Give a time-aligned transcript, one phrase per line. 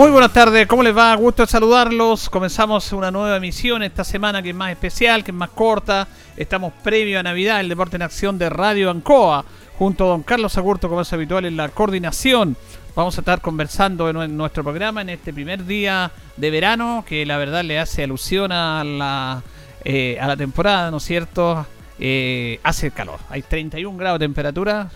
[0.00, 1.14] Muy buenas tardes, ¿cómo les va?
[1.14, 2.30] Gusto saludarlos.
[2.30, 6.08] Comenzamos una nueva emisión esta semana que es más especial, que es más corta.
[6.38, 9.44] Estamos previo a Navidad, el Deporte en Acción de Radio Ancoa,
[9.78, 12.56] junto a don Carlos Agurto, como es habitual en la coordinación.
[12.96, 17.36] Vamos a estar conversando en nuestro programa en este primer día de verano, que la
[17.36, 19.42] verdad le hace alusión a la,
[19.84, 21.66] eh, a la temporada, ¿no es cierto?
[21.98, 24.88] Eh, hace calor, hay 31 grados de temperatura,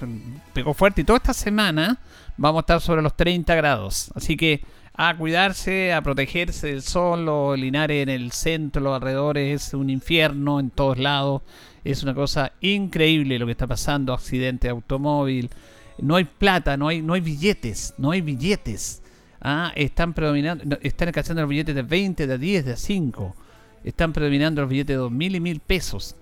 [0.55, 1.99] pegó fuerte y toda esta semana
[2.39, 4.11] vamos a estar sobre los 30 grados.
[4.15, 4.63] Así que
[4.97, 7.25] a cuidarse, a protegerse del sol.
[7.25, 11.43] Los Linares en el centro, los alrededores, es un infierno en todos lados.
[11.83, 14.13] Es una cosa increíble lo que está pasando.
[14.13, 15.51] Accidente de automóvil.
[15.99, 19.03] No hay plata, no hay, no hay billetes, no hay billetes.
[19.41, 23.37] Ah, están predominando, están escaseando los billetes de 20, de 10, de 5.
[23.85, 26.17] Están predominando los billetes de 2.000 y 1.000 pesos.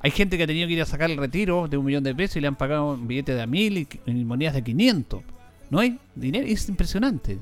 [0.00, 2.14] Hay gente que ha tenido que ir a sacar el retiro de un millón de
[2.14, 5.22] pesos y le han pagado billetes de a 1.000 y, y monedas de 500.
[5.70, 7.38] No hay dinero, es impresionante.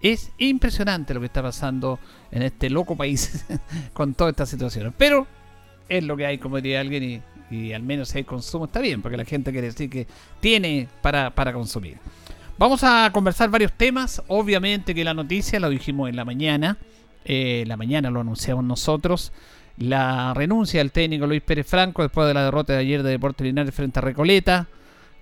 [0.00, 1.98] Es impresionante lo que está pasando
[2.30, 3.44] en este loco país
[3.92, 4.94] con toda esta situación.
[4.96, 5.26] Pero
[5.88, 9.02] es lo que hay, como diría alguien, y, al menos si hay consumo está bien,
[9.02, 10.06] porque la gente quiere decir que
[10.40, 11.96] tiene para, consumir.
[12.58, 14.22] Vamos a conversar varios temas.
[14.28, 16.76] Obviamente que la noticia la dijimos en la mañana.
[17.24, 19.32] Eh, la mañana lo anunciamos nosotros.
[19.76, 23.46] La renuncia del técnico Luis Pérez Franco después de la derrota de ayer de Deportes
[23.46, 24.66] Linares frente a Recoleta.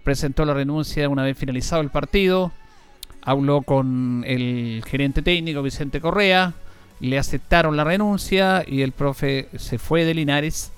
[0.02, 2.52] Presentó la renuncia una vez finalizado el partido
[3.26, 6.54] habló con el gerente técnico Vicente Correa,
[7.00, 10.72] le aceptaron la renuncia y el profe se fue de Linares.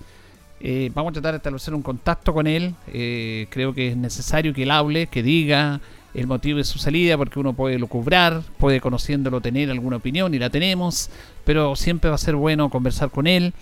[0.61, 2.75] Eh, vamos a tratar de establecer un contacto con él.
[2.89, 5.81] Eh, creo que es necesario que él hable, que diga
[6.15, 10.39] el motivo de su salida, porque uno puede lucubrar, puede conociéndolo tener alguna opinión y
[10.39, 11.11] la tenemos,
[11.45, 13.53] pero siempre va a ser bueno conversar con él.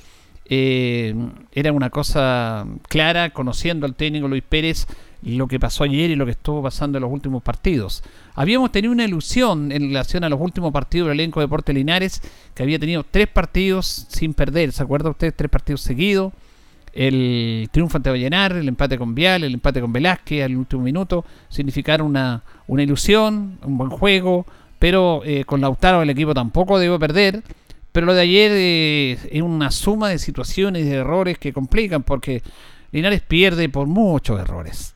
[0.49, 1.13] Eh,
[1.51, 4.87] era una cosa clara, conociendo al técnico Luis Pérez,
[5.23, 8.05] lo que pasó ayer y lo que estuvo pasando en los últimos partidos.
[8.39, 12.21] Habíamos tenido una ilusión en relación a los últimos partidos del elenco de Deportes Linares,
[12.55, 15.33] que había tenido tres partidos sin perder, ¿se acuerda usted?
[15.35, 16.35] Tres partidos seguidos.
[16.93, 21.25] El triunfo ante Vallenar, el empate con Vial, el empate con Velázquez al último minuto,
[21.49, 24.47] significaron una, una ilusión, un buen juego,
[24.79, 27.43] pero eh, con Lautaro el equipo tampoco debió perder.
[27.93, 32.03] Pero lo de ayer eh, es una suma de situaciones y de errores que complican,
[32.03, 32.43] porque
[32.93, 34.96] Linares pierde por muchos errores.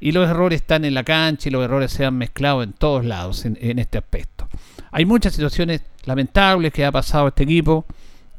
[0.00, 3.04] Y los errores están en la cancha y los errores se han mezclado en todos
[3.04, 4.48] lados en, este aspecto.
[4.90, 7.84] Hay muchas situaciones lamentables que ha pasado este equipo,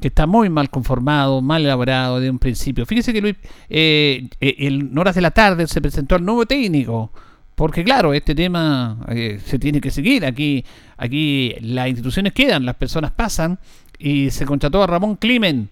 [0.02, 2.86] que está muy mal conformado, mal elaborado de un principio.
[2.86, 3.36] Fíjese que Luis,
[3.70, 7.12] eh, eh, en horas de la tarde se presentó el nuevo técnico,
[7.54, 10.26] porque claro, este tema eh, se tiene que seguir.
[10.26, 10.66] Aquí,
[10.98, 13.60] aquí las instituciones quedan, las personas pasan,
[14.00, 15.70] y se contrató a Ramón Climen,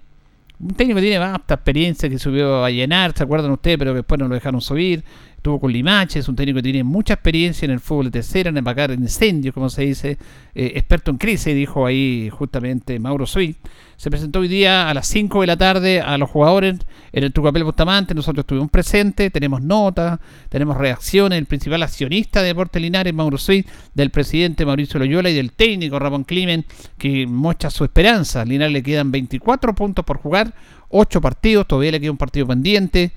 [0.60, 3.78] un técnico que tiene vasta experiencia, que subió a llenar, ¿se acuerdan ustedes?
[3.78, 5.04] Pero después no lo dejaron subir.
[5.40, 8.50] Estuvo con Limache, es un técnico que tiene mucha experiencia en el fútbol de tercera,
[8.50, 10.18] en empacar incendios, como se dice,
[10.54, 13.56] eh, experto en crisis, dijo ahí justamente Mauro Sui.
[13.96, 16.80] Se presentó hoy día a las 5 de la tarde a los jugadores
[17.14, 18.14] en el Tucapel Bustamante.
[18.14, 20.20] Nosotros estuvimos presentes, tenemos notas,
[20.50, 21.40] tenemos reacciones.
[21.40, 26.00] El principal accionista de Deportes Linares, Mauro Sui, del presidente Mauricio Loyola y del técnico
[26.00, 26.66] Ramón Climen,
[26.98, 28.44] que muestra su esperanza.
[28.44, 30.54] Linares le quedan 24 puntos por jugar,
[30.90, 33.14] 8 partidos, todavía le queda un partido pendiente,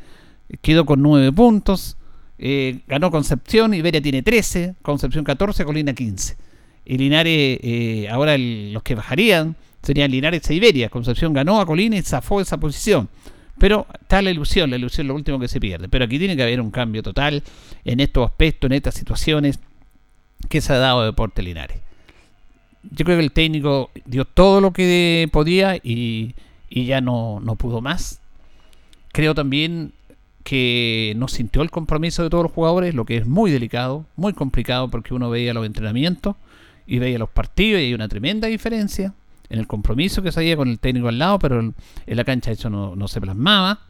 [0.61, 1.97] quedó con 9 puntos.
[2.45, 6.37] Eh, ganó Concepción, Iberia tiene 13, Concepción 14, Colina 15.
[6.85, 10.89] Y Linares, eh, ahora los que bajarían serían Linares e Iberia.
[10.89, 13.09] Concepción ganó a Colina y zafó esa posición.
[13.59, 15.89] Pero está la ilusión, la ilusión es lo último que se pierde.
[15.89, 17.45] Pero aquí tiene que haber un cambio total
[17.85, 19.61] en estos aspectos, en estas situaciones
[20.49, 21.79] que se ha dado a Deporte Linares.
[22.91, 26.35] Yo creo que el técnico dio todo lo que podía y,
[26.69, 28.19] y ya no, no pudo más.
[29.13, 29.93] Creo también
[30.43, 34.33] que no sintió el compromiso de todos los jugadores, lo que es muy delicado, muy
[34.33, 36.37] complicado porque uno veía los entrenamientos
[36.87, 39.15] y veía los partidos y hay una tremenda diferencia
[39.49, 41.75] en el compromiso que se había con el técnico al lado, pero en
[42.07, 43.81] la cancha eso no, se plasmaba.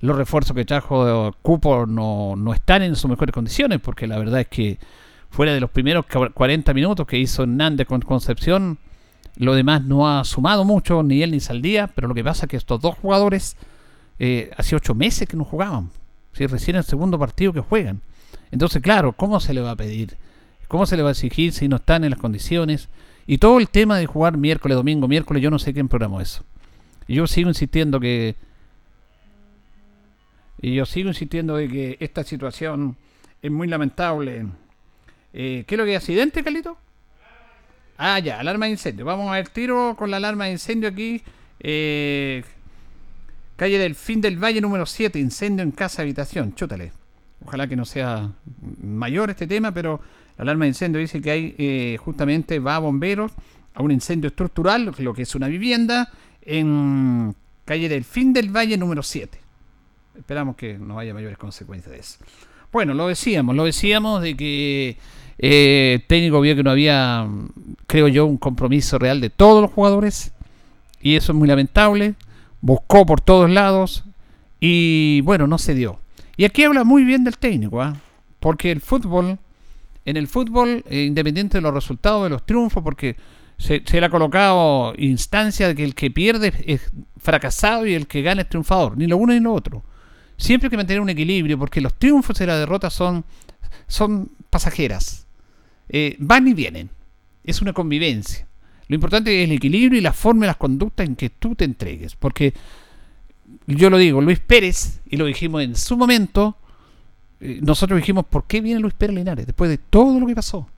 [0.00, 4.40] Los refuerzos que trajo Cupo no, no están en sus mejores condiciones porque la verdad
[4.40, 4.78] es que
[5.30, 8.78] fuera de los primeros 40 minutos que hizo Hernández con Concepción,
[9.36, 12.50] lo demás no ha sumado mucho, ni él ni Saldía, pero lo que pasa es
[12.50, 13.56] que estos dos jugadores
[14.18, 15.90] eh, hace ocho meses que no jugaban.
[16.32, 18.00] si Recién el segundo partido que juegan.
[18.50, 20.16] Entonces, claro, ¿cómo se le va a pedir?
[20.68, 22.88] ¿Cómo se le va a exigir si no están en las condiciones?
[23.26, 26.44] Y todo el tema de jugar miércoles, domingo, miércoles, yo no sé quién programó eso.
[27.08, 28.36] Yo sigo insistiendo que.
[30.60, 32.96] Y yo sigo insistiendo de que esta situación
[33.42, 34.46] es muy lamentable.
[35.32, 36.78] Eh, ¿Qué es lo que es accidente, Calito?
[37.98, 39.04] Ah, ya, alarma de incendio.
[39.04, 41.22] Vamos a ver tiro con la alarma de incendio aquí.
[41.60, 42.42] Eh,
[43.56, 46.54] Calle del Fin del Valle número 7, incendio en casa habitación.
[46.54, 46.92] Chútale.
[47.44, 48.32] Ojalá que no sea
[48.82, 50.00] mayor este tema, pero
[50.36, 53.32] la alarma de incendio dice que hay eh, justamente va a bomberos
[53.74, 56.10] a un incendio estructural, lo que es una vivienda,
[56.42, 57.34] en
[57.64, 59.38] calle del Fin del Valle número 7.
[60.16, 62.18] Esperamos que no haya mayores consecuencias de eso.
[62.72, 64.96] Bueno, lo decíamos, lo decíamos de que
[65.38, 67.28] eh, técnico vio que no había,
[67.86, 70.32] creo yo, un compromiso real de todos los jugadores
[71.00, 72.14] y eso es muy lamentable
[72.64, 74.04] buscó por todos lados
[74.58, 76.00] y bueno, no se dio.
[76.38, 77.94] Y aquí habla muy bien del técnico, ¿ah?
[78.40, 79.38] porque el fútbol,
[80.06, 83.16] en el fútbol, eh, independiente de los resultados, de los triunfos, porque
[83.58, 88.22] se, le ha colocado instancia de que el que pierde es fracasado y el que
[88.22, 89.84] gana es triunfador, ni lo uno ni lo otro.
[90.38, 93.26] Siempre hay que mantener un equilibrio, porque los triunfos y las derrotas son,
[93.88, 95.26] son pasajeras.
[95.90, 96.88] Eh, van y vienen.
[97.44, 98.46] Es una convivencia.
[98.88, 101.64] Lo importante es el equilibrio y la forma y las conductas en que tú te
[101.64, 102.16] entregues.
[102.16, 102.52] Porque
[103.66, 106.56] yo lo digo, Luis Pérez, y lo dijimos en su momento,
[107.40, 109.46] eh, nosotros dijimos, ¿por qué viene Luis Pérez Linares?
[109.46, 110.68] Después de todo lo que pasó.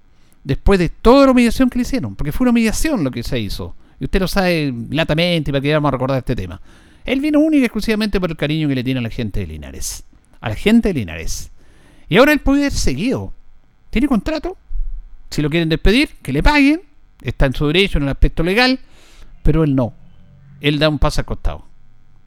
[0.45, 2.15] Después de toda la humillación que le hicieron.
[2.15, 3.75] Porque fue una humillación lo que se hizo.
[3.99, 6.61] Y usted lo sabe latamente para que vamos a recordar este tema.
[7.05, 9.47] Él vino único y exclusivamente por el cariño que le tiene a la gente de
[9.47, 10.05] Linares.
[10.41, 11.51] A la gente de Linares.
[12.09, 13.33] Y ahora él puede ir seguido.
[13.91, 14.57] ¿Tiene contrato?
[15.31, 16.83] Si lo quieren despedir, que le paguen
[17.23, 18.81] está en su derecho en el aspecto legal,
[19.43, 19.95] pero él no.
[20.61, 21.65] Él da un paso al costado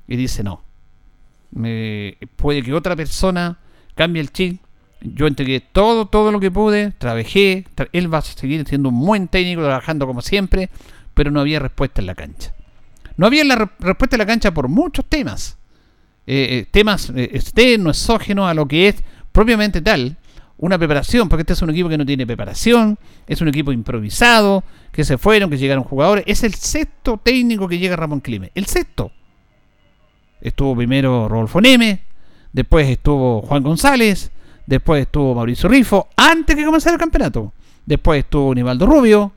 [0.07, 0.61] y dice no.
[1.51, 3.57] Me, puede que otra persona
[3.95, 4.61] cambie el chip.
[5.01, 7.65] Yo entregué todo, todo lo que pude, trabajé.
[7.93, 10.69] él va a seguir siendo un buen técnico, trabajando como siempre,
[11.13, 12.53] pero no había respuesta en la cancha.
[13.15, 15.57] No había la re- respuesta en la cancha por muchos temas.
[16.27, 18.95] Eh, eh, temas eh, externos, exógenos a lo que es
[19.31, 20.17] propiamente tal
[20.57, 24.63] una preparación, porque este es un equipo que no tiene preparación, es un equipo improvisado,
[24.91, 26.23] que se fueron, que llegaron jugadores.
[26.27, 28.51] Es el sexto técnico que llega Ramón Clime.
[28.55, 29.11] El sexto.
[30.41, 32.01] Estuvo primero Rodolfo Neme,
[32.53, 34.31] después estuvo Juan González,
[34.65, 37.53] después estuvo Mauricio Rifo, antes que comenzara el campeonato.
[37.85, 39.33] Después estuvo Nivaldo Rubio,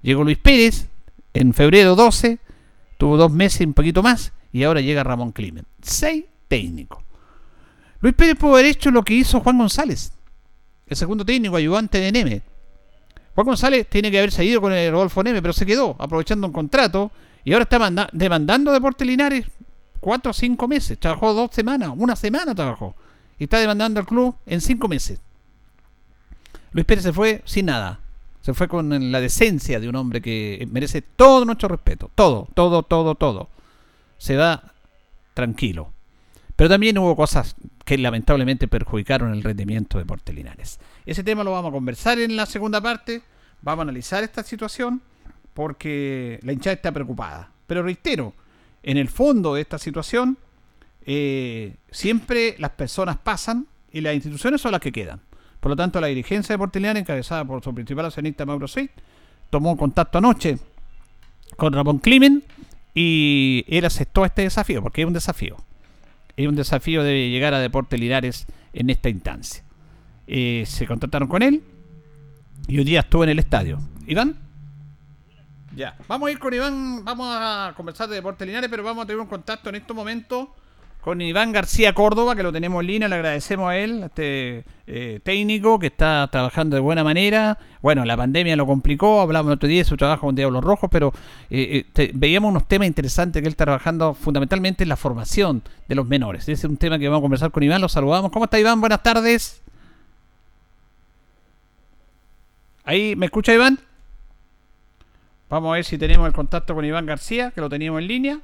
[0.00, 0.88] llegó Luis Pérez
[1.34, 2.38] en febrero 12,
[2.96, 5.64] tuvo dos meses un poquito más, y ahora llega Ramón Climen.
[5.82, 7.02] Seis técnicos.
[8.00, 10.12] Luis Pérez pudo haber hecho lo que hizo Juan González,
[10.86, 12.42] el segundo técnico ayudante de Neme.
[13.36, 16.52] Juan González tiene que haber seguido con el Rodolfo Neme, pero se quedó aprovechando un
[16.52, 17.12] contrato
[17.44, 19.46] y ahora está manda- demandando Deportes Linares
[20.00, 20.98] cuatro o cinco meses.
[20.98, 22.96] Trabajó dos semanas, una semana trabajó.
[23.38, 25.20] Y está demandando al club en cinco meses.
[26.72, 28.00] Luis Pérez se fue sin nada.
[28.40, 32.10] Se fue con la decencia de un hombre que merece todo nuestro respeto.
[32.14, 33.48] Todo, todo, todo, todo.
[34.18, 34.72] Se va
[35.34, 35.92] tranquilo.
[36.56, 40.80] Pero también hubo cosas que lamentablemente perjudicaron el rendimiento de Deportes Linares.
[41.04, 43.22] Ese tema lo vamos a conversar en la segunda parte.
[43.60, 45.02] Vamos a analizar esta situación
[45.52, 47.50] porque la hinchada está preocupada.
[47.66, 48.32] Pero reitero,
[48.82, 50.38] en el fondo de esta situación,
[51.04, 55.20] eh, siempre las personas pasan y las instituciones son las que quedan.
[55.60, 58.90] Por lo tanto, la dirigencia de Deportes Linares, encabezada por su principal accionista Mauro Seid,
[59.50, 60.58] tomó contacto anoche
[61.56, 62.44] con Ramón Climen
[62.94, 65.56] y él aceptó este desafío, porque es un desafío.
[66.36, 69.64] Es un desafío de llegar a Deportes Linares en esta instancia.
[70.26, 71.62] Eh, se contactaron con él
[72.68, 73.78] y un día estuvo en el estadio.
[74.06, 74.36] ¿Iván?
[75.74, 79.06] Ya, vamos a ir con Iván, vamos a conversar de Deportes Linares, pero vamos a
[79.06, 80.48] tener un contacto en estos momentos
[81.06, 84.64] con Iván García Córdoba, que lo tenemos en línea, le agradecemos a él, a este
[84.88, 87.58] eh, técnico que está trabajando de buena manera.
[87.80, 90.90] Bueno, la pandemia lo complicó, hablamos el otro día de su trabajo con Diablos Rojos,
[90.90, 91.12] pero
[91.48, 95.94] eh, eh, veíamos unos temas interesantes que él está trabajando fundamentalmente en la formación de
[95.94, 96.42] los menores.
[96.42, 98.32] Ese es un tema que vamos a conversar con Iván, lo saludamos.
[98.32, 98.80] ¿Cómo está Iván?
[98.80, 99.62] Buenas tardes.
[102.82, 103.78] Ahí, ¿me escucha Iván?
[105.48, 108.40] Vamos a ver si tenemos el contacto con Iván García, que lo teníamos en línea.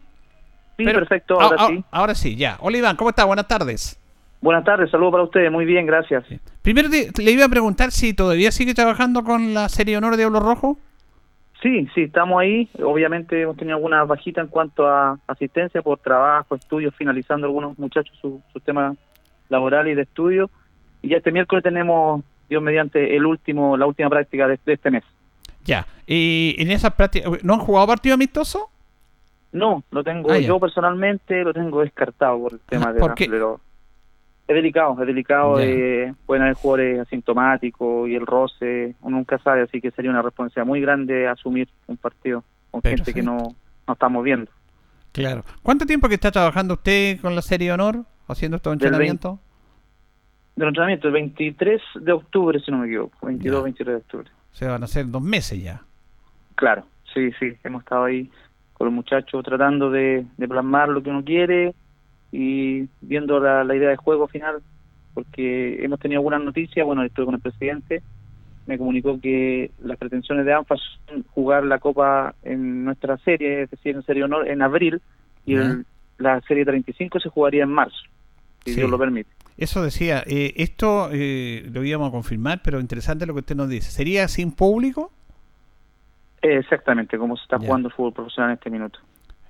[0.83, 1.85] Sí, Pero- perfecto, Ah, ahora ah, sí.
[1.91, 2.57] Ahora sí, ya.
[2.61, 3.25] Hola Iván, ¿cómo está?
[3.25, 3.99] Buenas tardes.
[4.41, 6.25] Buenas tardes, saludos para ustedes, muy bien, gracias.
[6.63, 10.17] Primero te- le iba a preguntar si todavía sigue trabajando con la serie Honor de
[10.19, 10.79] Diablo Rojo.
[11.63, 12.69] Sí, sí, estamos ahí.
[12.83, 18.19] Obviamente hemos tenido algunas bajitas en cuanto a asistencia por trabajo, estudios, finalizando algunos muchachos
[18.21, 18.97] su, su tema
[19.49, 20.51] laboral y de estudio.
[21.03, 24.91] Y ya este miércoles tenemos, Dios mediante, el último, la última práctica de, de este
[24.91, 25.05] mes.
[25.65, 25.87] Ya.
[26.05, 28.69] Y en esas prácticas, ¿no han jugado partido amistoso?
[29.53, 33.15] No, lo tengo Ah, yo personalmente, lo tengo descartado por el tema Ah, de ¿por
[33.15, 33.25] qué?
[33.25, 39.63] es delicado, es delicado, eh, pueden haber jugadores asintomáticos y el roce, uno nunca sabe,
[39.63, 43.55] así que sería una responsabilidad muy grande asumir un partido con gente que no,
[43.87, 44.51] no estamos viendo.
[45.13, 45.45] Claro.
[45.63, 49.39] ¿Cuánto tiempo que está trabajando usted con la serie Honor, haciendo estos entrenamientos?
[50.57, 53.63] Del entrenamiento, el 23 de octubre, si no me equivoco, 22, Ya.
[53.65, 54.31] 23 de octubre.
[54.53, 55.83] O sea, van a ser dos meses ya.
[56.57, 58.31] Claro, sí, sí, hemos estado ahí
[58.83, 61.73] con los muchachos tratando de, de plasmar lo que uno quiere
[62.33, 64.57] y viendo la, la idea de juego final,
[65.15, 68.03] porque hemos tenido algunas noticias, bueno, estuve con el presidente,
[68.67, 70.75] me comunicó que las pretensiones de ANFA
[71.07, 75.01] son jugar la Copa en nuestra serie, es decir, en Serie Honor, en abril,
[75.47, 75.61] y Ya.
[75.63, 75.87] el-
[76.19, 77.97] la Serie 35 se jugaría en marzo,
[78.65, 78.81] si Sí.
[78.81, 79.31] Dios lo permite.
[79.57, 83.69] Eso decía, eh, esto eh, lo íbamos a confirmar, pero interesante lo que usted nos
[83.69, 83.93] dice.
[83.93, 85.13] ¿Sería sin público?
[86.43, 87.67] Exactamente, como se está Ya.
[87.67, 88.99] jugando el fútbol profesional en este minuto.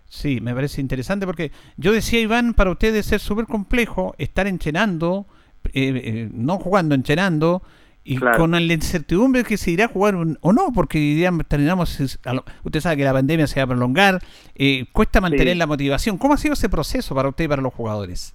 [0.06, 4.46] Sí, me parece interesante porque yo decía, Iván, para usted debe ser súper complejo estar
[4.46, 5.25] entrenando,
[5.72, 7.62] eh, eh, no jugando, entrenando,
[8.04, 8.37] y Claro.
[8.37, 12.18] con la incertidumbre que se irá a jugar un- o no, porque dirían, terminamos, es-
[12.64, 14.18] usted sabe que la pandemia se va a prolongar,
[14.56, 15.58] eh, cuesta mantener Sí.
[15.58, 16.18] la motivación.
[16.18, 18.34] ¿Cómo ha sido ese proceso para usted y para los jugadores?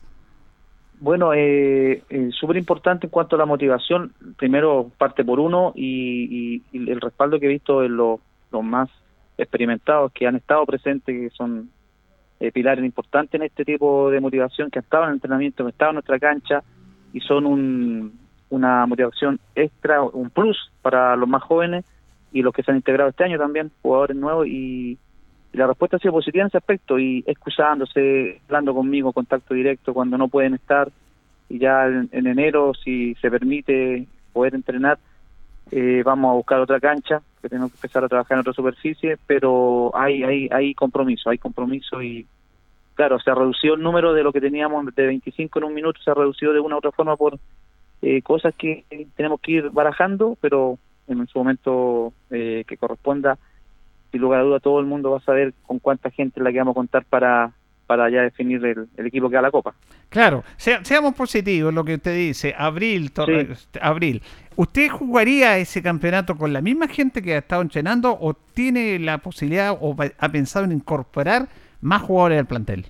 [1.00, 4.14] Bueno, eh, eh, súper importante en cuanto a la motivación.
[4.38, 8.20] Primero parte por uno y, y- y el respaldo que he visto en los,
[8.52, 8.90] los más
[9.38, 11.70] experimentados que han estado presentes, que son
[12.40, 15.64] eh, pilares importantes en este tipo de motivación, que han estado en el entrenamiento, que
[15.64, 16.64] han estado en nuestra cancha
[17.14, 21.86] y son un, una motivación extra, un plus para los más jóvenes
[22.32, 24.98] y los que se han integrado este año también, jugadores nuevos y,
[25.54, 30.16] la respuesta ha sido positiva en ese aspecto y excusándose, hablando conmigo, contacto directo cuando
[30.16, 30.92] no pueden estar
[31.50, 35.00] y ya en enero, si se permite poder entrenar,
[35.72, 39.18] eh, vamos a buscar otra cancha, que tenemos que empezar a trabajar en otra superficie,
[39.28, 42.26] pero hay, hay, hay compromiso, hay compromiso y
[42.96, 46.02] claro, se ha reducido el número de lo que teníamos de 25 en un minuto,
[46.04, 47.40] se ha reducido de una u otra forma por
[48.02, 53.38] eh, cosas que tenemos que ir barajando, pero en su momento eh, que corresponda
[54.12, 56.60] sin lugar a duda todo el mundo va a saber con cuánta gente la que
[56.60, 57.54] vamos a contar para,
[57.88, 59.74] para ya definir el, equipo que da la Copa.
[60.10, 63.12] Claro, seamos positivos, lo que usted dice, abril,
[63.82, 64.22] abril.
[64.56, 69.20] ¿Usted jugaría ese campeonato con la misma gente que ha estado entrenando o tiene la
[69.20, 71.48] posibilidad o ha pensado en incorporar
[71.82, 72.86] más jugadores al plantel?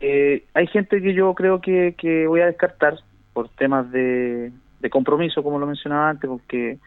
[0.00, 2.98] Eh, hay gente que yo creo que, que voy a descartar
[3.32, 6.78] por temas de, de compromiso, como lo mencionaba antes, porque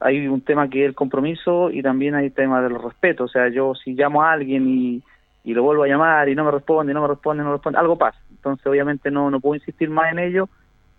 [0.00, 3.24] hay un tema que es el compromiso y también hay tema del respeto.
[3.24, 5.02] O sea, yo si llamo a alguien y,
[5.46, 7.78] y lo vuelvo a llamar y no me responde, no me responde, no me responde,
[7.78, 8.18] algo pasa.
[8.30, 10.48] Entonces, obviamente, no, no puedo insistir más en ello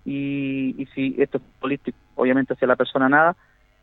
[0.05, 3.35] y, y si esto es político, obviamente hacia la persona nada.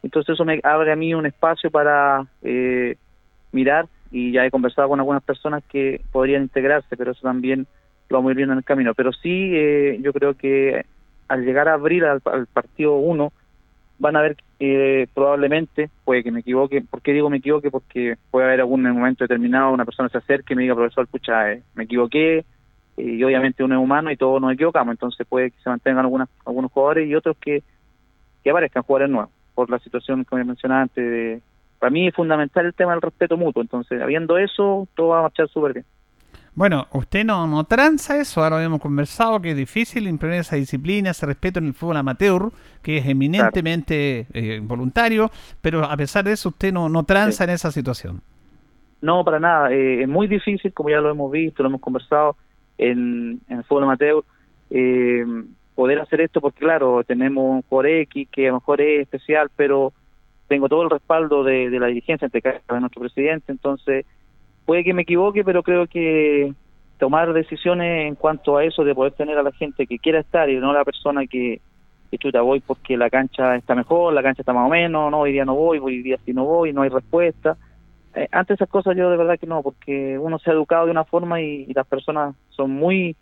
[0.02, 2.96] Entonces, eso me abre a mí un espacio para eh,
[3.52, 7.66] mirar y ya he conversado con algunas personas que podrían integrarse, pero eso también
[8.08, 8.94] lo vamos a ir viendo en el camino.
[8.94, 10.86] Pero sí, eh, yo creo que
[11.28, 13.32] al llegar a abrir al, partido 1,
[13.98, 17.70] van a ver que probablemente, puede que me equivoque, ¿por qué digo me equivoque?
[17.70, 21.52] Porque puede haber algún momento determinado una persona se acerque y me diga, profesor, pucha,
[21.52, 22.44] eh, me equivoqué, eh,
[22.96, 26.28] y obviamente uno es humano y todos nos equivocamos, entonces puede que se mantengan algunas,
[26.44, 27.62] algunos jugadores y otros que,
[28.42, 31.42] que aparezcan jugadores nuevos, por la situación que me mencionaba antes.
[31.78, 35.22] para mí es fundamental el tema del respeto mutuo, entonces habiendo eso, todo va a
[35.22, 35.86] marchar súper bien.
[36.56, 41.10] Bueno, usted no, no tranza eso, ahora habíamos conversado que es difícil imprimir esa disciplina,
[41.10, 45.30] ese respeto en el fútbol amateur, que es eminentemente eh, voluntario,
[45.60, 48.20] pero a pesar de eso usted no, no tranza en esa situación.
[49.00, 52.36] No, para nada, eh, es muy difícil, como ya lo hemos visto, lo hemos conversado
[52.78, 54.22] en, el fútbol amateur,
[54.70, 55.24] eh,
[55.74, 59.50] poder hacer esto porque claro, tenemos un jugador X que a lo mejor es especial,
[59.56, 59.92] pero
[60.46, 64.06] tengo todo el respaldo de, de la dirigencia, entre de nuestro presidente, entonces
[64.64, 66.52] puede que me equivoque, pero creo que
[66.98, 70.48] tomar decisiones en cuanto a eso de poder tener a la gente que quiera estar
[70.48, 71.60] y no la persona que,
[72.10, 75.20] que chuta, voy porque la cancha está mejor, la cancha está más o menos, no,
[75.20, 77.56] hoy día no voy, hoy día sí no voy, no hay respuesta.
[78.14, 80.92] Eh, antes esas cosas yo de verdad que no, porque uno se ha educado de
[80.92, 83.16] una forma y, las personas son muy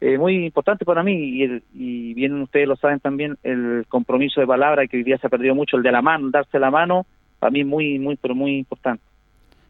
[0.00, 4.46] eh, muy importantes para mí y, y bien ustedes lo saben también el compromiso de
[4.46, 7.06] palabra que hoy día se ha perdido mucho, el de la mano, darse la mano,
[7.38, 9.02] para mí muy, muy, pero muy importante.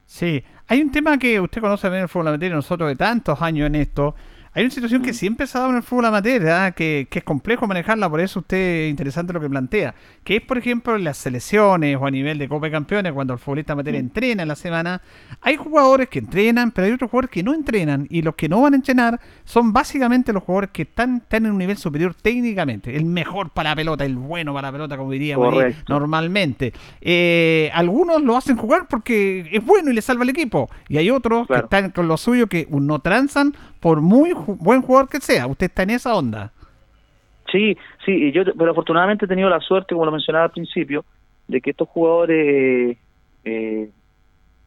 [0.07, 3.40] Sí, hay un tema que usted conoce bien el fútbol amateur y nosotros de tantos
[3.40, 4.14] años en esto,
[4.57, 6.73] hay una situación que siempre se ha dado en el fútbol amateur, ¿ah?
[6.73, 10.57] que, que, es complejo manejarla, por eso usted interesante lo que plantea, que es por
[10.57, 13.97] ejemplo en las selecciones o a nivel de Copa de Campeones, cuando el futbolista amateur
[13.97, 15.03] entrena en la semana,
[15.42, 18.62] hay jugadores que entrenan, pero hay otros jugadores que no entrenan, y los que no
[18.62, 22.97] van a entrenar son básicamente los jugadores que están, están en un nivel superior técnicamente,
[22.97, 25.55] el mejor para la pelota, el bueno para la pelota, como diríamos
[25.87, 26.73] normalmente.
[27.03, 31.11] Eh, algunos lo hacen jugar porque es bueno y le salva el equipo, y hay
[31.11, 35.47] otros que están con lo suyo que no transan por muy buen jugador que sea.
[35.47, 36.53] Usted está en esa onda.
[37.51, 41.05] Sí, sí, yo, pero afortunadamente he tenido la suerte, como lo mencionaba al principio,
[41.47, 42.99] de que estos jugadores
[43.45, 43.91] eh,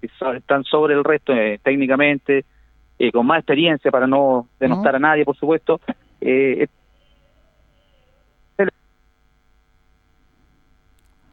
[0.02, 2.45] están sobre el resto eh, técnicamente,
[2.98, 5.80] eh, con más experiencia para no denostar a nadie, por supuesto.
[6.22, 6.67] Eh,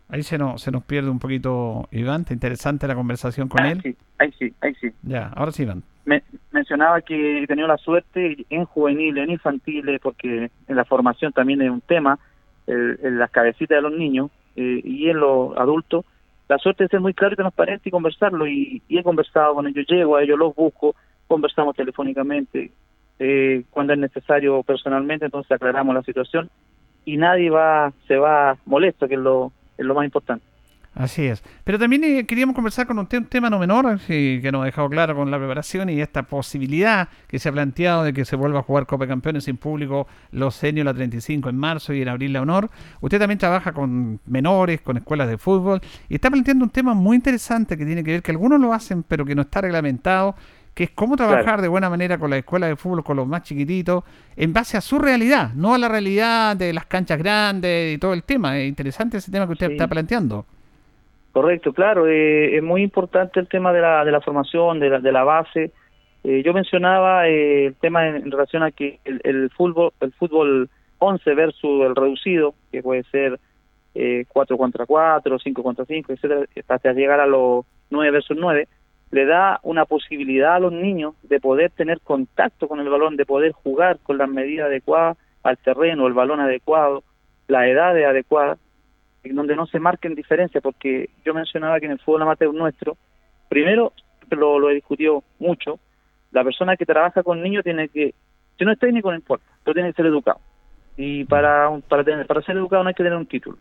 [0.09, 3.81] Ahí se nos, se nos pierde un poquito Iván, está interesante la conversación con él.
[3.83, 4.91] Sí, ahí sí, ahí sí.
[5.03, 5.83] Ya, ahora sí, Iván.
[6.05, 11.33] Me, mencionaba que he tenido la suerte en juveniles, en infantiles, porque en la formación
[11.33, 12.19] también es un tema,
[12.69, 16.05] en las cabecitas de los niños eh, y en los adultos,
[16.49, 18.47] la suerte de ser muy claro y transparente y conversarlo.
[18.47, 20.95] Y, he conversado con ellos, llego a ellos, los busco,
[21.27, 22.71] conversamos telefónicamente,
[23.19, 26.51] eh, cuando es necesario personalmente, entonces aclaramos la situación
[27.05, 30.45] y nadie va se va molesto, que es lo es lo más importante.
[30.97, 31.43] Así es.
[31.63, 34.89] Pero también eh, queríamos conversar con usted un tema no menor, que nos ha dejado
[34.89, 38.61] claro con la preparación y esta posibilidad que se ha planteado de que se vuelva
[38.61, 42.09] a jugar Copa de Campeones sin público los senios la 35 en marzo y en
[42.09, 42.71] abril la honor.
[43.03, 47.17] Usted también trabaja con menores, con escuelas de fútbol y está planteando un tema muy
[47.17, 50.35] interesante que tiene que ver que algunos lo hacen pero que no está reglamentado
[50.77, 53.45] que es cómo trabajar de buena manera con la escuela de fútbol, con los más
[53.45, 54.05] chiquititos,
[54.37, 58.13] en base a su realidad, no a la realidad de las canchas grandes y todo
[58.13, 58.59] el tema.
[58.59, 60.45] Es interesante ese tema que usted está planteando.
[61.33, 65.01] Correcto, claro, eh, es muy importante el tema de la, de la formación, de la,
[65.01, 65.71] de la base.
[66.23, 71.35] Eh, yo mencionaba eh, el tema en, relación a que el, fútbol el fútbol 11
[71.35, 73.41] versus el reducido, que puede ser
[74.29, 78.69] 4 contra 4, 5 contra 5, etcétera, hasta llegar a los 9 versus 9
[79.17, 83.25] le da una posibilidad a los niños de poder tener contacto con el balón, de
[83.25, 87.03] poder jugar con las medidas adecuadas al terreno, el balón adecuado,
[87.49, 88.59] la edad adecuada,
[89.25, 92.99] en donde no se marquen diferencias, porque yo mencionaba que en el fútbol amateur nuestro,
[93.49, 93.95] primero,
[94.29, 95.81] lo, lo he discutido mucho,
[96.31, 98.13] la persona que trabaja con niños tiene que,
[98.59, 100.41] si no es técnico no importa, pero tiene que ser educado.
[100.99, 103.57] Y para, para, tener, para ser educado no hay que tener un título.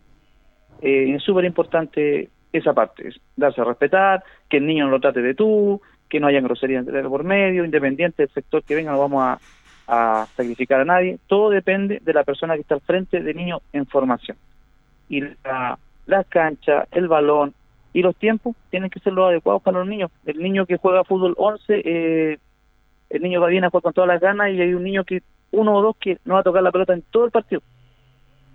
[0.81, 4.99] Eh, es súper importante esa parte, es darse a respetar, que el niño no lo
[4.99, 8.99] trate de tú, que no haya grosería por medio, independiente del sector que venga, no
[8.99, 9.39] vamos a,
[10.35, 13.85] sacrificar a nadie, todo depende de la persona que está al frente del niño en
[13.85, 14.35] formación.
[15.09, 17.53] Y la, la cancha, el balón
[17.93, 20.11] y los tiempos tienen que ser los adecuados para los niños.
[20.25, 22.39] El niño que juega fútbol 11, eh,
[23.09, 25.21] el niño va bien a jugar con todas las ganas y hay un niño que,
[25.51, 27.61] uno o dos, que no va a tocar la pelota en todo el partido.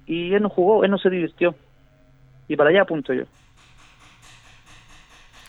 [0.05, 1.55] Y él no jugó, él no se divirtió.
[2.49, 3.25] Y para allá apunto yo.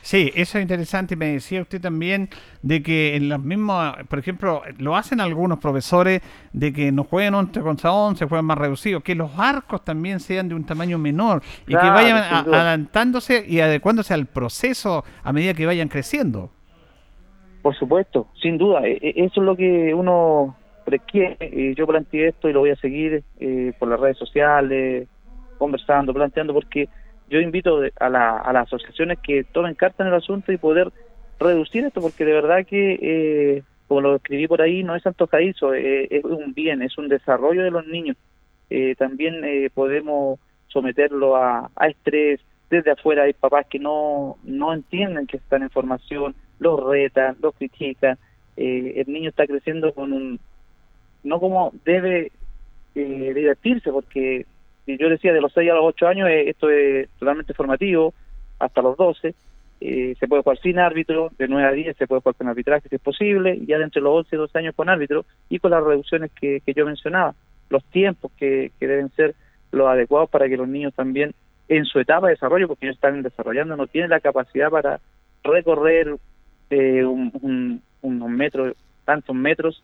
[0.01, 1.13] Sí, eso es interesante.
[1.13, 2.29] Y me decía usted también
[2.61, 6.21] de que en los mismos, por ejemplo, lo hacen algunos profesores
[6.53, 10.49] de que no jueguen 11 contra 11, jueguen más reducidos, que los arcos también sean
[10.49, 15.65] de un tamaño menor y que vayan adaptándose y adecuándose al proceso a medida que
[15.65, 16.49] vayan creciendo.
[17.61, 18.81] Por supuesto, sin duda.
[18.87, 21.75] E, e, eso es lo que uno requiere.
[21.75, 25.07] Yo planteé esto y lo voy a seguir eh, por las redes sociales,
[25.59, 26.89] conversando, planteando, porque
[27.31, 30.91] yo invito a, las asociaciones que tomen carta en el asunto y poder
[31.39, 35.73] reducir esto, porque de verdad que, eh, como lo escribí por ahí, no es antojadizo,
[35.73, 38.17] eh, es un bien, es un desarrollo de los niños.
[38.69, 39.41] Eh, también
[39.73, 45.69] podemos someterlo a, estrés, desde afuera hay papás que no, no entienden que están en
[45.69, 48.17] formación, los retan, los critican,
[48.57, 50.39] el niño está creciendo con un,
[51.23, 52.33] no como debe
[52.93, 54.45] divertirse, porque
[54.87, 58.13] yo decía de los 6 a los 8 años eh, esto es totalmente formativo,
[58.59, 59.33] hasta los 12
[59.83, 62.87] eh, se puede jugar sin árbitro, de 9 a 10 se puede jugar con arbitraje
[62.87, 65.71] si es posible, y ya de los 11 y 12 años con árbitro, y con
[65.71, 67.33] las reducciones que, yo mencionaba,
[67.71, 69.33] los tiempos que, deben ser
[69.71, 71.33] los adecuados para que los niños también
[71.67, 74.99] en su etapa de desarrollo, porque ellos están desarrollando, no tienen la capacidad para
[75.43, 76.15] recorrer
[76.69, 79.83] eh, unos metros, tantos metros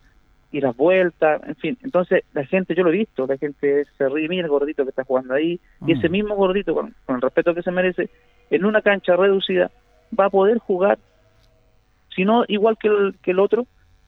[0.50, 1.78] y las vueltas, en fin.
[1.82, 4.90] Entonces, la gente, yo lo he visto, la gente se ríe, mira el gordito que
[4.90, 6.12] está jugando ahí, y ese mm.
[6.12, 8.08] mismo gordito, con, el respeto que se merece,
[8.50, 9.70] en una cancha reducida,
[10.18, 10.98] va a poder jugar,
[12.14, 13.66] si no igual que el, que el otro,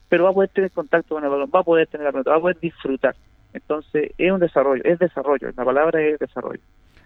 [0.09, 2.31] pero va a poder tener contacto con el balón, va a poder tener la pelota,
[2.31, 3.15] va a poder disfrutar.
[3.53, 6.61] Entonces, es un desarrollo, es desarrollo, la palabra es desarrollo.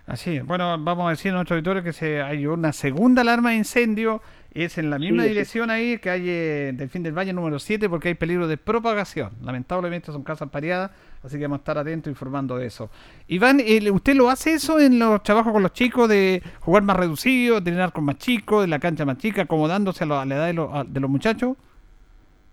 [0.08, 3.56] Así, bueno, vamos a decir a nuestro auditorio que se hay una segunda alarma de
[3.58, 4.22] incendio
[4.56, 7.90] es en la misma dirección ahí, que hay eh, del fin del valle número 7,
[7.90, 9.32] porque hay peligro de propagación.
[9.44, 10.92] Lamentablemente son casas pareadas,
[11.24, 12.90] así que vamos a estar atentos informando de eso.
[13.28, 16.96] Iván, eh, ¿usted lo hace eso en los trabajos con los chicos, de jugar más
[16.96, 20.86] reducido, de entrenar con más chicos, de la cancha más chica, acomodándose a, la edad
[20.86, 21.58] de, los muchachos?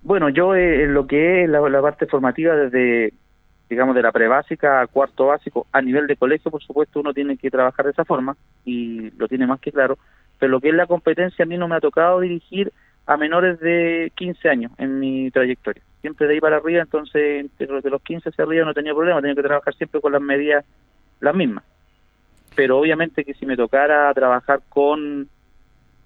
[0.03, 3.15] Bueno, yo eh, lo que es la, parte formativa desde,
[3.73, 7.37] digamos, de la prebásica a cuarto básico, a nivel de colegio, por supuesto, uno tiene
[7.37, 9.99] que trabajar de esa forma y lo tiene más que claro
[10.43, 12.73] pero lo que es la competencia a mí no me ha tocado dirigir
[13.07, 15.85] a menores de 15 años en mi trayectoria.
[16.01, 19.37] Siempre de ahí para arriba, entonces de los 15 hacia arriba no tenía problema, tenía
[19.37, 20.65] que trabajar siempre con las medidas
[21.21, 21.63] las mismas.
[22.57, 25.29] Pero obviamente que si me tocara trabajar con,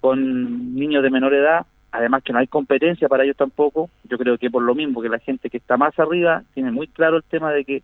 [0.01, 4.37] con niños de menor edad, además que no hay competencia para ellos tampoco, yo creo
[4.37, 7.23] que por lo mismo que la gente que está más arriba tiene muy claro el
[7.23, 7.83] tema de que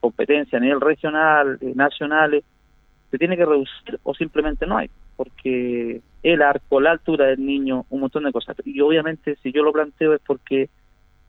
[0.00, 2.44] competencia a nivel regional, eh, nacionales,
[3.10, 7.86] se tiene que reducir o simplemente no hay porque el arco, la altura del niño,
[7.90, 8.56] un montón de cosas.
[8.64, 10.68] Y obviamente si yo lo planteo es porque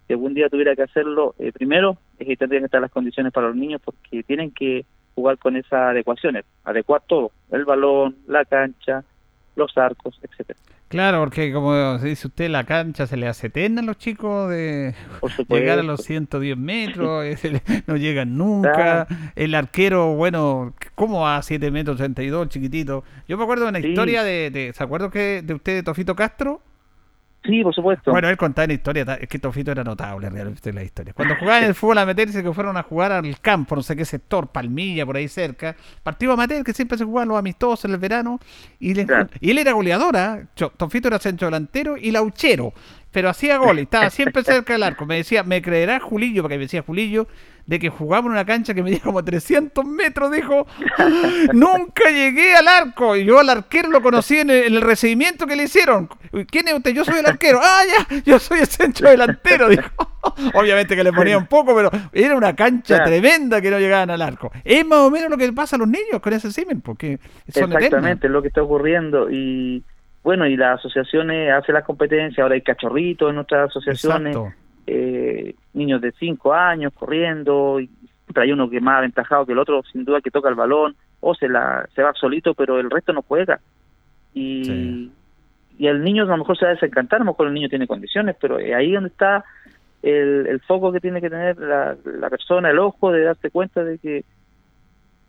[0.07, 3.33] si algún día tuviera que hacerlo, eh, primero es que tendrían que estar las condiciones
[3.33, 4.85] para los niños porque tienen que
[5.15, 9.03] jugar con esas adecuaciones, adecuar todo, el balón, la cancha,
[9.55, 10.59] los arcos, etcétera.
[10.87, 14.93] Claro, porque como dice usted, la cancha se le hace eterna a los chicos de
[15.49, 17.25] llegar a los 110 metros,
[17.87, 19.07] no llegan nunca.
[19.35, 23.03] El arquero, bueno, ¿cómo va a 7 metros 32, chiquitito?
[23.27, 26.15] Yo me acuerdo de una historia de, de, ¿se acuerda que de usted, de Tofito
[26.15, 26.61] Castro?
[27.45, 28.11] Sí, por supuesto.
[28.11, 31.13] Bueno, él contaba una historia, es que Tofito era notable realmente la historia.
[31.13, 33.95] Cuando jugaban en el fútbol a meterse que fueron a jugar al campo, no sé
[33.95, 37.91] qué sector, Palmilla, por ahí cerca, partido amateur que siempre se jugaban los amistosos en
[37.91, 38.39] el verano,
[38.79, 42.73] y, y él era goleadora, Tofito era centro delantero y lauchero,
[43.15, 45.05] pero hacía gol y estaba siempre cerca del arco.
[45.05, 47.29] Me decía, me creerá Julillo, porque me decía Julillo,
[47.65, 50.67] de que jugaba en una cancha que medía como 300 metros, dijo,
[51.53, 53.15] nunca llegué al arco.
[53.15, 56.09] Y yo al arquero lo conocí en el, recibimiento que le hicieron.
[56.51, 56.91] ¿Quién es usted?
[56.91, 57.61] Yo soy el arquero.
[57.63, 59.89] Ah, ya, yo soy el centro delantero, dijo.
[60.53, 64.21] Obviamente que le ponía un poco, pero era una cancha tremenda que no llegaban al
[64.21, 64.51] arco.
[64.65, 67.71] Es más o menos lo que pasa a los niños con ese simen, porque son
[67.71, 69.31] Exactamente, es lo que está ocurriendo.
[69.31, 69.85] Y
[70.25, 74.35] bueno, y las asociaciones hacen las competencias, ahora hay cachorritos en nuestras asociaciones.
[74.87, 77.87] Eh, niños de 5 años corriendo, y
[78.33, 80.95] hay uno que es más aventajado que el otro, sin duda que toca el balón,
[81.19, 83.59] o se, la, se va solito, pero el resto no juega.
[84.33, 85.11] Y,
[85.77, 87.69] y el niño a lo mejor se va a desencantar, a lo mejor el niño
[87.69, 89.45] tiene condiciones, pero ahí donde está
[90.01, 93.83] el, el foco que tiene que tener la, la persona, el ojo, de darse cuenta
[93.83, 94.25] de que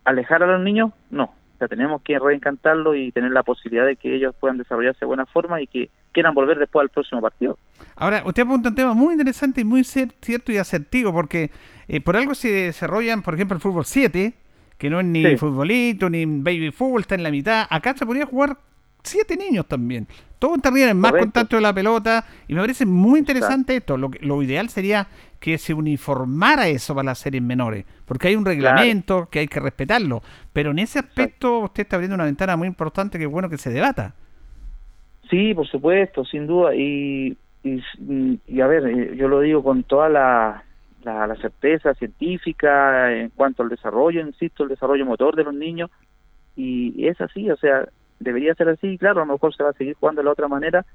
[0.05, 3.95] alejar a los niños, no, O sea, tenemos que reencantarlo y tener la posibilidad de
[3.95, 7.57] que ellos puedan desarrollarse de buena forma y que quieran volver después al próximo partido.
[7.95, 11.49] Ahora, usted apunta un tema muy interesante y muy cierto y asertivo, porque
[11.87, 14.35] eh, por algo se desarrollan, por ejemplo, el fútbol 7,
[14.77, 17.65] que no es ni futbolito, ni baby fútbol, está en la mitad.
[17.71, 18.57] Acá se podría jugar
[19.07, 20.07] siete niños también.
[20.39, 23.97] Todos estarían en más contacto de la pelota y me parece muy interesante esto.
[23.97, 25.07] Lo, lo ideal sería
[25.39, 29.59] que se uniformara eso para las series menores, porque hay un reglamento que hay que
[29.59, 30.21] respetarlo.
[30.53, 33.57] Pero en ese aspecto usted está abriendo una ventana muy importante que es bueno que
[33.57, 34.13] se debata.
[35.29, 36.75] Sí, por supuesto, sin duda.
[36.75, 40.63] Y, y, a ver, eh, yo lo digo con toda la,
[41.03, 45.91] la, certeza científica en cuanto al desarrollo, insisto, el desarrollo motor de los niños.
[46.55, 47.87] Y es así, o sea,
[48.19, 50.47] debería ser así, claro, a lo mejor se va a seguir jugando de la otra
[50.47, 50.85] manera,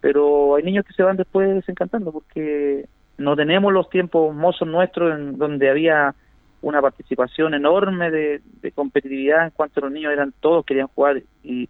[0.00, 2.86] pero hay niños que se van después desencantando porque
[3.18, 6.14] no tenemos los tiempos mozos nuestros en donde había
[6.62, 8.42] una participación enorme de,
[8.74, 11.68] competitividad en cuanto a los niños eran todos querían jugar y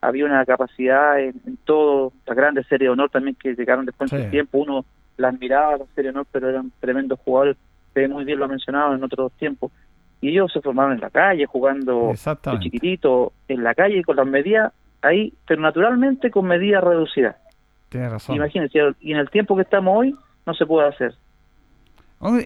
[0.00, 4.24] había una capacidad en, todo, las grandes series de honor también que llegaron después de
[4.30, 4.84] tiempo, uno
[5.16, 7.56] las miraba las series de honor, pero eran tremendos jugadores,
[7.88, 9.70] usted muy bien lo ha mencionado en otros tiempos,
[10.22, 14.26] y ellos se formaron en la calle, jugando de chiquitito, en la calle, con las
[14.26, 17.36] medidas ahí, pero naturalmente con medidas reducidas.
[17.88, 18.36] Tiene razón.
[18.36, 21.14] Imagínense, y en el tiempo que estamos hoy, no se puede hacer.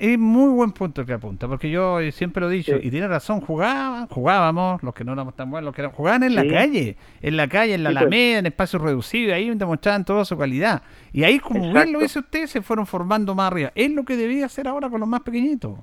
[0.01, 3.43] Es muy buen punto que apunta, porque yo siempre lo he dicho, y tiene razón,
[3.43, 7.37] jugaban, jugábamos, los que no éramos tan buenos, los que jugaban en la calle, en
[7.37, 7.91] la calle, en la.
[7.91, 10.81] Alameda, en espacios reducidos, ahí demostraban toda su calidad.
[11.13, 13.71] Y ahí, como bien lo dice usted, se fueron formando más arriba.
[13.75, 15.79] Es lo que debía hacer ahora con los más pequeñitos.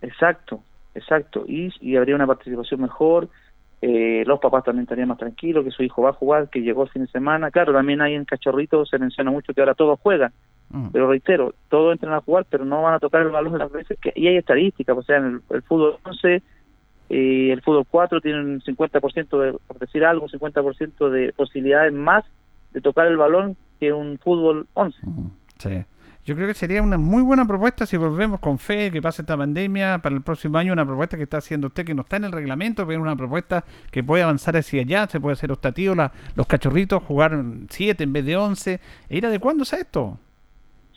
[0.00, 0.62] Exacto,
[0.96, 1.44] exacto.
[1.46, 3.28] Y, y habría una participación mejor,
[3.82, 6.84] eh, los papás también estarían más tranquilos, que su hijo va a jugar, que llegó
[6.84, 7.50] el fin de semana.
[7.50, 10.32] Claro, también hay en Cachorrito se menciona mucho que ahora todos juegan,
[10.70, 10.88] mm.
[10.92, 13.98] pero reitero, todos entran a jugar, pero no van a tocar el balón las veces
[14.00, 14.12] que...
[14.14, 16.42] Y hay estadísticas, o sea, en el, fútbol 11,
[17.10, 22.24] eh, el fútbol 4 tiene un 50% de, por decir algo, 50% de posibilidades más
[22.72, 24.98] de tocar el balón que un fútbol 11.
[25.58, 25.84] Sí.
[26.26, 29.36] Yo creo que sería una muy buena propuesta si volvemos con fe que pase esta
[29.36, 32.24] pandemia para el próximo año, una propuesta que está haciendo usted que no está en
[32.24, 36.10] el reglamento, pero una propuesta que puede avanzar hacia allá, se puede hacer optativo, la,
[36.34, 40.18] los cachorritos jugar siete en vez de once, e ir adecuándose a esto.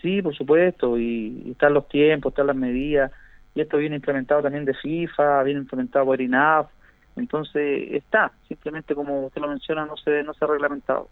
[0.02, 3.12] Sí, por supuesto, y, están los tiempos, están las medidas,
[3.54, 6.70] y esto viene implementado también de FIFA, viene implementado por INAF,
[7.16, 11.08] entonces está, simplemente como usted lo menciona, no se, no se ha reglamentado.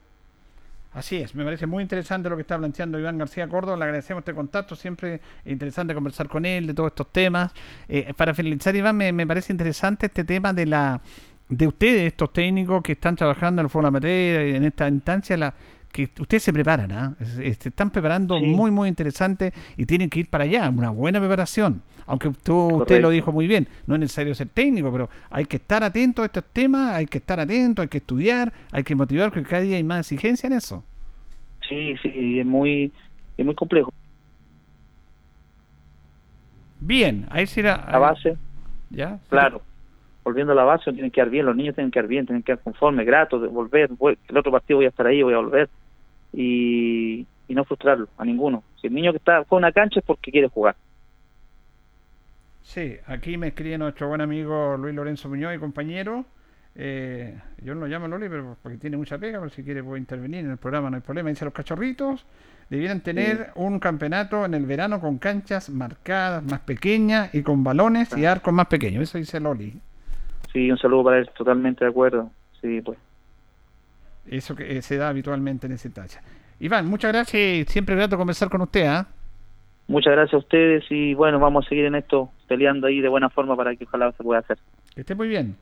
[0.93, 3.77] Así es, me parece muy interesante lo que está planteando Iván García Córdoba.
[3.77, 7.51] Le agradecemos este contacto, siempre es interesante conversar con él de todos estos temas.
[7.87, 11.01] Eh, para finalizar, Iván, me, parece interesante este tema de la
[11.49, 15.53] de ustedes, estos técnicos que están trabajando en el foro amateur, en esta instancia, la,
[16.05, 17.15] que ustedes se preparan, ¿ah?
[17.19, 21.81] se están preparando muy, muy interesante y tienen que ir para allá, una buena preparación.
[22.05, 25.83] Aunque usted, lo dijo muy bien, no es necesario ser técnico, pero hay que estar
[25.83, 29.49] atento a estos temas, hay que estar atento, hay que estudiar, hay que motivar, porque
[29.49, 30.83] cada día hay más exigencia en eso.
[31.67, 32.91] Sí, sí, es muy,
[33.35, 33.91] es muy complejo.
[36.79, 37.87] Bien, ahí será.
[37.91, 38.37] La base.
[38.91, 39.19] ¿Ya?
[39.29, 39.63] Claro.
[40.23, 42.43] Volviendo a la base, tienen que quedar bien, los niños tienen que quedar bien, tienen
[42.43, 43.89] que quedar conformes, gratos, de volver.
[44.27, 45.69] El otro partido voy a estar ahí, voy a volver.
[46.39, 48.63] Y, y no frustrarlo a ninguno.
[48.79, 50.75] Si el niño que está con una cancha es porque quiere jugar.
[52.61, 56.25] Sí, aquí me escribe nuestro buen amigo Luis Lorenzo Muñoz y compañero.
[56.75, 59.99] Eh, yo no lo llamo Loli, pero porque tiene mucha pega, pero si quiere puede
[59.99, 61.29] intervenir en el programa, no hay problema.
[61.29, 62.23] Dice, los cachorritos
[62.69, 68.15] debieran tener un campeonato en el verano con canchas marcadas, más pequeñas y con balones
[68.15, 69.01] y arcos más pequeños.
[69.01, 69.79] Eso dice Loli.
[70.53, 72.29] Sí, un saludo para él, totalmente de acuerdo.
[72.61, 72.99] Sí, pues.
[74.29, 76.21] Eso que eh, se da habitualmente en ese tacha.
[76.59, 77.67] Iván, muchas gracias.
[77.69, 78.85] Siempre grato conversar con usted.
[78.85, 79.07] ¿ah?
[79.87, 83.29] Muchas gracias a ustedes y bueno, vamos a seguir en esto peleando ahí de buena
[83.29, 84.57] forma para que ojalá se pueda hacer.
[84.93, 85.55] Que esté muy bien.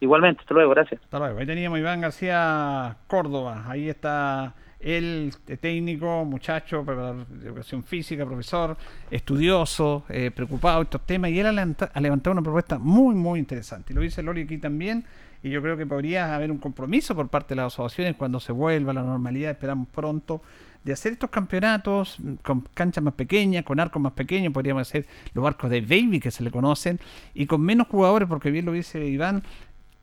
[0.00, 1.00] Igualmente, hasta luego, gracias.
[1.02, 1.38] Hasta luego.
[1.38, 3.64] Ahí teníamos Iván García Córdoba.
[3.66, 8.76] Ahí está él, técnico, muchacho, de educación física, profesor,
[9.10, 11.30] estudioso, eh, preocupado de estos temas.
[11.30, 13.92] Y él ha levantado una propuesta muy, muy interesante.
[13.92, 15.04] Y lo dice Lori aquí también.
[15.42, 18.52] Y yo creo que podría haber un compromiso por parte de las asociaciones cuando se
[18.52, 20.42] vuelva a la normalidad, esperamos pronto,
[20.86, 25.44] de hacer estos campeonatos con canchas más pequeñas, con arcos más pequeños, podríamos hacer los
[25.44, 27.00] arcos de baby que se le conocen,
[27.34, 29.42] y con menos jugadores, porque bien lo dice Iván,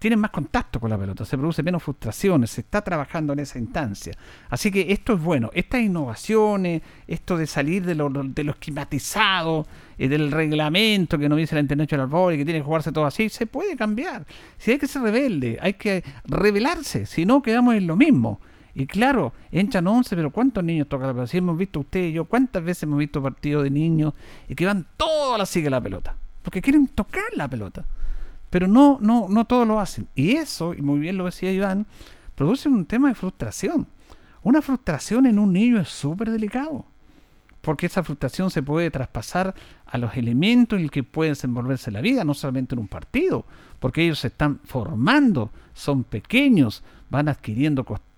[0.03, 3.57] tienen más contacto con la pelota, se produce menos frustraciones, se está trabajando en esa
[3.57, 4.11] instancia.
[4.49, 5.49] Así que esto es bueno.
[5.53, 9.65] Estas innovaciones, esto de salir de lo, de lo esquematizado,
[9.97, 13.05] eh, del reglamento que nos dice la International Board y que tiene que jugarse todo
[13.05, 14.25] así, se puede cambiar.
[14.57, 18.41] Si hay que ser rebelde, hay que rebelarse, si no quedamos en lo mismo.
[18.75, 21.31] Y claro, entran 11, pero ¿cuántos niños tocan la pelota?
[21.31, 24.13] Si hemos visto usted y yo, ¿cuántas veces hemos visto partidos de niños
[24.49, 26.17] y que van todos a la sigue la pelota?
[26.41, 27.85] Porque quieren tocar la pelota.
[28.53, 30.07] Pero no, no, no todos lo hacen.
[30.13, 31.87] Y eso, y muy bien lo decía Iván,
[32.35, 33.87] produce un tema de frustración.
[34.43, 36.85] Una frustración en un niño es súper delicado,
[37.61, 39.55] porque esa frustración se puede traspasar
[39.87, 43.43] a los elementos en los que pueden desenvolverse la vida, no solamente en un partido,
[43.79, 48.12] porque ellos se están formando, son pequeños, van adquiriendo costumbres,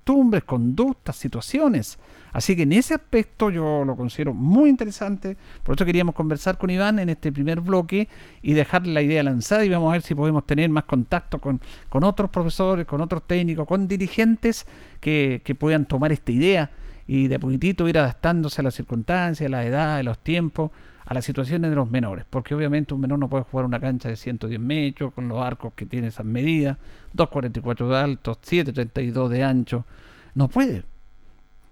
[0.46, 1.98] conductas, situaciones.
[2.32, 5.38] Así que en ese aspecto yo lo considero muy interesante.
[5.64, 8.08] Por eso queríamos conversar con Iván en este primer bloque
[8.42, 11.62] y dejar la idea lanzada y vamos a ver si podemos tener más contacto con,
[11.90, 14.66] con otros profesores, con otros técnicos, con dirigentes
[15.00, 16.72] que, que puedan tomar esta idea
[17.08, 20.72] y de poquitito ir adaptándose a las circunstancias, a la edad, a los tiempos,
[21.06, 22.26] a las situaciones de los menores.
[22.30, 25.74] Porque obviamente un menor no puede jugar una cancha de 110 metros con los arcos
[25.76, 26.78] que tiene esas medidas,
[27.16, 29.86] 2.44 de alto, 7.32 de ancho.
[30.34, 30.84] No puede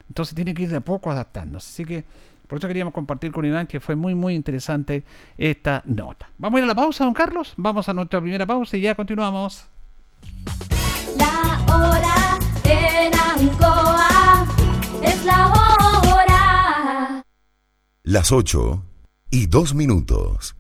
[0.10, 1.69] entonces tiene que ir de a poco adaptándose.
[1.69, 2.06] Así que
[2.48, 5.04] por eso queríamos compartir con Iván que fue muy, muy interesante
[5.38, 6.30] esta nota.
[6.38, 7.54] Vamos a ir a la pausa, don Carlos.
[7.58, 9.65] Vamos a nuestra primera pausa y ya continuamos.
[11.17, 14.46] La hora en Ancoa
[15.02, 17.24] es la hora.
[18.04, 18.84] Las 8
[19.34, 20.56] y 2 minutos.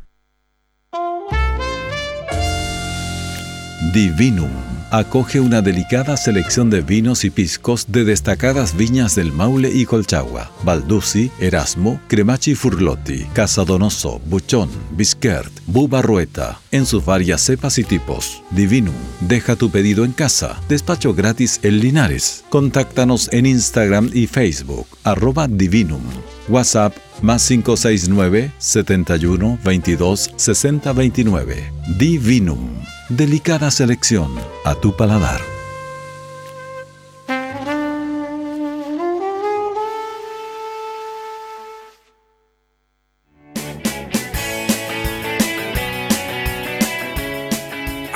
[3.93, 4.49] Divinum
[4.89, 10.51] acoge una delicada selección de vinos y piscos de destacadas viñas del Maule y Colchagua,
[10.63, 18.41] Baldussi, Erasmo, Cremachi Furlotti, Casa Donoso, Buchón, Bisquert, Bubarrueta, en sus varias cepas y tipos.
[18.49, 22.43] Divinum, deja tu pedido en casa, despacho gratis en Linares.
[22.49, 26.01] Contáctanos en Instagram y Facebook, arroba Divinum.
[26.49, 31.73] WhatsApp más 569 71 22 60 29.
[31.97, 32.83] Divinum.
[33.09, 34.31] Delicada selección
[34.65, 35.52] a tu paladar.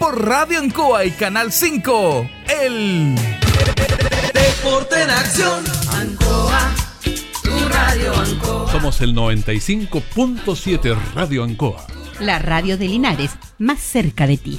[0.00, 2.30] por Radio Ancoa y Canal 5.
[2.64, 3.14] El
[4.32, 5.62] Deporte en acción.
[5.92, 6.74] Ancoa,
[7.42, 8.72] tu radio Ancoa.
[8.72, 11.86] Somos el 95.7 Radio Ancoa.
[12.18, 14.58] La radio de Linares, más cerca de ti.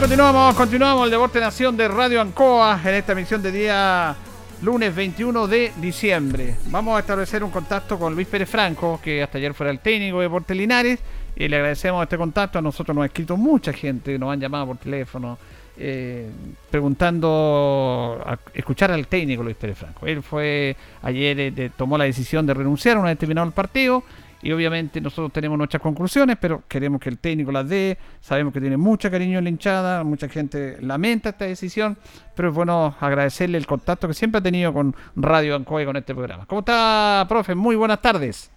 [0.00, 4.14] Continuamos, continuamos el Deporte Nación de Radio Ancoa en esta emisión de día
[4.62, 6.54] lunes 21 de diciembre.
[6.66, 10.18] Vamos a establecer un contacto con Luis Pérez Franco, que hasta ayer fuera el técnico
[10.18, 11.00] de Deportes Linares,
[11.34, 12.60] y le agradecemos este contacto.
[12.60, 15.36] A nosotros nos ha escrito mucha gente, nos han llamado por teléfono,
[15.76, 16.30] eh,
[16.70, 20.06] preguntando a escuchar al técnico Luis Pérez Franco.
[20.06, 24.04] Él fue ayer, eh, tomó la decisión de renunciar una vez terminado partido.
[24.42, 27.98] Y obviamente nosotros tenemos nuestras conclusiones, pero queremos que el técnico las dé.
[28.20, 31.98] Sabemos que tiene mucho cariño en la hinchada, mucha gente lamenta esta decisión,
[32.36, 35.96] pero es bueno agradecerle el contacto que siempre ha tenido con Radio Ancoa y con
[35.96, 36.46] este programa.
[36.46, 37.54] ¿Cómo está, profe?
[37.56, 38.50] Muy buenas tardes.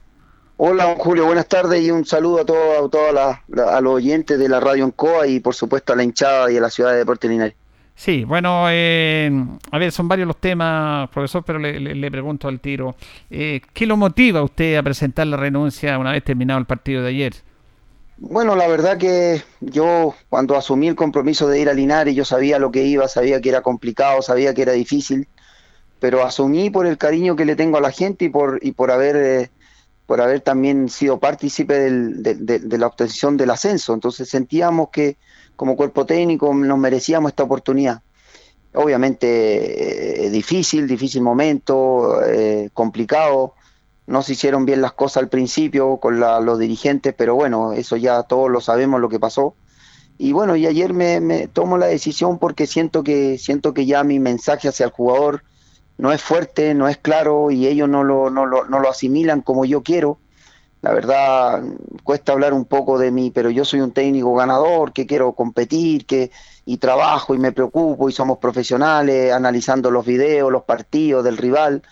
[0.58, 3.94] Hola, Julio, buenas tardes y un saludo a todos a, todas las- la- a los
[3.94, 6.92] oyentes de la radio Ancoa y por supuesto a la hinchada y a la ciudad
[6.92, 7.56] de Deportes Linares.
[8.02, 9.30] Sí, bueno, eh,
[9.70, 12.96] a ver, son varios los temas, profesor, pero le, le- pregunto al tiro.
[13.30, 17.04] eh, ¿Qué lo motiva a usted a presentar la renuncia una vez terminado el partido
[17.04, 17.34] de ayer?
[18.18, 22.60] Bueno, la verdad que yo cuando asumí el compromiso de ir a Linares, yo sabía
[22.60, 25.28] lo que iba, sabía que era complicado, sabía que era difícil,
[26.00, 28.92] pero asumí por el cariño que le tengo a la gente y por, y por
[28.92, 29.16] haber...
[29.18, 29.52] eh,
[30.08, 33.94] por haber también sido partícipe del- de, de- de la obtención del ascenso.
[33.94, 35.18] Entonces sentíamos que
[35.62, 38.02] como cuerpo técnico nos merecíamos esta oportunidad.
[38.74, 43.54] Obviamente eh, difícil, difícil momento, eh, complicado.
[44.08, 48.24] No se hicieron bien las cosas al principio con los dirigentes, pero bueno, eso ya
[48.24, 49.54] todos lo sabemos lo que pasó.
[50.18, 54.04] Y bueno, y ayer me, me tomo la decisión porque siento que siento que ya
[54.04, 55.44] mi mensaje hacia el jugador
[56.00, 59.42] no es fuerte, no es claro y ellos no lo, no lo, no lo asimilan
[59.42, 60.18] como yo quiero.
[60.82, 61.62] La verdad,
[62.04, 66.06] cuesta hablar un poco de mí, pero yo soy un técnico ganador, que quiero competir,
[66.08, 66.32] que
[66.66, 71.84] y trabajo y me preocupo y somos profesionales analizando los videos, los partidos del rival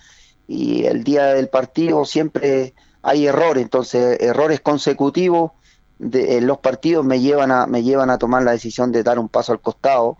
[0.47, 2.73] y el día del partido siempre
[3.03, 5.51] hay errores, entonces errores consecutivos
[5.99, 9.19] de, en los partidos me llevan a me llevan a tomar la decisión de dar
[9.19, 10.17] un paso al costado.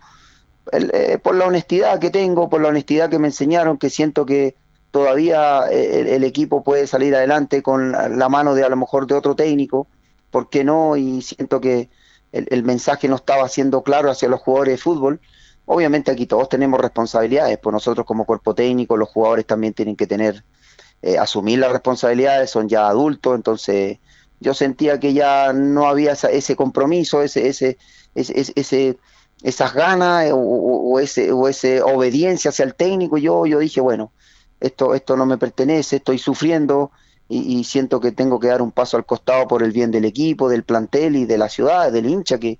[0.72, 4.56] Eh, por la honestidad que tengo, por la honestidad que me enseñaron, que siento que
[4.90, 9.14] todavía eh, el, equipo puede salir adelante con la, mano de a lo mejor de
[9.14, 9.88] otro técnico,
[10.30, 10.96] ¿por qué no?
[10.96, 11.90] Y siento que
[12.32, 15.20] el, mensaje no estaba siendo claro hacia los jugadores de fútbol.
[15.64, 20.06] Obviamente aquí todos tenemos responsabilidades, pues nosotros como cuerpo técnico, los jugadores también tienen que
[20.06, 20.44] tener,
[21.02, 23.98] eh, asumir las responsabilidades, son ya adultos, entonces
[24.40, 27.78] yo sentía que ya no había ese compromiso, ese, ese,
[28.14, 28.98] ese, ese-
[29.42, 33.18] esas ganas eh, o, o- o ese, o ese obediencia hacia el técnico.
[33.18, 34.12] Yo, yo dije, bueno,
[34.60, 36.90] esto, esto no me pertenece, estoy sufriendo
[37.28, 40.48] y, siento que tengo que dar un paso al costado por el bien del equipo,
[40.48, 42.58] del plantel y de la ciudad, del hincha, que,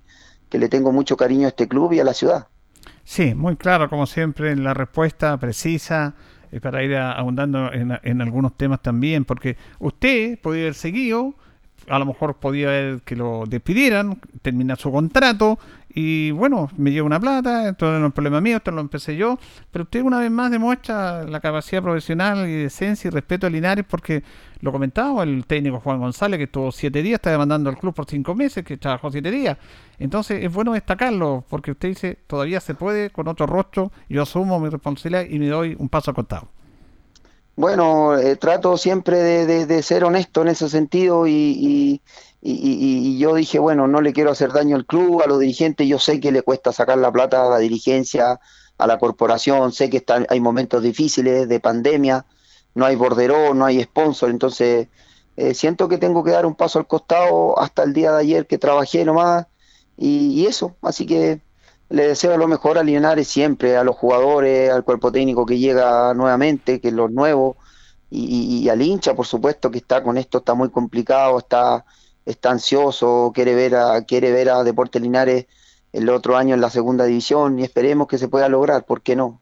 [0.49, 2.47] que le tengo mucho cariño a este club y a la ciudad.
[3.03, 6.15] Sí, muy claro, como siempre, la respuesta precisa.
[6.53, 11.35] eh, para ir ahondando en, en, algunos temas también, porque usted podía haber seguido,
[11.87, 15.59] a lo mejor podía que lo despidieran, terminar su contrato
[15.93, 19.37] y bueno, me lleva una plata, esto no es problema mío, esto lo empecé yo,
[19.71, 23.85] pero usted una vez más demuestra la capacidad profesional y decencia y respeto a Linares
[23.87, 24.23] porque
[24.61, 28.05] lo comentaba el técnico Juan González que estuvo siete días, está demandando al club por
[28.05, 29.57] cinco meses, que trabajó siete días.
[29.99, 34.59] Entonces es bueno destacarlo porque usted dice, todavía se puede con otro rostro, yo asumo
[34.59, 36.47] mi responsabilidad y me doy un paso acostado.
[37.55, 42.01] Bueno, eh, trato siempre de, ser honesto en ese sentido y,
[42.41, 45.99] y, yo dije, bueno, no le quiero hacer daño al club, a los dirigentes, yo
[45.99, 48.39] sé que le cuesta sacar la plata a la dirigencia,
[48.77, 52.25] a la corporación, sé que está, hay momentos difíciles de pandemia,
[52.73, 54.87] no hay bordero, no hay sponsor, entonces
[55.37, 58.47] eh, siento que tengo que dar un paso al costado hasta el día de ayer
[58.47, 59.47] que trabajé nomás.
[59.97, 61.41] Y, eso, así que
[61.91, 66.13] le deseo lo mejor a Linares siempre, a los jugadores, al cuerpo técnico que llega
[66.13, 67.57] nuevamente, que es los nuevos,
[68.09, 71.85] y, al hincha, por supuesto, que está con esto, está muy complicado, está,
[72.25, 75.45] está ansioso, quiere ver a, quiere ver a Deportes Linares
[75.93, 79.15] el otro año en la segunda división y esperemos que se pueda lograr, ¿por qué
[79.15, 79.39] no?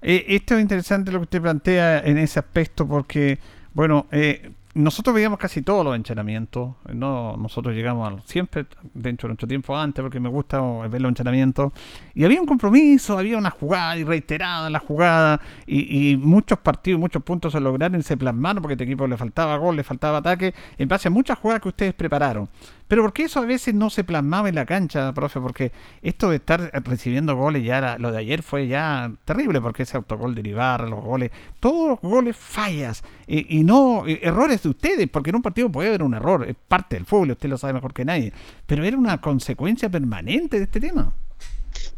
[0.00, 3.38] Eh, esto es interesante lo que usted plantea en ese aspecto porque,
[3.72, 6.74] bueno, eh, nosotros veíamos casi todos los entrenamientos.
[6.92, 11.72] No, nosotros llegamos siempre dentro de nuestro tiempo antes, porque me gusta ver los entrenamientos.
[12.14, 15.40] Y había un compromiso, había una jugada y reiterada la jugada.
[15.66, 19.16] Y, muchos partidos, muchos puntos se lograron y se plasmaron, porque a este equipo le
[19.16, 22.48] faltaba gol, le faltaba ataque, en base a muchas jugadas que ustedes prepararon.
[22.92, 25.40] Pero porque eso a veces no se plasmaba en la cancha, profe?
[25.40, 25.72] Porque
[26.02, 30.34] esto de estar recibiendo goles ya, lo de ayer fue ya terrible, porque ese autogol
[30.34, 35.42] de los goles, todos los goles fallas y, no errores de ustedes, porque en un
[35.42, 38.30] partido puede haber un error, es parte del fútbol, usted lo sabe mejor que nadie,
[38.66, 41.14] pero era una consecuencia permanente de este tema.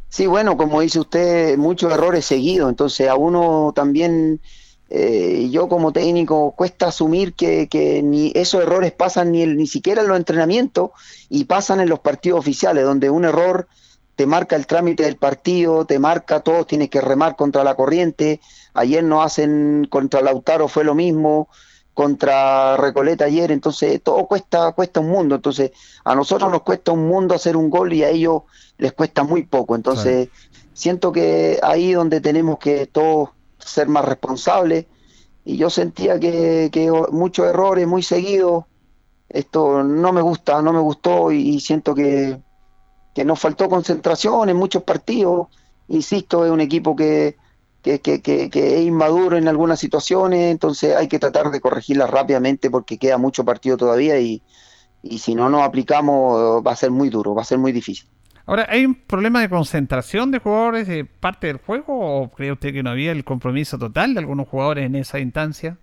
[0.08, 4.40] Sí, bueno, como dice usted, muchos errores seguidos, entonces a uno también
[4.90, 10.08] eh, yo como técnico cuesta asumir que, ni esos errores pasan ni, ni siquiera en
[10.08, 10.90] los entrenamientos
[11.28, 13.66] y pasan en los partidos oficiales, donde un error
[14.16, 18.40] te marca el trámite del partido, te marca todo, tienes que remar contra la corriente.
[18.74, 21.48] Ayer no hacen contra Lautaro fue lo mismo,
[21.94, 25.70] contra Recoleta ayer, entonces todo cuesta cuesta un mundo, entonces
[26.04, 28.42] a nosotros nos cuesta un mundo hacer un gol y a ellos
[28.78, 30.28] les cuesta muy poco, entonces
[30.72, 33.30] siento que ahí donde tenemos que todos
[33.64, 34.86] ser más responsable.
[35.44, 36.70] Y yo sentía que,
[37.10, 38.64] muchos errores muy seguidos,
[39.28, 42.40] esto no me gusta, no me gustó y, siento que,
[43.14, 45.48] que, nos faltó concentración en muchos partidos.
[45.88, 47.36] Insisto, es un equipo que,
[47.82, 52.98] que, que, es inmaduro en algunas situaciones, entonces hay que tratar de corregirla rápidamente porque
[52.98, 54.42] queda mucho partido todavía y,
[55.02, 58.08] y si no nos aplicamos va a ser muy duro, va a ser muy difícil.
[58.46, 62.74] Ahora, ¿hay un problema de concentración de jugadores de parte del juego o cree usted
[62.74, 65.78] que no había el compromiso total de algunos jugadores en esa instancia?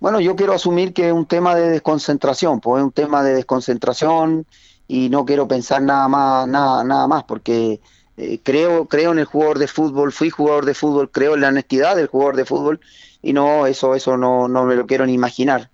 [0.00, 3.34] Bueno, yo quiero asumir que es un tema de desconcentración, pues es un tema de
[3.34, 4.46] desconcentración
[4.88, 7.80] y no quiero pensar nada más, nada, nada más, porque
[8.16, 11.48] eh, creo, creo en el jugador de fútbol, fui jugador de fútbol, creo en la
[11.48, 12.80] honestidad del jugador de fútbol
[13.20, 15.70] y no, eso, eso no, no me lo quiero ni imaginar.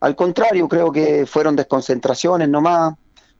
[0.00, 2.94] Al contrario, creo que fueron desconcentraciones nomás,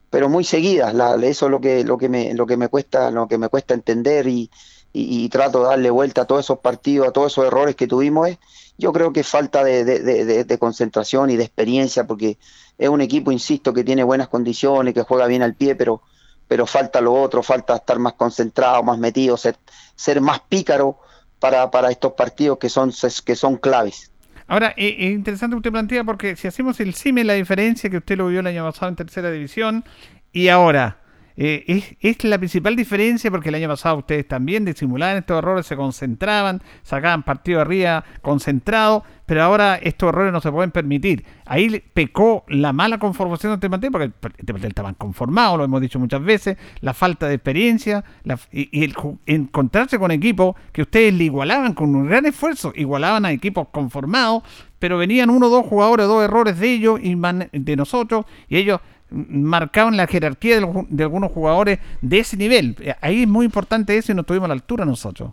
[0.09, 0.93] pero muy seguidas.
[0.93, 3.49] La, eso es lo que, lo que me, lo que me cuesta, lo que me
[3.49, 4.49] cuesta entender y,
[4.93, 8.29] y, trato de darle vuelta a todos esos partidos, a todos esos errores que tuvimos.
[8.29, 8.37] Es,
[8.77, 12.37] yo creo que falta de, de, de, concentración y de experiencia, porque
[12.77, 16.01] es un equipo, insisto, que tiene buenas condiciones, que juega bien al pie, pero,
[16.47, 19.57] pero falta lo otro, falta estar más concentrado, más metido, ser,
[19.95, 20.99] ser más pícaro
[21.39, 22.93] para, para estos partidos que son,
[23.25, 24.11] que son claves.
[24.47, 27.97] Ahora, eh, es interesante que usted plantea porque si hacemos el CIME, la diferencia que
[27.97, 29.83] usted lo vio el año pasado en tercera división
[30.31, 30.97] y ahora,
[31.39, 35.75] eh, es, la principal diferencia porque el año pasado ustedes también disimulaban estos errores, se
[35.75, 41.23] concentraban, sacaban partido arriba concentrado, pero ahora estos errores no se pueden permitir.
[41.45, 46.23] Ahí pecó la mala conformación de plantel, porque plantel estaba conformado, lo hemos dicho muchas
[46.23, 48.03] veces, la falta de experiencia
[48.51, 48.95] y, el
[49.27, 54.41] encontrarse con equipos que ustedes le igualaban con un gran esfuerzo, igualaban a equipos conformados,
[54.79, 57.15] pero venían uno o dos jugadores, dos errores de ellos y
[57.51, 58.79] de nosotros, y ellos
[59.09, 62.75] marcaban la jerarquía de, algunos jugadores de ese nivel.
[62.79, 65.31] Eh, ahí es muy importante eso y no tuvimos a la altura nosotros.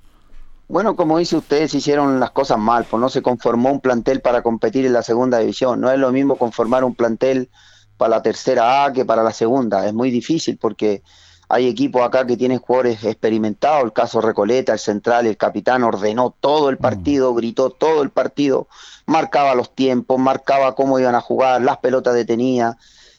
[0.69, 4.21] Bueno, como dice usted, se hicieron las cosas mal, pues no se conformó un plantel
[4.21, 5.81] para competir en la segunda división.
[5.81, 7.51] No es lo mismo conformar un plantel
[7.99, 9.87] para la tercera A que para la segunda.
[9.87, 11.03] Es muy difícil porque
[11.49, 13.85] hay equipos acá que tienen jugadores experimentados.
[13.85, 16.81] El caso Recoleta, el central, el capitán ordenó todo el mm.
[16.81, 18.67] partido, gritó todo el partido,
[19.05, 22.77] marcaba los tiempos, marcaba cómo iban a jugar, las pelotas detenidas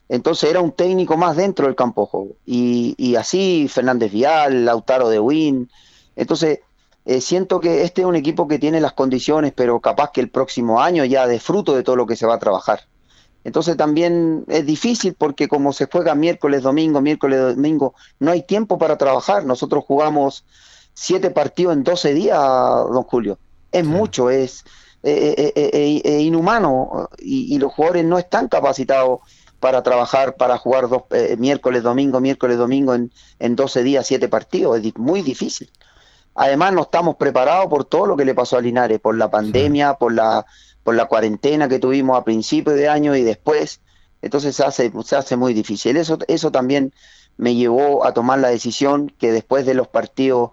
[0.09, 2.35] entonces era un técnico más dentro del campo juego.
[2.45, 5.69] Y, y así Fernández Vial, Lautaro de Win.
[6.15, 6.59] Entonces,
[7.05, 10.29] eh, siento que este es un equipo que tiene las condiciones, pero capaz que el
[10.29, 12.81] próximo año ya de fruto de todo lo que se va a trabajar.
[13.43, 18.79] Entonces también es difícil porque como se juega miércoles, domingo, miércoles, domingo, no hay tiempo
[18.79, 19.45] para trabajar.
[19.45, 20.45] Nosotros jugamos
[20.95, 23.37] siete partidos en 12 días, don Julio.
[23.71, 24.65] Es mucho, es
[25.03, 29.19] eh, eh, eh, inhumano y, y, los jugadores no están capacitados
[29.65, 31.05] para trabajar, para jugar dos,
[31.39, 34.79] miércoles, domingo, miércoles, domingo en, en 12 días, siete partidos.
[34.79, 35.71] Es muy difícil.
[36.35, 39.95] Además, no estamos preparados por todo lo que le pasó a Linares, por la pandemia,
[39.95, 40.45] por la
[40.83, 43.81] por la cuarentena que tuvimos a principios de año y después,
[44.21, 45.97] entonces se hace, se hace muy difícil.
[45.97, 46.93] Eso, eso también
[47.37, 50.51] me llevó a tomar la decisión que después de los partidos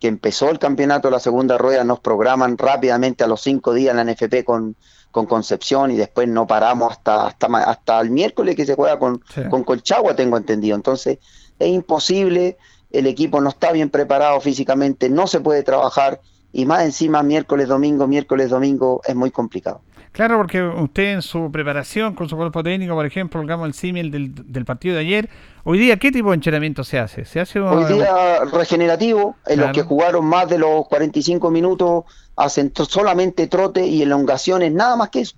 [0.00, 4.04] que empezó el campeonato, la segunda rueda, nos programan rápidamente a los cinco días en
[4.04, 4.74] la NFP con,
[5.10, 9.22] con Concepción y después no paramos hasta, hasta, hasta el miércoles que se juega con,
[9.34, 9.42] sí.
[9.50, 10.76] con Colchagua, tengo entendido.
[10.76, 11.18] Entonces
[11.58, 12.56] es imposible,
[12.90, 16.20] el equipo no está bien preparado físicamente, no se puede trabajar
[16.52, 19.80] y más encima miércoles, domingo, miércoles, domingo es muy complicado.
[20.12, 24.34] Claro, porque usted en su preparación con su cuerpo técnico, por ejemplo, el símil del,
[24.34, 25.30] del, partido de ayer,
[25.64, 27.24] hoy día, ¿qué tipo de entrenamiento se hace?
[27.24, 27.68] ¿Se hace un...
[27.68, 29.68] Hoy día regenerativo, en claro.
[29.68, 32.04] los que jugaron más de los 45 minutos,
[32.36, 35.36] hacen solamente trote y elongaciones, nada más que eso.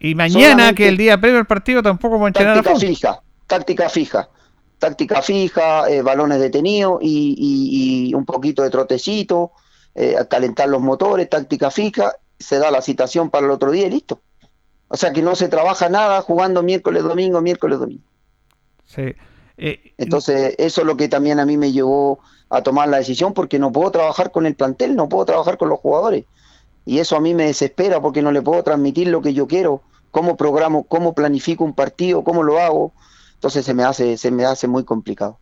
[0.00, 3.22] Y mañana, solamente que el día previo al partido, tampoco va a entrenar Táctica fija,
[3.46, 4.28] táctica fija.
[4.78, 9.52] Táctica fija, eh, balones detenidos y, y, y un poquito de trotecito
[10.00, 13.90] eh, calentar los motores, táctica fija, se da la citación para el otro día y
[13.90, 14.20] listo.
[14.88, 18.04] O sea que no se trabaja nada jugando miércoles, domingo, miércoles, domingo.
[18.86, 19.14] Sí.
[19.58, 23.34] Eh, Entonces, eso es lo que también a mí me llevó a tomar la decisión,
[23.34, 26.24] porque no puedo trabajar con el plantel, no puedo trabajar con los jugadores.
[26.86, 29.82] Y eso a mí me desespera porque no le puedo transmitir lo que yo quiero,
[30.10, 32.92] cómo programo, cómo planifico un partido, cómo lo hago.
[33.34, 35.38] Entonces se me hace, se me hace muy complicado.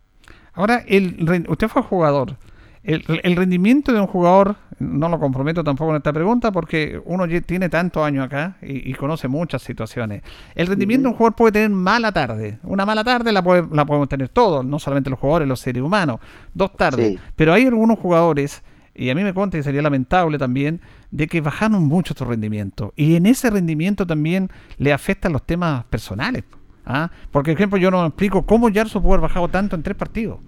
[0.53, 2.35] Ahora, el, usted fue jugador.
[2.83, 7.25] El, el, rendimiento de un jugador, no lo comprometo tampoco en esta pregunta porque uno
[7.45, 10.21] tiene tantos años acá y, y conoce muchas situaciones.
[10.55, 12.59] El rendimiento de un jugador puede tener mala tarde.
[12.63, 15.81] Una mala tarde la, puede, la podemos tener todos, no solamente los jugadores, los seres
[15.81, 16.19] humanos.
[16.53, 17.13] Dos tardes.
[17.13, 17.19] Sí.
[17.35, 18.63] Pero hay algunos jugadores,
[18.93, 22.93] y a mí me cuenta y sería lamentable también, de que bajaron mucho su rendimiento.
[22.95, 26.43] Y en ese rendimiento también le afectan los temas personales.
[26.85, 27.09] ¿ah?
[27.31, 29.95] Porque, por ejemplo, yo no me explico cómo Yarso pudo haber bajado tanto en tres
[29.95, 30.39] partidos.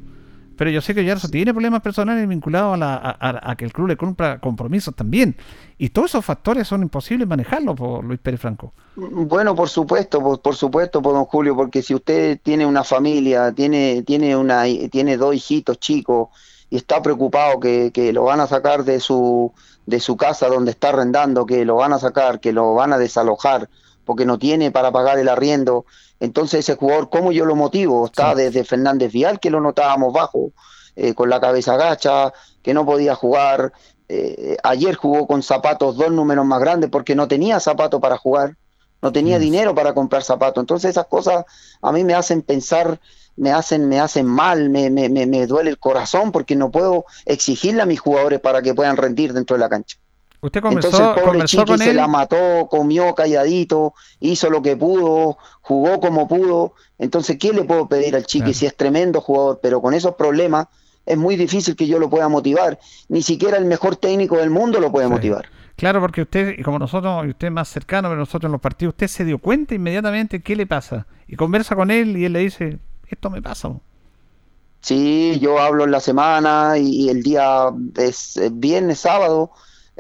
[0.60, 3.72] Pero yo sé que Yarso tiene problemas personales vinculados a, la, a, a, que el
[3.72, 5.38] club le cumpla compromisos también.
[5.78, 8.74] Y todos esos factores son imposibles manejarlos por Luis Pérez Franco.
[8.98, 13.54] Bueno, por supuesto, por, por, supuesto, por don Julio, porque si usted tiene una familia,
[13.54, 16.28] tiene, tiene, una, tiene dos hijitos chicos
[16.70, 19.54] y está preocupado que, que lo van a sacar de su,
[19.86, 22.98] de su casa donde está arrendando, que lo van a sacar, que lo van a
[22.98, 23.70] desalojar
[24.10, 25.86] porque no tiene para pagar el arriendo,
[26.20, 28.08] entonces ese jugador, ¿cómo yo lo motivo?
[28.08, 28.42] Está sí.
[28.42, 30.52] desde Fernández Vial, que lo notábamos bajo,
[30.96, 32.34] eh, con la cabeza gacha,
[32.64, 33.72] que no podía jugar.
[34.08, 38.58] Eh, ayer jugó con zapatos dos números más grandes porque no tenía zapato para jugar,
[39.00, 39.44] no tenía yes.
[39.44, 40.60] dinero para comprar zapatos.
[40.60, 41.46] Entonces esas cosas
[41.80, 43.00] a mí me hacen pensar,
[43.36, 47.84] me hacen, me hacen mal, me, me, me duele el corazón porque no puedo exigirle
[47.84, 50.00] a mis jugadores para que puedan rendir dentro de la cancha.
[50.42, 51.96] Usted conversó, Entonces el pobre Chiqui con se él.
[51.98, 56.74] la mató, comió calladito, hizo lo que pudo, jugó como pudo.
[56.98, 58.54] Entonces, ¿qué le puedo pedir al Chiqui Claro.
[58.54, 59.60] si es tremendo jugador?
[59.62, 60.68] Pero con esos problemas
[61.06, 62.80] es muy difícil que yo lo pueda motivar.
[63.10, 65.12] Ni siquiera el mejor técnico del mundo lo puede Sí.
[65.12, 65.46] motivar.
[65.76, 68.94] Claro, porque usted, y como nosotros, y usted más cercano, pero nosotros en los partidos,
[68.94, 71.06] usted se dio cuenta inmediatamente qué le pasa.
[71.28, 73.72] Y conversa con él y él le dice, esto me pasa.
[74.82, 77.66] Sí, yo hablo en la semana y, y el día
[77.98, 79.52] es viernes, sábado,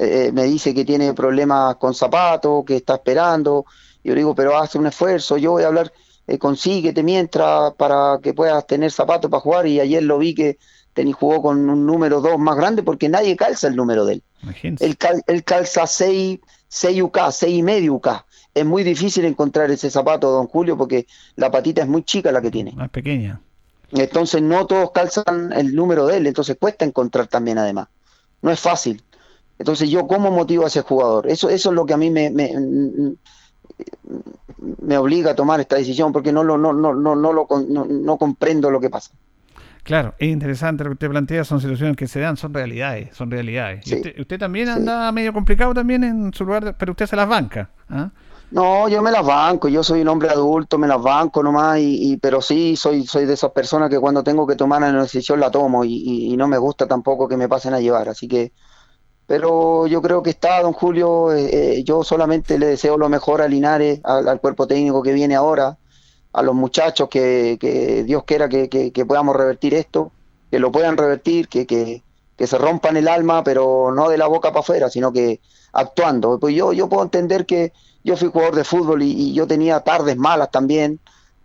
[0.02, 3.66] eh, me dice que tiene problemas con zapatos, que está esperando.
[4.02, 5.91] Yo digo, pero haz un esfuerzo, yo voy a hablar,
[6.26, 9.68] eh, consíguete mientras para que puedas tener zapatos para jugar.
[9.68, 10.58] Y ayer lo vi que
[10.93, 14.24] tení, jugó con un número 2 más grande porque nadie calza el número de él.
[14.80, 16.39] Él, cal, él calza 6,
[16.70, 18.08] 6 UK, 6 y medio UK.
[18.54, 22.41] Es muy difícil encontrar ese zapato, don Julio, porque la patita es muy chica la
[22.41, 22.72] que tiene.
[22.72, 23.41] Más pequeña.
[23.91, 27.89] Entonces no todos calzan el número de él, entonces cuesta encontrar también además.
[28.41, 29.04] No es fácil.
[29.60, 31.28] Entonces yo cómo motivo a ese jugador.
[31.28, 32.51] Eso, eso es lo que a mí me, me,
[34.82, 37.86] me obliga a tomar esta decisión porque no, lo, no, no, no, no, lo, no,
[37.86, 39.12] no comprendo lo que pasa.
[39.84, 43.32] Claro, es interesante lo que usted plantea, son situaciones que se dan, son realidades, son
[43.32, 43.82] realidades.
[43.86, 43.95] Sí.
[43.95, 44.74] Usted, usted, también Sí.
[44.74, 47.70] anda medio complicado también en su lugar, de- pero usted se las banca.
[47.89, 48.10] ¿ah?
[48.51, 52.12] No, yo me las banco, yo soy un hombre adulto, me las banco nomás, y,
[52.14, 55.39] y- pero sí, soy, soy de esas personas que cuando tengo que tomar una decisión
[55.39, 58.28] la tomo y, y- y no me gusta tampoco que me pasen a llevar, así
[58.28, 58.51] que,
[59.30, 63.44] pero yo creo que está, don Julio, eh, eh, yo solamente le deseo lo mejor
[63.44, 65.78] a Linares, al, cuerpo técnico que viene ahora,
[66.34, 70.12] a los muchachos, que, que Dios quiera que, podamos revertir esto,
[70.50, 72.02] que lo puedan revertir, que, que,
[72.36, 75.42] que se rompan el alma, pero no de la boca para afuera, sino que
[75.74, 76.40] actuando.
[76.40, 77.72] Pues yo, yo puedo entender que
[78.04, 81.00] yo fui jugador de fútbol y, yo tenía tardes malas también,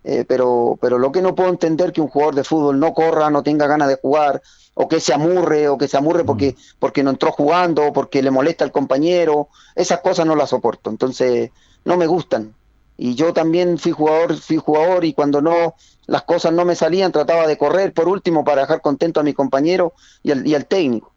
[0.07, 3.31] eh, pero, pero lo que no puedo entender que un jugador de fútbol no corra,
[3.31, 4.39] no tenga ganas de jugar,
[4.75, 6.61] o que se amurre, o que se amurre porque, mm.
[6.77, 11.49] porque no entró jugando, porque le molesta al compañero, esas cosas no las soporto, entonces
[11.85, 12.53] no me gustan.
[12.97, 15.73] Y yo también fui jugador, fui jugador y cuando no
[16.05, 19.33] las cosas no me salían trataba de correr por último para dejar contento a mi
[19.33, 21.11] compañero y al, y al técnico.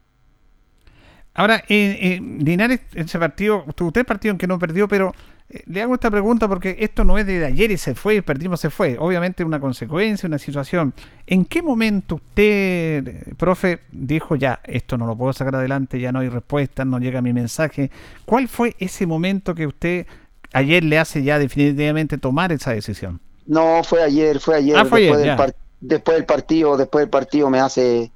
[1.35, 5.95] Ahora, eh, Linares, ese partido, usted partido en que no perdió, pero eh, le hago
[5.95, 8.97] esta pregunta porque esto no es de ayer y se fue, perdimos, se fue.
[8.99, 10.93] Obviamente una consecuencia, una situación.
[11.27, 16.21] ¿En qué momento usted, profe, dijo ya, esto no lo puedo sacar adelante, ya no
[16.21, 17.91] hay respuesta, no llega mi mensaje?
[18.27, 20.07] ¿Cuál fue ese momento que usted
[20.53, 23.21] ayer le hace ya definitivamente tomar esa decisión?
[23.47, 24.77] No, fue ayer, fue ayer.
[24.77, 28.11] Ah, fue después, ayer del después del partido, después del partido me hace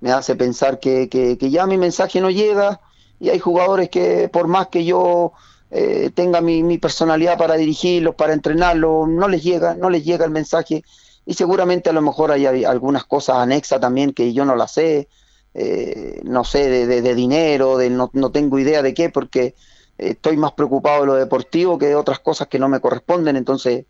[0.00, 2.80] me hace pensar que, que, ya mi mensaje no llega
[3.18, 5.32] y hay jugadores que por más que yo
[5.70, 10.30] eh, tenga mi, personalidad para dirigirlos, para entrenarlos, no les llega, no les llega el
[10.30, 10.82] mensaje.
[11.26, 15.08] Y seguramente a lo mejor hay, algunas cosas anexas también que yo no las sé,
[15.54, 19.54] eh, no sé, de, dinero, de, no, tengo idea de qué, porque
[19.98, 23.84] estoy más preocupado de lo deportivo que de otras cosas que no me corresponden, entonces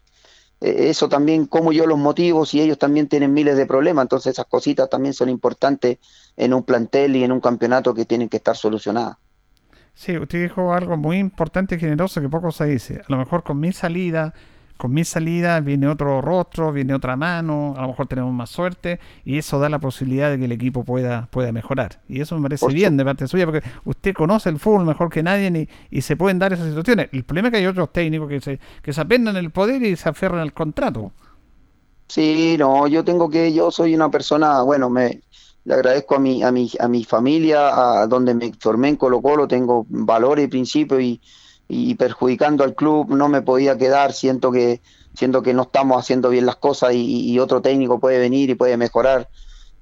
[0.61, 4.33] eh, eso también, como yo los motivo, y ellos también tienen miles de problemas, entonces
[4.33, 5.99] esas cositas también son importantes
[6.37, 9.17] en un plantel y en un campeonato que tienen que estar solucionadas.
[9.99, 13.01] Sí, usted dijo algo muy importante y generoso que poco se dice.
[13.01, 14.33] A lo mejor con mi salida
[14.77, 19.01] con mi salida viene otro rostro, viene otra mano, a lo mejor tenemos más suerte
[19.25, 22.01] y eso da la posibilidad de que el equipo pueda, pueda mejorar.
[22.09, 25.25] Y eso me parece bien de parte suya porque usted conoce el fútbol mejor que
[25.25, 27.09] nadie y, se pueden dar esas situaciones.
[27.11, 29.97] El problema es que hay otros técnicos que se, que se apendan el poder y
[29.97, 31.11] se aferran al contrato.
[32.07, 35.23] Sí, no, yo tengo que, yo soy una persona, bueno, me
[35.65, 39.21] le agradezco a mi, a mi, a mi familia, a donde me formé en Colo
[39.21, 41.21] Colo, tengo valores y principios y
[41.69, 43.11] y perjudicando al club.
[43.11, 44.81] No me podía quedar, siento que,
[45.15, 48.77] siento que no estamos haciendo bien las cosas y, otro técnico puede venir y puede
[48.77, 49.29] mejorar.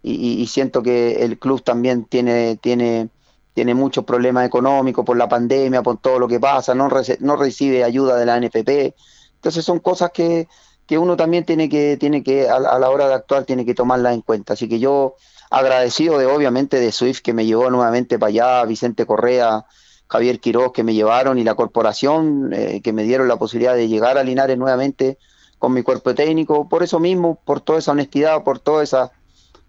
[0.02, 3.08] Y, siento que el club también tiene, tiene,
[3.54, 8.16] tiene muchos problemas económicos por la pandemia, por todo lo que pasa, no, recibe ayuda
[8.16, 8.94] de la NFP,
[9.36, 10.46] entonces son cosas que,
[10.86, 14.14] que uno también tiene que, tiene que a, la hora de actuar, tiene que tomarlas
[14.14, 15.16] en cuenta, así que yo
[15.50, 19.66] agradecido de obviamente de Swift que me llevó nuevamente para allá, Vicente Correa,
[20.08, 23.88] Javier Quiroz que me llevaron y la corporación eh, que me dieron la posibilidad de
[23.88, 25.18] llegar a Linares nuevamente
[25.58, 26.68] con mi cuerpo técnico.
[26.68, 29.12] Por eso mismo, por toda esa honestidad, por toda esa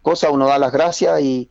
[0.01, 1.49] cosa, uno da las gracias y,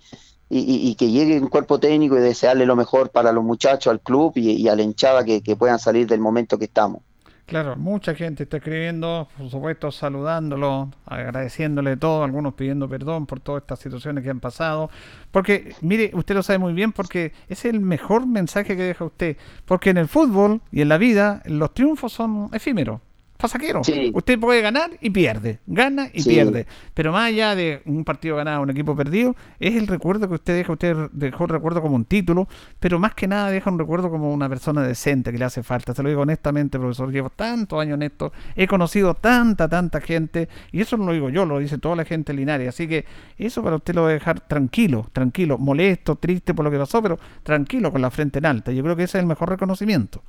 [0.48, 4.32] y, que llegue un cuerpo técnico y desearle lo mejor para los muchachos, al club
[4.36, 7.02] y, a la hinchada que puedan salir del momento que estamos.
[7.46, 13.62] Claro, mucha gente está escribiendo, por supuesto saludándolo, agradeciéndole todo, algunos pidiendo perdón por todas
[13.62, 14.90] estas situaciones que han pasado.
[15.30, 19.36] Porque, mire, usted lo sabe muy bien porque es el mejor mensaje que deja usted.
[19.64, 23.00] Porque en el fútbol y en la vida los triunfos son efímeros
[23.46, 23.82] pasaquero.
[24.12, 26.66] Usted puede ganar y pierde, gana y pierde.
[26.94, 30.56] Pero más allá de un partido ganado, un equipo perdido, es el recuerdo que usted
[30.56, 32.48] deja, usted dejó el recuerdo como un título,
[32.80, 35.94] pero más que nada deja un recuerdo como una persona decente que le hace falta.
[35.94, 40.48] Se lo digo honestamente, profesor, llevo tantos años en esto, he conocido tanta, tanta gente,
[40.72, 42.68] y eso no lo digo yo, lo dice toda la gente linaria.
[42.68, 43.04] Así que
[43.38, 47.02] eso para usted lo va a dejar tranquilo, tranquilo, molesto, triste por lo que pasó,
[47.02, 48.72] pero tranquilo, con la frente en alta.
[48.72, 50.22] Yo creo que ese es el mejor reconocimiento.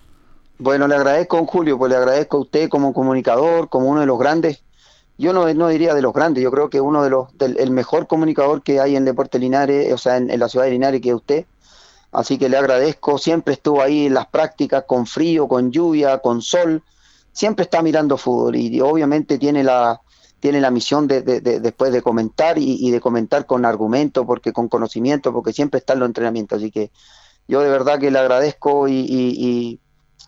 [0.60, 4.18] Bueno, le agradezco, Julio, pues le agradezco a usted como comunicador, como uno de los
[4.18, 4.64] grandes.
[5.18, 7.72] Yo no, no diría de los grandes, yo creo que uno de los, del, el
[7.72, 11.10] mejor comunicador que hay en Deporte Linares, o sea, en, la ciudad de Linares, que
[11.10, 11.46] es usted.
[12.12, 16.42] Así que le agradezco, siempre estuvo ahí en las prácticas, con frío, con lluvia, con
[16.42, 16.84] sol,
[17.32, 20.02] siempre está mirando fútbol y, obviamente tiene la,
[20.40, 25.32] tiene la misión de, después de comentar y, de comentar con argumento, porque con conocimiento,
[25.34, 26.58] porque siempre está en los entrenamientos.
[26.58, 26.92] Así que
[27.48, 29.80] yo de verdad que le agradezco y,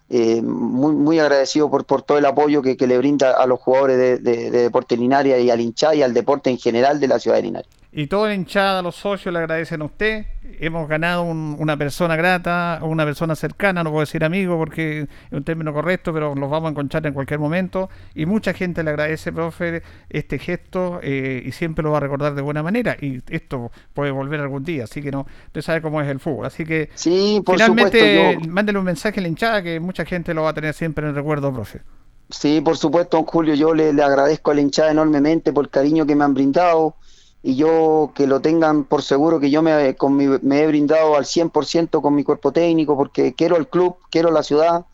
[0.10, 3.98] eh, muy, muy agradecido por, por todo el apoyo que, le brinda a los jugadores
[3.98, 7.20] de, de, de Deporte Linaria y al hinchada y al deporte en general de la
[7.20, 7.79] ciudad de Linares.
[7.92, 10.26] Y toda la hinchada, los socios le agradecen a usted.
[10.60, 15.44] Hemos ganado una persona grata, una persona cercana, no puedo decir amigo porque es un
[15.44, 17.90] término correcto, pero los vamos a encontrar en cualquier momento.
[18.14, 22.36] Y mucha gente le agradece, profe, este gesto eh, y siempre lo va a recordar
[22.36, 22.96] de buena manera.
[23.02, 26.46] Y esto puede volver algún día, así que no, usted sabe cómo es el fútbol.
[26.46, 30.44] Así que sí, por finalmente mándele un mensaje a la hinchada que mucha gente lo
[30.44, 31.82] va a tener siempre en el recuerdo, profe.
[32.30, 35.72] Sí, por supuesto, don Julio, yo le, le agradezco a la hinchada enormemente por el
[35.72, 36.96] cariño que me han brindado
[37.42, 41.26] y yo que lo tengan por seguro que yo me, con me he brindado al
[41.26, 44.86] 100% con mi cuerpo técnico porque quiero el club, quiero la ciudad,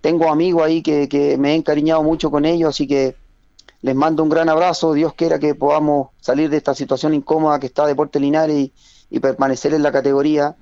[0.00, 3.16] tengo amigos ahí que, que me he encariñado mucho con ellos, así que
[3.82, 7.66] les mando un gran abrazo, Dios quiera que podamos salir de esta situación incómoda que
[7.66, 8.72] está Deporte Linares y,
[9.10, 10.56] y permanecer en la categoría.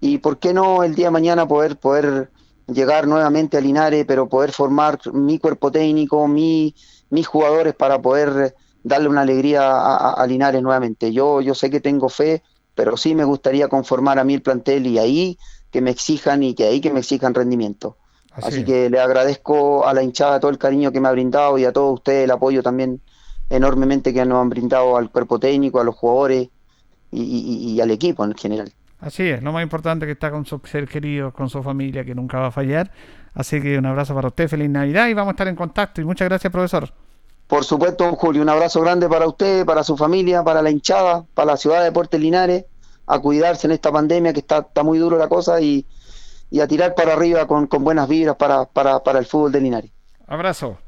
[0.00, 2.30] Y por qué no el día de mañana poder, poder
[2.66, 6.74] llegar nuevamente a Linares, pero poder formar mi cuerpo técnico, mi,
[7.10, 11.12] mis jugadores para poder darle una alegría a, a, Linares nuevamente.
[11.12, 12.42] Yo, yo sé que tengo fe,
[12.74, 15.38] pero sí me gustaría conformar a mí el plantel y ahí
[15.70, 17.96] que me exijan y que ahí que me exijan rendimiento.
[18.32, 21.58] Así, Así que le agradezco a la hinchada todo el cariño que me ha brindado
[21.58, 23.00] y a todos ustedes el apoyo también
[23.48, 26.48] enormemente que nos han brindado al cuerpo técnico, a los jugadores
[27.10, 28.72] y, y, y al equipo en general.
[29.00, 32.14] Así es, lo más importante que está con su ser querido, con su familia, que
[32.14, 32.92] nunca va a fallar.
[33.34, 36.00] Así que un abrazo para usted, feliz Navidad y vamos a estar en contacto.
[36.00, 36.92] Y muchas gracias, profesor.
[37.50, 41.24] Por supuesto, don Julio, un abrazo grande para usted, para su familia, para la hinchada,
[41.34, 42.64] para la ciudad de Deportes Linares,
[43.08, 45.84] a cuidarse en esta pandemia que está, está muy duro la cosa y,
[46.48, 49.60] y a tirar para arriba con, con buenas vibras para, para, para el fútbol de
[49.62, 49.90] Linares.
[50.28, 50.78] Abrazo.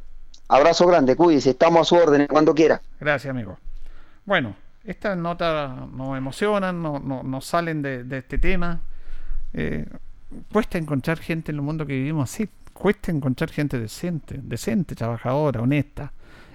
[0.47, 2.81] Abrazo grande, cuídese, estamos a su orden cuando quiera.
[3.01, 3.59] Gracias, amigo.
[4.25, 4.55] Bueno,
[4.85, 8.83] estas notas nos emocionan, nos, nos, nos salen de, de, este tema.
[9.53, 9.85] Eh,
[10.53, 12.49] cuesta encontrar gente en el mundo que vivimos así.
[12.73, 16.13] Cuesta encontrar gente decente, decente, trabajadora, honesta.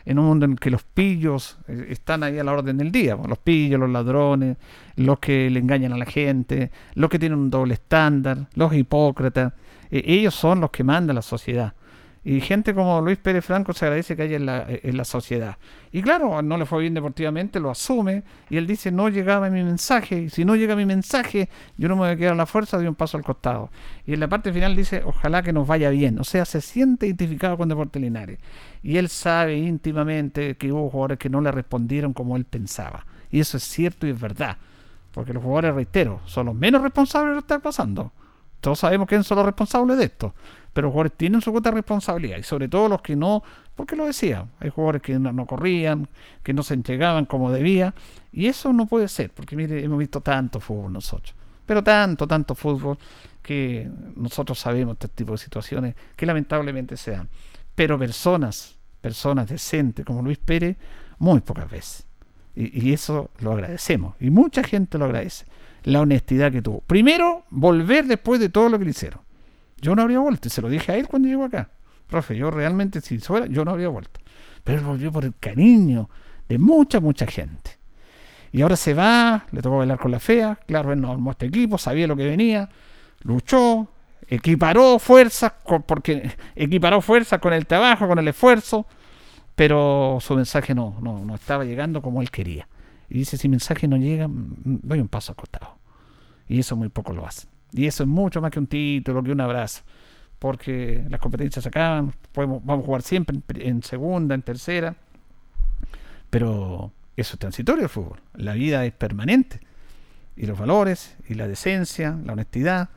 [0.08, 3.18] En un mundo en que los pillos eh, están ahí a la orden del día.
[3.28, 4.55] Los pillos, los ladrones,
[4.95, 9.51] los que le engañan a la gente, los que tienen un doble estándar, los hipócratas.
[9.91, 11.74] Eh, ellos son los que mandan la sociedad.
[12.30, 15.55] Y gente como Luis Pérez Franco se agradece que haya en la, en la sociedad.
[15.93, 18.23] Y claro, no le fue bien deportivamente, lo asume.
[18.49, 20.23] Y él dice, no llegaba mi mensaje.
[20.23, 21.47] Y si no llega mi mensaje,
[21.78, 23.69] yo no me voy a quedar la fuerza, de un paso al costado.
[24.05, 26.19] Y en la parte final dice, ojalá que nos vaya bien.
[26.19, 28.39] O sea, se siente identificado con Deportes Linares.
[28.84, 33.05] Y él sabe íntimamente que hubo jugadores que no le respondieron como él pensaba.
[33.32, 34.57] Y eso es cierto y es verdad.
[35.13, 38.11] Porque los jugadores, reitero, son los menos responsables de lo que está pasando.
[38.59, 40.34] Todos sabemos quiénes son los responsables de esto
[40.78, 43.41] pero los jugadores tienen su cuota de responsabilidad y sobre todo los que no,
[43.73, 46.07] porque lo decía, hay jugadores que no, corrían,
[46.43, 47.95] que no se entregaban como debía
[48.32, 51.34] y eso no puede ser, porque mire, hemos visto tanto fútbol nosotros,
[51.65, 52.95] pero tanto, tanto fútbol
[53.41, 57.28] que nosotros sabemos este tipo de situaciones que lamentablemente se dan,
[57.73, 60.78] pero personas, personas decentes como Luis Pérez,
[61.17, 62.05] muy pocas veces.
[62.55, 65.47] Y, y eso lo agradecemos y mucha gente lo agradece,
[65.86, 66.82] la honestidad que tuvo.
[66.82, 69.26] Primero, volver después de todo lo que le hicieron
[69.82, 71.69] yo no habría vuelto, y se lo dije a él cuando llegó acá.
[72.07, 74.19] Profe, yo realmente, si fuera, yo no habría vuelto.
[74.63, 76.09] Pero él volvió por el cariño
[76.47, 77.71] de mucha, mucha gente.
[78.51, 81.47] Y ahora se va, le tocó bailar con la fea, claro, él no armó este
[81.47, 82.69] equipo, sabía lo que venía,
[83.23, 83.88] luchó,
[84.28, 85.53] equiparó fuerzas,
[85.86, 88.88] porque equiparó fuerzas con el trabajo, con el esfuerzo,
[89.55, 92.67] pero su mensaje no, no, no estaba llegando como él quería.
[93.09, 95.78] Y dice, si mensaje no llega, doy un paso acostado.
[96.47, 97.49] Y eso muy poco lo hacen.
[97.74, 99.84] Y eso es mucho más que un título, que un abrazo.
[100.39, 104.95] Porque las competencias se acaban, podemos, vamos a jugar siempre en, segunda, en tercera.
[106.30, 108.20] Pero eso es transitorio el fútbol.
[108.36, 109.59] La vida es permanente.
[110.36, 112.89] Y los valores, y la decencia, la honestidad,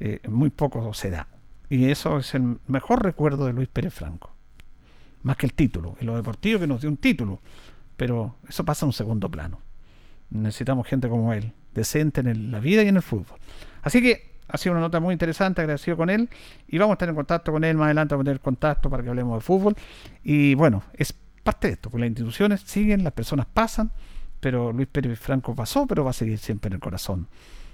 [0.00, 1.26] eh, muy poco se da.
[1.70, 4.32] Y eso es el mejor recuerdo de Luis Pérez Franco.
[5.22, 5.96] Más que el título.
[6.00, 7.40] En lo deportivo que nos dio un título.
[7.96, 9.60] Pero eso pasa a un segundo plano.
[10.30, 13.38] Necesitamos gente como él, decente en la vida y en el fútbol.
[13.88, 16.28] Así que ha sido una nota muy interesante, agradecido con él.
[16.68, 19.02] Y vamos a estar en contacto con él más adelante, vamos a tener contacto para
[19.02, 19.74] que hablemos de fútbol.
[20.22, 23.90] Y bueno, es parte de esto, porque las instituciones siguen, las personas pasan,
[24.40, 27.28] pero Luis Pérez Franco pasó, pero va a seguir siempre en el corazón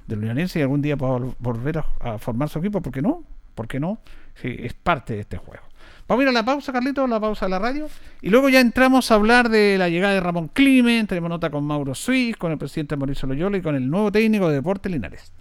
[0.06, 3.24] del Unionense y algún día va a volver a, formar su equipo, ¿por qué no?
[3.56, 3.98] ¿Por qué no?
[4.40, 5.64] Sí, es parte de este juego.
[6.06, 7.88] Vamos a ir a la pausa, Carlito, la pausa de la radio.
[8.22, 11.08] Y luego ya entramos a hablar de la llegada de Ramón Climen.
[11.08, 14.48] Tenemos nota con Mauro Suiz, con el presidente Mauricio Loyola y con el nuevo técnico
[14.48, 15.32] de Deportes Linares.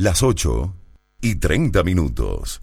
[0.00, 0.76] Las 8
[1.22, 2.62] y 30 minutos.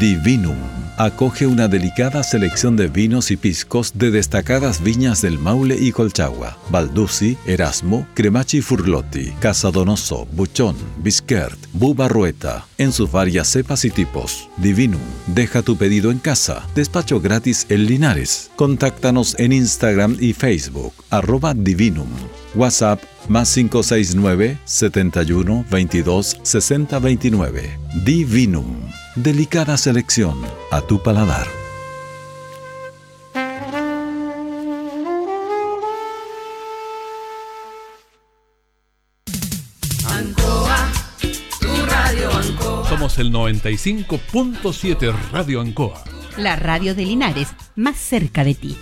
[0.00, 0.56] Divinum
[0.96, 6.56] acoge una delicada selección de vinos y piscos de destacadas viñas del Maule y Colchagua,
[6.70, 14.48] Baldussi, Erasmo, Cremachi Furlotti, Casadonoso, Buchón, Bisquert, Bubarrueta, en sus varias cepas y tipos.
[14.56, 18.50] Divinum, deja tu pedido en casa, despacho gratis en Linares.
[18.56, 22.08] Contáctanos en Instagram y Facebook, arroba Divinum.
[22.58, 27.78] WhatsApp más 569 71 22 60 29.
[28.04, 28.80] Divinum.
[29.14, 30.36] Delicada selección
[30.72, 31.46] a tu paladar.
[40.08, 40.92] Ancoa,
[41.60, 42.88] tu radio Ancoa.
[42.88, 46.02] Somos el 95.7 Radio Ancoa.
[46.36, 48.76] La radio de Linares, más cerca de ti.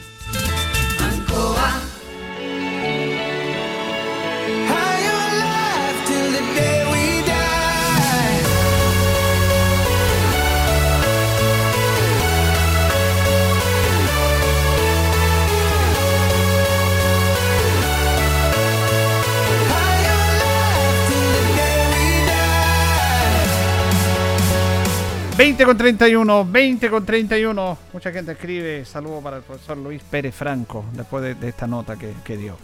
[25.36, 27.78] 20 con 31, 20 con 31.
[27.92, 32.36] Mucha gente escribe saludo para el profesor Luis Pérez Franco después de, esta nota que,
[32.38, 32.56] dio.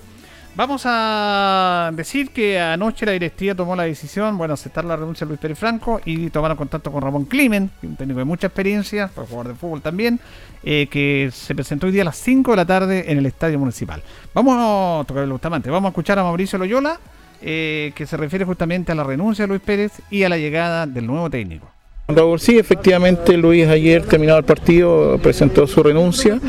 [0.56, 5.32] Vamos a decir que anoche la directiva tomó la decisión, bueno, aceptar la renuncia de
[5.32, 9.26] Luis Pérez Franco y tomaron contacto con Ramón Climen, un técnico de mucha experiencia, para
[9.26, 10.18] jugar de fútbol también,
[10.62, 13.58] eh, que se presentó hoy día a las 5 de la tarde en el Estadio
[13.58, 14.02] Municipal.
[14.32, 16.98] Vamos a tocar el Bustamante, vamos a escuchar a Mauricio Loyola,
[17.42, 20.86] eh, que se refiere justamente a la renuncia de Luis Pérez y a la llegada
[20.86, 21.68] del nuevo técnico.
[22.08, 26.40] Raúl, sí, efectivamente Luis ayer terminado el partido presentó su renuncia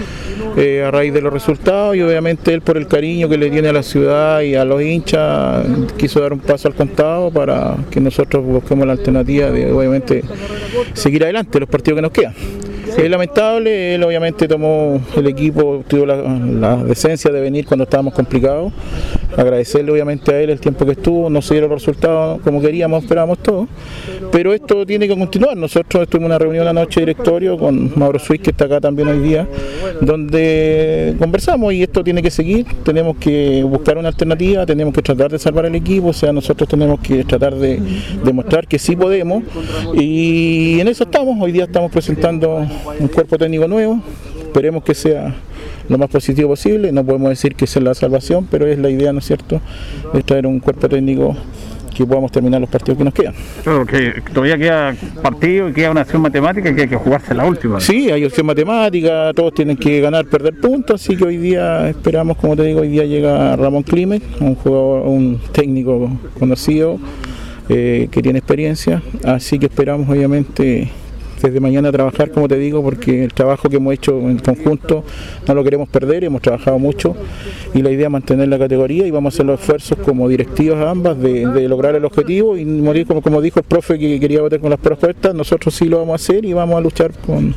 [0.58, 3.70] eh, a raíz de los resultados y obviamente él por el cariño que le tiene
[3.70, 8.02] a la ciudad y a los hinchas quiso dar un paso al contado para que
[8.02, 10.24] nosotros busquemos la alternativa de obviamente
[10.94, 12.73] seguir adelante los partidos que nos quedan.
[12.98, 18.72] Es lamentable, él obviamente tomó el equipo, tuvo la, decencia de venir cuando estábamos complicados.
[19.36, 23.04] Agradecerle obviamente a él el tiempo que estuvo, no se dieron los resultados como queríamos,
[23.04, 23.68] esperábamos todos.
[24.32, 25.58] Pero esto tiene que continuar.
[25.58, 29.20] Nosotros tuvimos una reunión anoche de directorio con Mauro Suiz, que está acá también hoy
[29.20, 29.48] día,
[30.02, 32.66] donde conversamos y esto tiene que seguir.
[32.84, 36.70] Tenemos que buscar una alternativa, tenemos que tratar de salvar el equipo, o sea, nosotros
[36.70, 37.82] tenemos que tratar de
[38.24, 39.44] demostrar que sí podemos.
[39.96, 41.42] Y en eso estamos.
[41.42, 42.66] Hoy día estamos presentando
[43.00, 44.02] un cuerpo técnico nuevo,
[44.40, 45.36] esperemos que sea
[45.90, 49.12] lo más positivo posible, no podemos decir que sea la salvación, pero es la idea,
[49.12, 49.62] ¿no es cierto?,
[50.14, 51.36] de traer un cuerpo técnico
[51.94, 53.34] que podamos terminar los partidos que nos quedan.
[53.64, 57.46] Claro, que todavía queda partido y queda una acción matemática que hay que jugarse la
[57.46, 57.80] última.
[57.80, 62.38] Sí, hay opción matemática, todos tienen que ganar, perder puntos, así que hoy día esperamos,
[62.38, 66.10] como te digo, hoy día llega Ramón Climen, un jugador, un técnico
[66.40, 66.98] conocido
[67.70, 70.90] eh, que tiene experiencia, así que esperamos obviamente
[71.48, 75.04] desde mañana a trabajar, como te digo, porque el trabajo que hemos hecho en conjunto
[75.48, 77.16] no lo queremos perder, hemos trabajado mucho
[77.74, 80.86] y la idea es mantener la categoría y vamos a hacer los esfuerzos como directivas
[80.86, 82.66] ambas de, lograr el objetivo y
[83.06, 86.16] como dijo el profe que quería votar con las propuestas, nosotros sí lo vamos a
[86.16, 87.54] hacer y vamos a luchar con,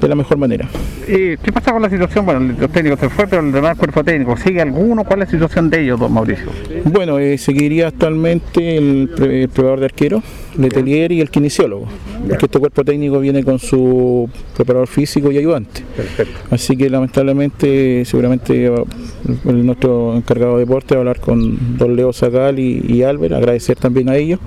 [0.00, 0.68] de la mejor manera.
[1.06, 2.24] ¿Y ¿Qué pasa con la situación?
[2.24, 5.04] Bueno, los técnicos se fue, pero el demás cuerpo técnico, ¿sigue alguno?
[5.04, 6.46] ¿Cuál es la situación de ellos, don Mauricio?
[6.84, 10.22] Bueno, eh, seguiría actualmente el, pre el preparador de arquero,
[10.58, 11.86] Letelier y el kinesiólogo,
[12.28, 15.82] porque este cuerpo técnico viene con su preparador físico y ayudante.
[15.96, 16.38] Perfecto.
[16.50, 22.12] Así que lamentablemente, seguramente el, nuestro encargado de deporte va a hablar con don Leo
[22.12, 24.40] Zagal y, y Albert, agradecer también a ellos,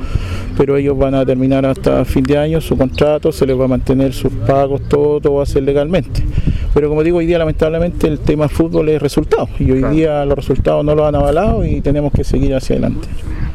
[0.58, 3.70] pero ellos van a terminar hasta fin de año su contrato, se les va a
[3.70, 6.24] mantener sus pagos, todo, todo va a ser legalmente.
[6.74, 9.94] Pero como digo, hoy día lamentablemente el tema fútbol es resultado y hoy claro.
[9.94, 13.08] día los resultados no lo han avalado y tenemos que seguir hacia adelante.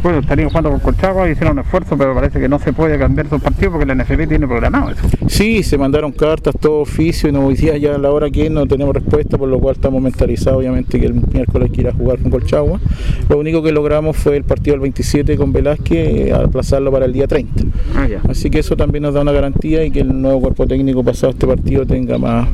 [0.02, 3.28] Bueno, estarían jugando con Colchagua, hicieron un esfuerzo, pero parece que no se puede cambiar
[3.28, 5.02] su partido porque la NFP tiene programado eso.
[5.26, 8.48] Sí, se mandaron cartas, todo oficio, y no, hoy día ya a la hora que
[8.50, 12.30] no tenemos respuesta, por lo cual estamos mentalizados obviamente que el miércoles quiera jugar con
[12.30, 12.80] Colchagua.
[13.28, 17.26] Lo único que logramos fue el partido del 27 con Velázquez, aplazarlo para el día
[17.26, 17.64] 30.
[17.96, 18.20] Ah, ya.
[18.28, 21.32] Así que eso también nos da una garantía y que el nuevo cuerpo técnico pasado
[21.32, 22.48] este partido tenga más,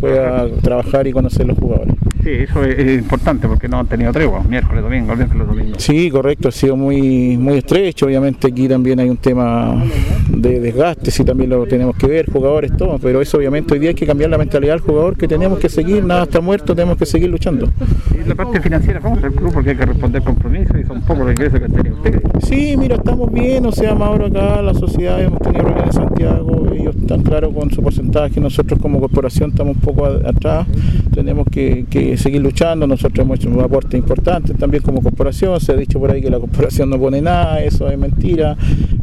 [0.00, 1.94] pueda trabajar y conocer los jugadores.
[2.22, 5.74] Sí, eso es, es, importante porque no han tenido tregua, miércoles, domingo, miércoles, domingo.
[5.78, 8.06] Sí, correcto, ha sido muy, muy estrecho.
[8.06, 9.82] Obviamente aquí también hay un tema
[10.28, 13.90] de desgaste, si también lo tenemos que ver, jugadores, todo, pero eso obviamente hoy día
[13.90, 16.96] hay que cambiar la mentalidad del jugador, que tenemos que seguir, nada está muerto, tenemos
[16.96, 17.68] que seguir luchando.
[18.12, 19.52] Y la parte financiera, ¿cómo está el club?
[19.52, 22.22] Porque hay que responder compromisos y son pocos los ingresos que tenido ustedes.
[22.42, 26.66] Sí, mira, estamos bien, o sea, Mauro acá, la sociedad, hemos tenido reuniones en Santiago,
[26.72, 30.66] ellos están claros con su porcentaje, nosotros como corporación estamos un poco atrás,
[31.14, 35.72] tenemos que, que seguir luchando, nosotros hemos hecho un aporte importante también como corporación, se
[35.72, 38.56] ha dicho por ahí que la corporación no pone nada, eso es mentira,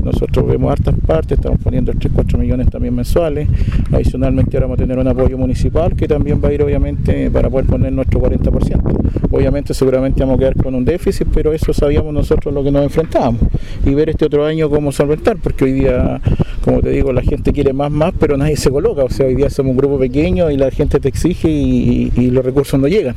[0.04, 3.48] nosotros vemos hartas partes, estamos poniendo 3, 4 millones también mensuales,
[3.92, 7.50] adicionalmente ahora vamos a tener un apoyo municipal que también va a ir obviamente para
[7.50, 12.14] poder poner nuestro 40%, obviamente seguramente vamos a quedar con un déficit, pero eso sabíamos
[12.14, 13.42] nosotros lo que nos enfrentábamos.
[13.86, 16.20] Y ver este otro año cómo solventar, porque hoy día,
[16.64, 19.36] como te digo, la gente quiere más, más, pero nadie se coloca, o sea, hoy
[19.36, 23.16] día somos un grupo pequeño y la gente te exige y, los recursos no llegan.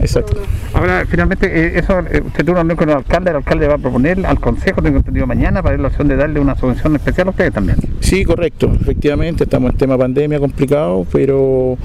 [0.00, 0.40] Exacto.
[0.72, 3.74] Ahora, finalmente, eh, eso eh, usted tuvo una reunión con el alcalde, el alcalde va
[3.74, 6.94] a proponer al consejo, tengo entendido mañana, para ver la opción de darle una subvención
[6.96, 7.78] especial a ustedes también.
[8.00, 11.76] Sí, correcto, efectivamente, estamos en tema pandemia complicado, pero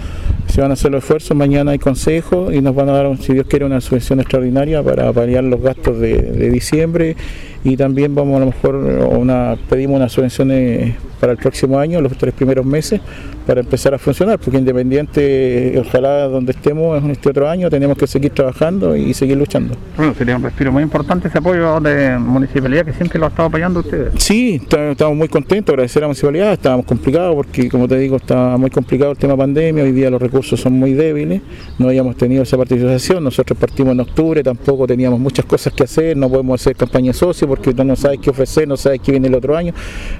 [0.47, 3.33] se van a hacer los esfuerzos, mañana hay consejo y nos van a dar, si
[3.33, 7.15] Dios quiere, una subvención extraordinaria para paliar los gastos de, de diciembre
[7.63, 12.17] y también vamos a lo mejor una, pedimos unas subvenciones para el próximo año, los
[12.17, 12.99] tres primeros meses,
[13.47, 18.07] para empezar a funcionar, porque independiente, ojalá donde estemos en este otro año, tenemos que
[18.07, 19.75] seguir trabajando y seguir luchando.
[19.95, 23.47] Bueno, sería un respiro muy importante ese apoyo de municipalidad que siempre lo ha estado
[23.47, 24.11] apoyando ustedes.
[24.17, 28.57] Sí, estamos muy contentos, agradecer a la municipalidad, estábamos complicados porque como te digo, está
[28.57, 31.41] muy complicado el tema pandemia, hoy día los recursos son muy débiles,
[31.77, 36.17] no habíamos tenido esa participación, nosotros partimos en octubre, tampoco teníamos muchas cosas que hacer,
[36.17, 39.35] no podemos hacer campaña socio porque no sabes qué ofrecer, no sabes qué viene el
[39.35, 39.73] otro año,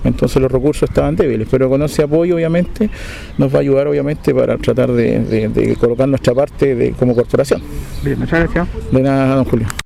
[0.03, 2.89] entonces los recursos estaban débiles, pero con ese apoyo obviamente
[3.39, 7.15] nos va a ayudar obviamente para tratar de, de- de colocar nuestra parte de, como
[7.15, 7.61] corporación.
[8.03, 8.67] Bien, muchas gracias.
[8.91, 9.82] De nada, don Julio.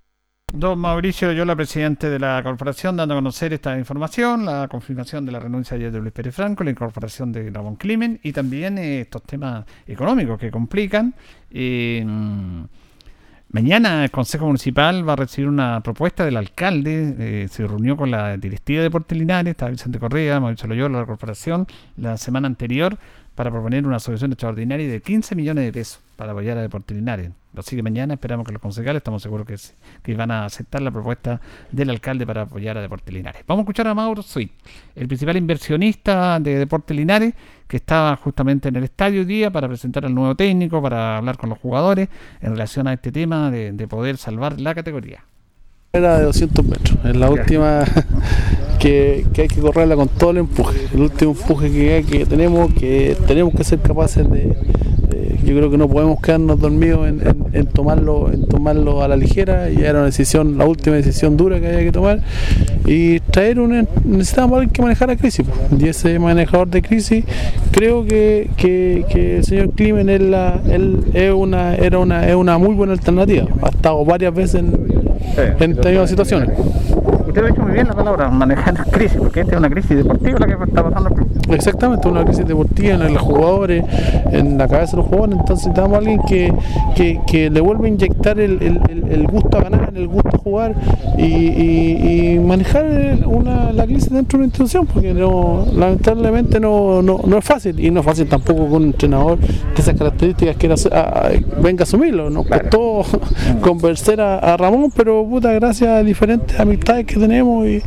[0.53, 5.25] Don Mauricio yo la presidente de la corporación, dando a conocer esta información, la confirmación
[5.25, 9.01] de la renuncia de Luis Pérez Franco, la incorporación de Ramón Climen y también eh,
[9.01, 11.13] estos temas económicos que complican.
[11.51, 12.63] Mm,
[13.49, 18.09] mañana el Consejo Municipal va a recibir una propuesta del alcalde, eh, se reunió con
[18.09, 21.67] la directiva de Deportes Linares, estaba Vicente Correa, Mauricio Loyola, la corporación,
[21.97, 22.97] la semana anterior
[23.35, 27.31] para proponer una solución extraordinaria de 15 millones de pesos para apoyar a Deportes Linares.
[27.59, 29.55] Así que mañana esperamos que los concejales, estamos seguros que,
[30.03, 31.41] que van a aceptar la propuesta
[31.71, 33.43] del alcalde para apoyar a Deportes Linares.
[33.47, 34.51] Vamos a escuchar a Mauro Sui,
[34.95, 37.33] el principal inversionista de Deportes Linares,
[37.67, 41.37] que estaba justamente en el estadio hoy día para presentar al nuevo técnico, para hablar
[41.37, 42.09] con los jugadores
[42.41, 45.23] en relación a este tema de, de poder salvar la categoría.
[45.93, 47.83] Era de 200 metros, es la última
[48.79, 52.73] que, que hay que correrla con todo el empuje, el último empuje que, que tenemos,
[52.73, 54.55] que tenemos que ser capaces de,
[55.09, 59.07] de- yo creo que no podemos quedarnos dormidos en, en- en tomarlo, en tomarlo a
[59.07, 62.19] la ligera, y era una decisión, la última decisión dura que había que tomar,
[62.85, 65.45] y traer un necesitábamos a alguien que manejara crisis,
[65.79, 67.23] y ese manejador de crisis
[67.71, 72.35] creo que, que- que el señor Climen es, la, él es una, era una, es
[72.35, 74.67] una muy buena alternativa, ha estado varias veces en,
[75.63, 76.49] en estas mismas situaciones.
[77.37, 79.95] Usted lo ha dicho muy bien la palabra, manejar crisis, porque esta es una crisis
[79.97, 81.27] deportiva la que está pasando el club.
[81.53, 83.83] Exactamente, una crisis deportiva en los jugadores,
[84.31, 86.51] en la cabeza de los jugadores, entonces necesitamos a alguien que,
[86.95, 90.73] que, que le vuelva a inyectar el, el- gusto a ganar, el gusto a jugar
[91.17, 92.85] y, y- y manejar
[93.27, 97.79] una, la crisis dentro de una institución, porque no, lamentablemente no, no, no es fácil,
[97.79, 101.29] y no es fácil tampoco con un entrenador de esas características a- a-
[101.61, 103.03] venga a asumirlo, nos costó
[103.61, 107.81] convencer a, a Ramón, pero puta, gracias a diferentes amistades que tenemos y,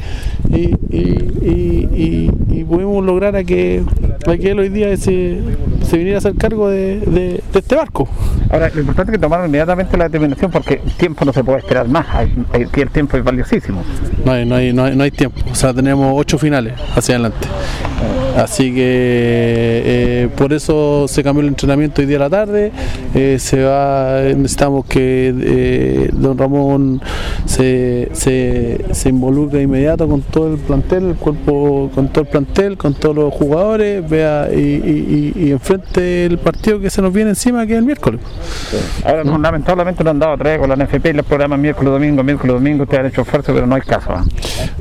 [0.51, 3.83] y, y- y- pudimos lograr a que,
[4.27, 5.41] a que él hoy día se,
[5.83, 8.09] se viniera a hacer cargo de, de- de este barco.
[8.49, 11.59] Ahora, lo importante es que tomaron inmediatamente la determinación porque el tiempo no se puede
[11.59, 13.83] esperar más, aquí el tiempo es valiosísimo.
[14.25, 17.17] No hay, no, hay, no, hay, no hay tiempo, o sea, tenemos ocho finales hacia
[17.17, 17.49] adelante.
[18.37, 22.71] Así que eh, por eso se cambió el entrenamiento hoy día a la tarde.
[23.15, 27.03] eh, se va, necesitamos que eh, don Ramón
[27.47, 32.79] se, se, se involucre inmediato con todo el plantel, el cuerpo, con todo el plantel,
[32.79, 37.13] con todos los jugadores, vea y, y- y- y enfrente el partido que se nos
[37.13, 38.21] viene encima, que es el miércoles.
[39.05, 42.23] Ahora, no, lamentablemente no han dado tres con la NFP y los programas miércoles, domingo,
[42.25, 44.11] miércoles, domingo, ustedes han hecho esfuerzo, pero no hay caso.
[44.11, 44.25] ¿ah?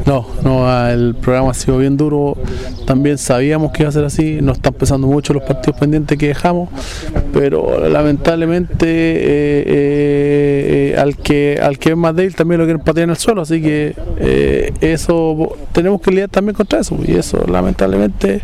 [0.06, 2.38] No, no, ah, el programa ha sido bien duro.
[2.86, 4.40] También sabíamos que iba a ser así.
[4.42, 6.70] Nos están pesando mucho los partidos pendientes que dejamos,
[7.34, 12.82] pero lamentablemente eh, eh, eh, al que al que es más débil también lo quieren
[12.84, 13.42] patear en el suelo.
[13.42, 13.94] Así que
[14.32, 16.98] eh, eso tenemos que lidiar también contra eso.
[17.06, 18.42] Y eso lamentablemente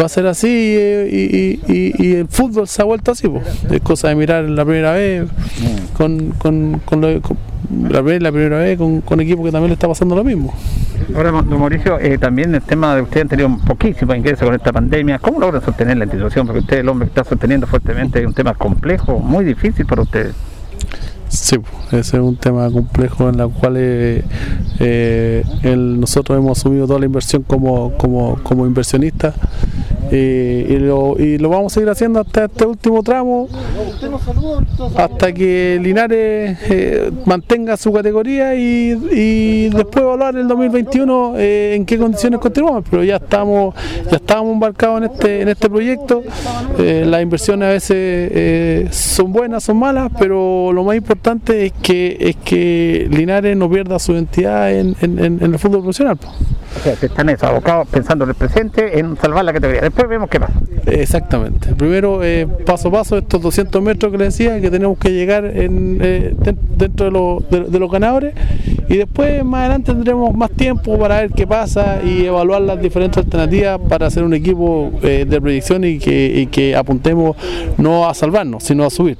[0.00, 0.48] va a ser así.
[0.50, 3.28] eh, Y, y- y- el fútbol se ha vuelto así.
[3.28, 3.40] po.
[3.70, 5.24] Es cosa de mirar la primera vez
[5.96, 7.20] con, con, lo-
[7.90, 10.54] la, primera- vez con, con equipos que también le está pasando lo mismo.
[11.14, 14.72] Ahora, don Mauricio, eh, también el tema de ustedes han tenido poquísimos ingresos con esta
[14.72, 15.18] pandemia.
[15.18, 16.46] ¿Cómo logran sostener la institución?
[16.46, 20.02] Porque usted, el hombre que está sosteniendo fuertemente, es un tema complejo, muy difícil para
[20.02, 20.34] ustedes.
[21.28, 21.56] Sí,
[21.88, 24.22] ese es un tema complejo en el cual eh,
[24.78, 29.34] eh, el- nosotros hemos asumido toda la inversión como, como, inversionistas
[30.12, 33.48] eh, y, lo, y lo vamos a seguir haciendo hasta este último tramo,
[34.96, 41.98] hasta que Linares eh, mantenga su categoría y, después evaluar el 2021 eh, en qué
[41.98, 42.84] condiciones continuamos.
[42.90, 43.74] Pero ya estamos
[44.10, 46.22] ya estábamos embarcados en este en este proyecto.
[46.78, 52.16] Eh, las inversiones a veces son buenas, son malas, pero lo más importante es que
[52.20, 56.18] es que Linares no pierda su identidad en, en- en- en el fútbol profesional.
[56.76, 59.80] O sea, que están eso, abocados pensando en el presente, en salvar la categoría.
[59.82, 60.52] Después vemos qué pasa.
[60.86, 61.74] Exactamente.
[61.74, 65.44] Primero, eh, paso a paso, estos 200 metros que le decía, que tenemos que llegar
[65.46, 68.34] en, eh, den- dentro de, lo- de- de los ganadores.
[68.88, 73.18] Y después, más adelante, tendremos más tiempo para ver qué pasa y evaluar las diferentes
[73.24, 77.36] alternativas para hacer un equipo eh, de proyección y que, y que apuntemos
[77.78, 79.16] no a salvarnos, sino a subir.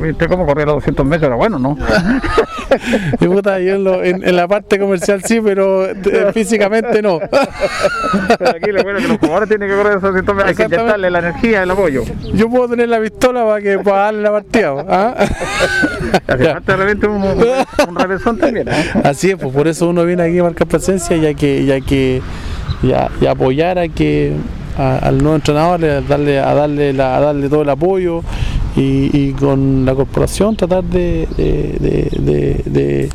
[0.00, 1.28] ¿Usted cómo corría los 200 metros?
[1.28, 1.76] Era bueno, ¿no?
[3.20, 3.32] Yo
[4.02, 5.94] en, en- en la parte comercial sí, pero eh,
[6.52, 7.18] físicamente no.
[8.38, 10.48] Pero aquí lo bueno es que los jugadores tienen que correr esos 200 metros.
[10.50, 12.02] Hay que inyectarle la energía, el apoyo.
[12.34, 14.74] Yo puedo tener la pistola para que para darle la partida.
[14.88, 15.14] ¿ah?
[16.28, 18.68] Hace falta de repente un, un, también.
[18.68, 18.72] ¿eh?
[19.04, 21.72] Así es, pues por eso uno viene aquí a marcar presencia y a que, y
[21.72, 22.20] a que
[22.82, 24.32] y a- y apoyar a que
[24.76, 28.22] a- al nuevo entrenador a darle a darle la- a darle todo el apoyo
[28.76, 33.08] y, y con la corporación tratar de, de- de- de- de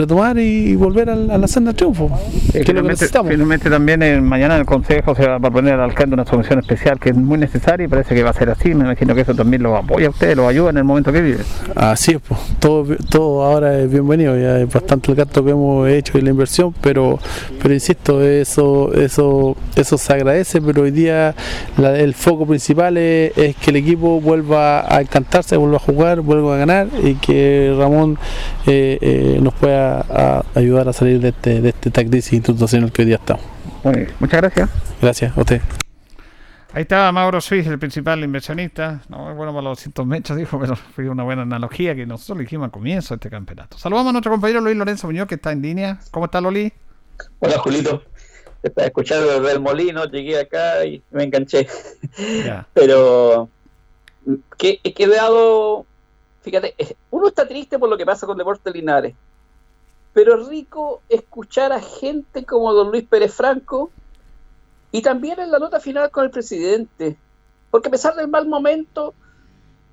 [0.00, 2.10] retomar y volver a la, a la senda del triunfo.
[2.52, 3.30] que es lo que necesitamos.
[3.30, 6.58] finalmente también eh, mañana en el Consejo se va a poner al alcalde una solución
[6.58, 8.74] especial que es muy necesaria y parece que va a ser así.
[8.74, 11.20] Me imagino que eso también lo apoya a usted, lo ayuda en el momento que
[11.20, 11.40] vive.
[11.74, 15.88] Así es, pues, todo, todo ahora es bienvenido, ya es bastante el gasto que hemos
[15.88, 17.18] hecho y la inversión, pero,
[17.62, 21.34] pero insisto, eso, eso, eso se agradece, pero hoy día
[21.76, 26.20] la- el foco principal es, es que el equipo vuelva a encantarse, vuelva a jugar,
[26.20, 28.18] vuelva a ganar y que Ramón
[28.66, 32.92] eh, eh, nos pueda a- ayudar a salir de, este, de este- esta crisis institucional
[32.92, 33.44] que hoy día estamos.
[34.20, 34.70] muchas gracias.
[35.00, 35.60] Gracias a usted.
[36.72, 39.02] Ahí estaba Mauro Suiz, el principal inversionista.
[39.08, 42.38] No es bueno para los 200 mechas, dijo, pero fue una buena analogía que nosotros
[42.38, 43.76] le dijimos al comienzo de este campeonato.
[43.76, 45.98] Saludamos a nuestro compañero Luis Lorenzo Muñoz, que está en línea.
[46.12, 46.72] ¿Cómo está, Loli?
[47.40, 48.02] Hola Julito,
[48.62, 51.66] te estaba escuchando desde el molino, llegué acá y me enganché.
[52.46, 52.66] Ya.
[52.74, 53.48] Pero
[54.56, 55.86] que he quedado,
[56.42, 56.74] fíjate,
[57.10, 59.14] uno está triste por lo que pasa con Deportes Linares,
[60.12, 63.90] pero es rico escuchar a gente como don Luis Pérez Franco
[64.92, 67.16] y también en la nota final con el presidente,
[67.70, 69.14] porque a pesar del mal momento,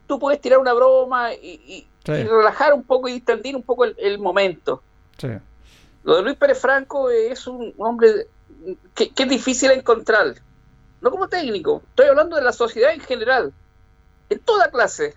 [0.07, 1.37] tú puedes tirar una broma y,
[1.67, 2.13] y- Sí.
[2.13, 4.81] y relajar un poco y distendir un poco el- el momento.
[5.17, 5.27] Sí.
[6.03, 8.27] Lo de Luis Pérez Franco es un hombre
[8.95, 10.35] que, que es difícil encontrar.
[11.01, 13.51] No como técnico, estoy hablando de la sociedad en general.
[14.29, 15.15] En toda clase.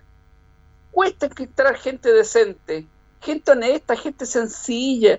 [0.91, 2.87] Cuesta encontrar gente decente,
[3.21, 5.19] gente honesta, gente sencilla,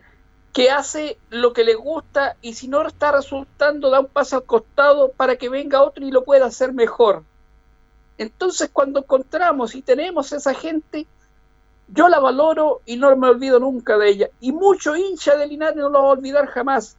[0.54, 4.44] que hace lo que le gusta y si no está resultando da un paso al
[4.44, 7.24] costado para que venga otro y lo pueda hacer mejor.
[8.18, 11.08] Entonces cuando encontramos y tenemos esa gente,
[11.88, 14.30] yo la valoro y no me olvido nunca de ella.
[14.40, 16.98] Y mucho hincha de Linares no lo va a olvidar jamás.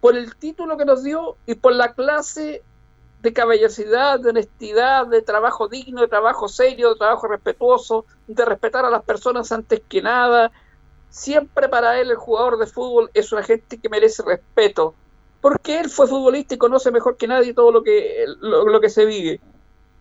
[0.00, 2.62] Por el título que nos dio y por la clase
[3.22, 8.84] de caballerosidad, de honestidad, de trabajo digno, de trabajo serio, de trabajo respetuoso, de respetar
[8.84, 10.50] a las personas antes que nada.
[11.10, 14.94] Siempre para él el jugador de fútbol es una gente que merece respeto.
[15.40, 19.04] Porque él fue futbolista y conoce mejor que nadie todo lo que, lo, que se
[19.04, 19.40] vive.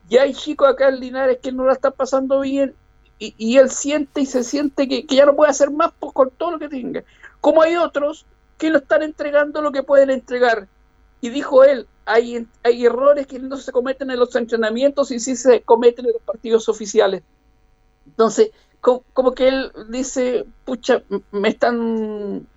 [0.09, 2.73] Y hay chicos acá en Linares que no la están pasando bien
[3.19, 6.13] y, y él siente y se siente que, que ya no puede hacer más pues,
[6.13, 7.03] con todo lo que tenga.
[7.41, 8.25] Como hay otros
[8.57, 10.67] que no están entregando lo que pueden entregar.
[11.21, 15.35] Y dijo él, hay, hay errores que no se cometen en los entrenamientos y sí
[15.35, 17.23] se cometen en los partidos oficiales.
[18.05, 18.51] Entonces,
[18.81, 22.49] co- como, que él dice, pucha, me están,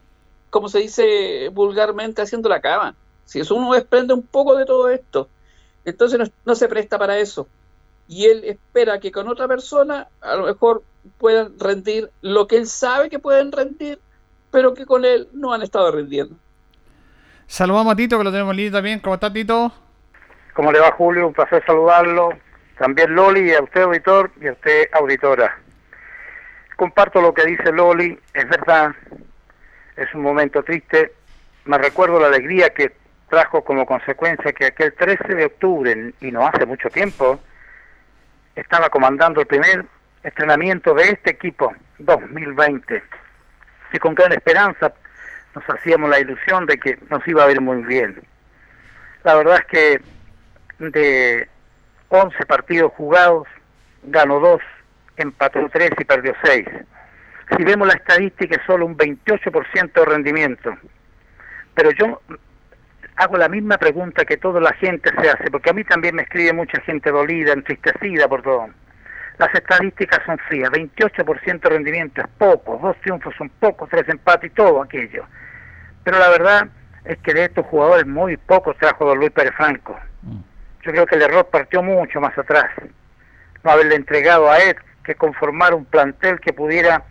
[0.50, 2.98] como se dice vulgarmente, haciendo la cama.
[3.24, 5.32] Si eso uno desprende un poco de todo esto,
[5.84, 7.50] entonces no, no se presta para eso.
[8.06, 10.86] Y él espera que con otra persona a lo mejor
[11.18, 14.02] puedan rendir lo que él sabe que pueden rendir,
[14.50, 16.40] pero que con él no han estado rindiendo.
[17.52, 18.98] Saludamos a Tito, que lo tenemos en línea también.
[19.00, 19.70] ¿Cómo está, Tito?
[20.54, 21.26] ¿Cómo le va, Julio?
[21.26, 22.30] Un placer saludarlo.
[22.78, 25.58] También Loli, a usted, auditor, y a usted, auditora.
[26.76, 28.92] Comparto lo que dice Loli, es verdad,
[29.96, 31.12] es un momento triste.
[31.66, 32.90] Me recuerdo la alegría que
[33.28, 37.38] trajo como consecuencia que aquel 13 de octubre, y no hace mucho tiempo,
[38.56, 39.84] estaba comandando el primer
[40.22, 43.02] entrenamiento de este equipo 2020.
[43.92, 44.94] Y con gran esperanza
[45.54, 48.22] nos hacíamos la ilusión de que nos iba a ir muy bien.
[49.24, 50.00] La verdad es que
[50.78, 51.48] de
[52.08, 53.46] 11 partidos jugados,
[54.02, 54.60] ganó 2,
[55.16, 56.66] empató 3 y perdió 6.
[57.56, 60.76] Si vemos la estadística es solo un 28% de rendimiento.
[61.74, 62.20] Pero yo
[63.16, 66.22] hago la misma pregunta que toda la gente se hace, porque a mí también me
[66.22, 68.68] escribe mucha gente dolida, entristecida por todo.
[69.42, 74.52] Las estadísticas son frías, 28% de rendimiento es poco, dos triunfos son pocos, tres empates
[74.52, 75.24] y todo aquello.
[76.04, 76.68] Pero la verdad
[77.04, 79.98] es que de estos jugadores muy pocos trajo don Luis Pérez Franco.
[80.84, 82.70] Yo creo que el error partió mucho más atrás.
[83.64, 87.02] No haberle entregado a él que conformar un plantel que pudiera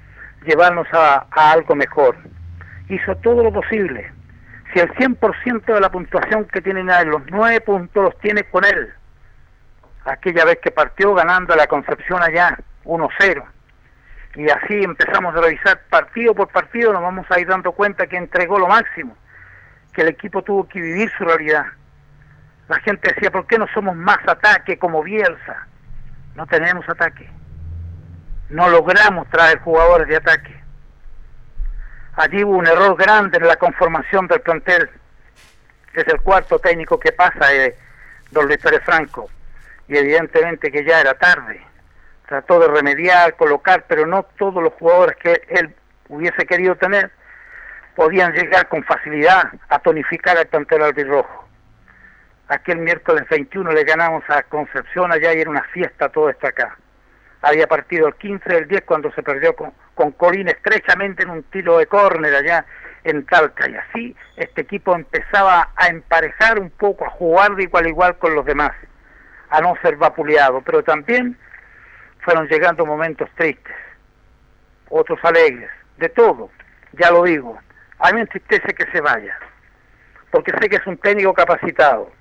[0.45, 2.15] llevarnos a, a algo mejor.
[2.87, 4.09] Hizo todo lo posible.
[4.71, 8.45] Si el 100% de la puntuación que tienen a él, los nueve puntos los tiene
[8.45, 8.93] con él.
[10.05, 13.45] Aquella vez que partió ganando la Concepción allá, 1-0.
[14.35, 18.17] Y así empezamos a revisar partido por partido, nos vamos a ir dando cuenta que
[18.17, 19.15] entregó lo máximo,
[19.93, 21.65] que el equipo tuvo que vivir su realidad.
[22.69, 25.67] La gente decía, ¿por qué no somos más ataque como Bielsa?
[26.35, 27.29] No tenemos ataque.
[28.49, 30.61] No logramos traer jugadores de ataque.
[32.15, 34.89] Allí hubo un error grande en la conformación del plantel.
[35.93, 37.75] Es el cuarto técnico que pasa de
[38.31, 39.29] don Luis Pérez Franco.
[39.91, 41.59] Y evidentemente que ya era tarde.
[42.25, 45.75] Trató de remediar, colocar, pero no todos los jugadores que él
[46.07, 47.11] hubiese querido tener
[47.93, 51.45] podían llegar con facilidad a tonificar al plantel albirrojo.
[52.47, 56.77] Aquel miércoles 21 le ganamos a Concepción allá y era una fiesta todo esto acá.
[57.41, 61.79] Había partido el 15 del 10 cuando se perdió con, con estrechamente en un tiro
[61.79, 62.65] de córner allá
[63.03, 63.69] en Talca.
[63.69, 68.17] Y así este equipo empezaba a emparejar un poco, a jugar de igual a igual
[68.19, 68.71] con los demás,
[69.51, 70.61] a no ser vapuleado.
[70.61, 71.37] Pero también
[72.21, 73.75] fueron llegando momentos tristes,
[74.89, 76.49] otros alegres, de todo,
[76.93, 77.57] ya lo digo.
[77.99, 79.37] A mí me entristece que se vaya,
[80.31, 82.11] porque sé que es un técnico capacitado,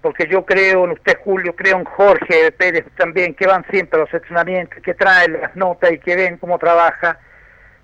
[0.00, 4.04] porque yo creo en usted, Julio, creo en Jorge Pérez también, que van siempre a
[4.04, 7.18] los entrenamientos, que traen las notas y que ven cómo trabaja,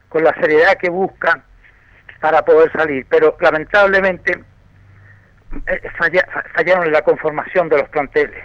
[0.08, 1.42] con la seriedad que busca
[2.20, 3.06] para poder salir.
[3.08, 4.42] Pero lamentablemente
[5.66, 5.90] eh,
[6.54, 8.42] fallaron en la conformación de los planteles.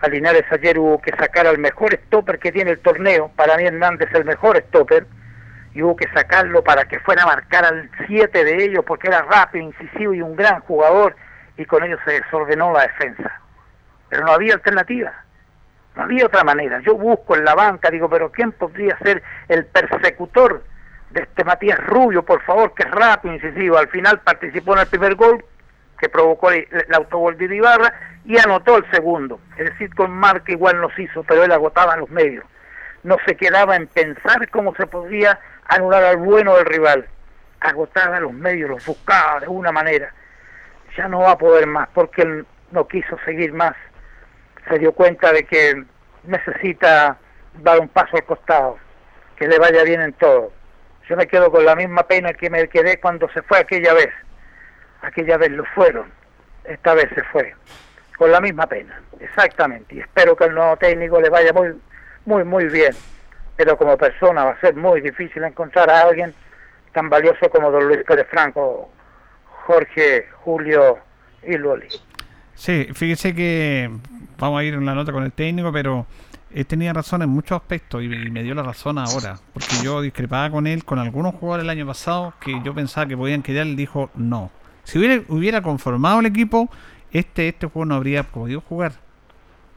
[0.00, 3.64] A Linares ayer hubo que sacar al mejor stopper que tiene el torneo, para mí
[3.64, 5.06] Hernández el mejor stopper,
[5.74, 9.22] y hubo que sacarlo para que fuera a marcar al siete de ellos porque era
[9.22, 11.14] rápido, incisivo y un gran jugador
[11.56, 13.40] y con ello se desordenó la defensa.
[14.08, 15.12] Pero no había alternativa,
[15.94, 16.80] no había otra manera.
[16.80, 20.64] Yo busco en la banca, digo, pero ¿quién podría ser el persecutor
[21.10, 23.76] de este Matías Rubio, por favor, que es rápido, incisivo?
[23.76, 25.44] Al final participó en el primer gol
[26.00, 27.92] que provocó el, autogol de Ibarra
[28.24, 29.38] y anotó el segundo.
[29.58, 32.44] Es decir, con marca igual nos hizo, pero él agotaba los medios.
[33.02, 37.06] No se quedaba en pensar cómo se podía anular al bueno del rival.
[37.60, 40.12] Agotaba los medios, los buscaba de una manera.
[40.96, 43.74] Ya no va a poder más porque él no quiso seguir más.
[44.68, 45.84] Se dio cuenta de que
[46.24, 47.18] necesita
[47.62, 48.78] dar un paso al costado,
[49.36, 50.52] que le vaya bien en todo.
[51.08, 54.10] Yo me quedo con la misma pena que me quedé cuando se fue aquella vez.
[55.02, 56.10] Aquella vez lo fueron,
[56.64, 57.54] esta vez se fue.
[58.18, 59.94] Con la misma pena, exactamente.
[59.94, 61.74] Y espero que el nuevo técnico le vaya muy,
[62.26, 62.94] muy, muy bien
[63.60, 66.32] pero como persona va a ser muy difícil encontrar a alguien
[66.94, 68.90] tan valioso como don Luis Pérez Franco,
[69.66, 70.96] Jorge, Julio
[71.46, 71.88] y Loli.
[72.54, 73.90] Sí, fíjese que
[74.38, 76.06] vamos a ir en la nota con el técnico, pero
[76.54, 80.48] él tenía razón en muchos aspectos y, me dio la razón ahora, porque yo discrepaba
[80.48, 83.76] con él con algunos jugadores el año pasado que yo pensaba que podían quedar, él
[83.76, 84.50] dijo no.
[84.90, 86.68] Si hubiera, hubiera conformado el equipo,
[87.12, 88.92] este, este juego no habría podido jugar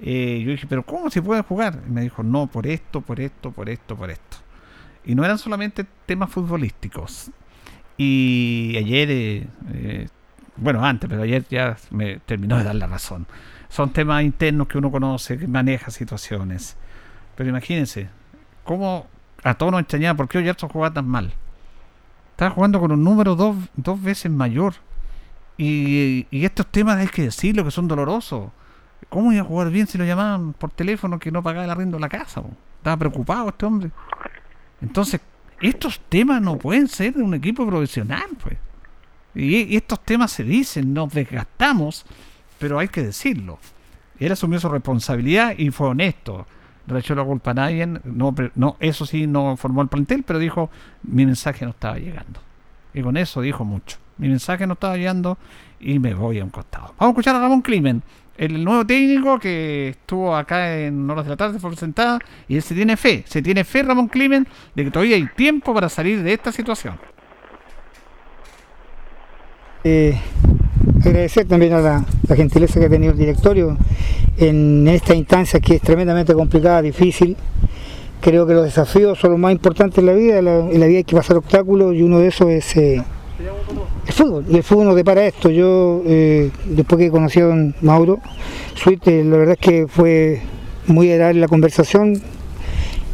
[0.05, 1.79] eh, yo dije, pero ¿cómo se puede jugar?
[1.87, 4.37] Y me dijo, no, por esto, por esto, por esto, por esto.
[5.05, 7.31] Y no eran solamente temas futbolísticos.
[7.97, 10.07] Y ayer, eh, eh,
[10.57, 13.27] bueno, antes, pero ayer ya me terminó de dar la razón.
[13.69, 16.75] Son temas internos que uno conoce, que maneja situaciones.
[17.37, 18.09] Pero imagínense,
[18.65, 19.07] cómo
[19.43, 21.33] a todos nos extrañaba por qué Oyarzo jugaba tan mal.
[22.31, 24.73] Estaba jugando con un número dos, dos veces mayor.
[25.57, 28.49] Y, y estos temas hay que decirlo que son dolorosos
[29.09, 31.97] ¿Cómo iba a jugar bien si lo llamaban por teléfono que no pagaba el arriendo
[31.97, 32.41] de la casa?
[32.77, 33.91] Estaba preocupado este hombre.
[34.81, 35.21] Entonces,
[35.61, 38.57] estos temas no pueden ser de un equipo profesional, pues.
[39.35, 42.05] Y, estos temas se dicen, nos desgastamos,
[42.59, 43.59] pero hay que decirlo.
[44.19, 46.45] Él asumió su responsabilidad y fue honesto.
[46.87, 47.85] No echó la culpa a nadie.
[47.85, 50.69] No, no, eso sí, no formó el plantel, pero dijo,
[51.03, 52.39] mi mensaje no estaba llegando.
[52.93, 53.97] Y con eso dijo mucho.
[54.17, 55.37] Mi mensaje no estaba llegando
[55.79, 56.93] y me voy a un costado.
[56.97, 58.03] Vamos a escuchar a Ramón Climen
[58.37, 62.63] el nuevo técnico que estuvo acá en horas de la tarde fue presentado y él
[62.63, 66.23] se tiene fe, se tiene fe Ramón Climen de que todavía hay tiempo para salir
[66.23, 66.95] de esta situación.
[69.83, 70.17] Eh,
[71.05, 73.77] agradecer también a la, gentileza que ha tenido el directorio
[74.37, 77.37] en esta instancia que es tremendamente complicada, difícil.
[78.19, 80.45] Creo que los desafíos son los más importantes en la vida, en
[80.79, 82.75] la, vida hay que pasar obstáculos y uno de esos es...
[82.77, 83.03] Eh,
[83.39, 85.49] el fútbol, y el fútbol nos depara esto.
[85.49, 88.19] Yo, eh, después que conocí a don Mauro
[88.75, 90.41] Suite, la verdad es que fue
[90.87, 92.21] muy agradable la conversación.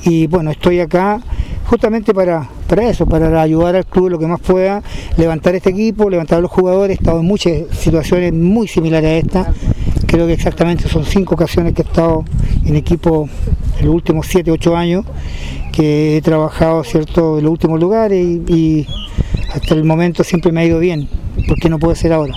[0.03, 1.21] Y bueno, estoy acá
[1.69, 4.81] justamente para, para eso, para ayudar al club lo que más pueda,
[5.17, 9.17] levantar este equipo, levantar a los jugadores, he estado en muchas situaciones muy similares a
[9.17, 9.53] esta,
[10.07, 12.25] creo que exactamente son cinco ocasiones que he estado
[12.65, 13.29] en equipo
[13.79, 15.05] en los últimos siete, ocho años,
[15.71, 18.87] que he trabajado cierto en los últimos lugares y
[19.53, 21.07] hasta el momento siempre me ha ido bien,
[21.47, 22.33] ¿por qué no puede ser ahora?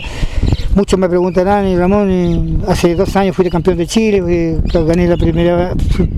[0.75, 5.07] Muchos me preguntarán, y Ramón, eh, hace dos años fui campeón de Chile, eh, gané
[5.07, 5.75] la primera,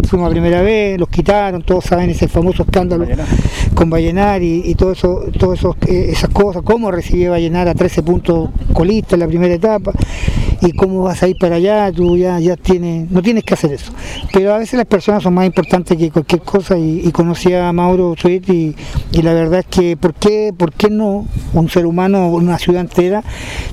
[0.09, 3.05] fuimos a primera vez, los quitaron, todos saben ese famoso escándalo
[3.75, 8.51] con Vallenar y, todo eso, todas eh, esas cosas, cómo recibí Vallenar a 13 puntos
[8.73, 9.93] colistas en la primera etapa
[10.61, 13.73] y cómo vas a ir para allá, tú ya, ya tienes, no tienes que hacer
[13.73, 13.93] eso.
[14.33, 18.15] Pero a veces las personas son más importantes que cualquier cosa y, conocí a Mauro
[18.17, 18.75] Suit y,
[19.23, 23.23] la verdad es que ¿por qué, ¿por qué no un ser humano, una ciudad entera,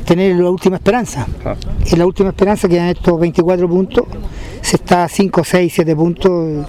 [0.05, 1.27] tener la última esperanza?
[1.45, 1.55] Ah.
[1.85, 4.05] Es la última esperanza que en estos 24 puntos
[4.61, 6.65] se está a 5, 6, 7 puntos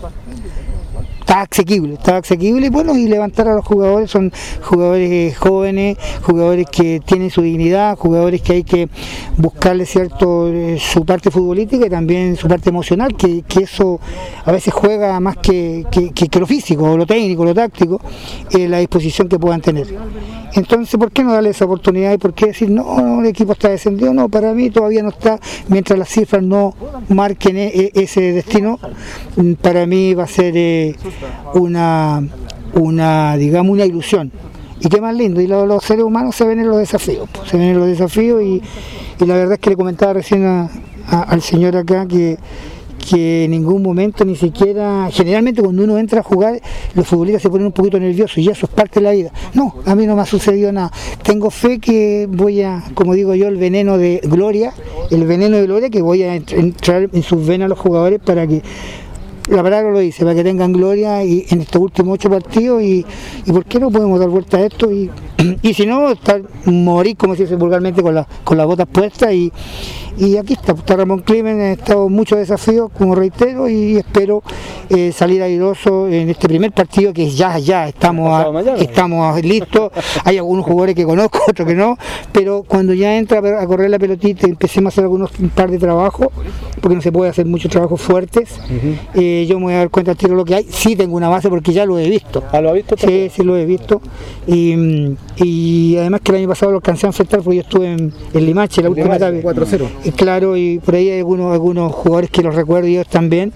[1.20, 6.66] está asequible, está asequible, bueno, y levantar a los jugadores, son jugadores eh, jóvenes, jugadores
[6.70, 8.88] que tienen su dignidad, jugadores que hay que
[9.38, 14.00] buscarle cierto eh, su parte futbolística y también su parte emocional, que, que eso
[14.44, 18.00] a veces juega más que, que, que- que lo físico, lo técnico, lo táctico,
[18.50, 19.86] eh, la disposición que puedan tener.
[20.54, 23.52] Entonces, ¿por qué no darle esa oportunidad y por qué decir, no, no, el equipo
[23.52, 24.12] está descendido?
[24.12, 25.38] No, para mí todavía no está,
[25.68, 26.74] mientras las cifras no
[27.08, 28.78] marquen e- e- ese destino,
[29.36, 30.94] mm, para mí va a ser eh,
[31.54, 32.22] una,
[32.74, 34.30] una, digamos, una ilusión.
[34.80, 37.48] Y qué más lindo, y lo- los seres humanos se ven en los desafíos, pues,
[37.48, 38.60] se ven en los desafíos y,
[39.24, 40.68] la verdad es que le comentaba recién
[41.06, 42.36] al señor acá que
[43.06, 46.60] que en ningún momento ni siquiera, generalmente cuando uno entra a jugar,
[46.94, 49.32] los futbolistas se ponen un poquito nerviosos y eso es parte de la vida.
[49.54, 50.90] No, a mí no me ha sucedido nada.
[51.22, 54.72] Tengo fe que voy a, como digo yo, el veneno de gloria,
[55.10, 58.46] el veneno de gloria que voy a entr- entrar en sus venas los jugadores para
[58.46, 58.62] que
[59.48, 63.04] la palabra lo dice, para que tengan gloria y en estos últimos ocho partidos y,
[63.44, 65.10] y por qué no podemos dar vuelta a esto y,
[65.62, 69.32] y si no, estar, morir, como se dice vulgarmente, con, la, con las botas puestas
[69.32, 69.52] y,
[70.18, 74.42] y aquí está, está Ramón Climen, ha estado muchos desafíos, como reitero, y espero
[74.90, 78.42] eh, salir airoso en este primer partido que ya, ya estamos, a-
[78.82, 79.90] estamos listos.
[80.24, 81.96] Hay algunos jugadores que conozco, otros que no,
[82.30, 85.70] pero cuando ya entra a correr la pelotita y empecemos a hacer algunos un par
[85.70, 86.28] de trabajos,
[86.82, 88.60] porque no se puede hacer muchos trabajos fuertes,
[89.14, 90.66] eh, yo me voy a dar cuenta al tiro lo que hay.
[90.68, 92.42] Sí tengo una base porque ya lo he visto.
[92.52, 92.96] ¿Ah, lo ha visto?
[92.96, 94.00] Sí, sí lo he visto.
[94.46, 98.12] Y, y además que el año pasado lo alcancé a enfrentar porque yo estuve en,
[98.32, 99.30] en Limache, la última etapa.
[99.30, 99.88] Limache, 4-0.
[100.04, 103.52] Y claro, y por ahí hay algunos, algunos jugadores que los recuerdo y ellos también.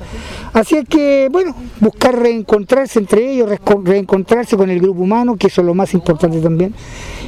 [0.53, 3.51] Así es que, bueno, buscar reencontrarse entre ellos,
[3.85, 6.75] reencontrarse con el grupo humano, que eso es lo más importante también,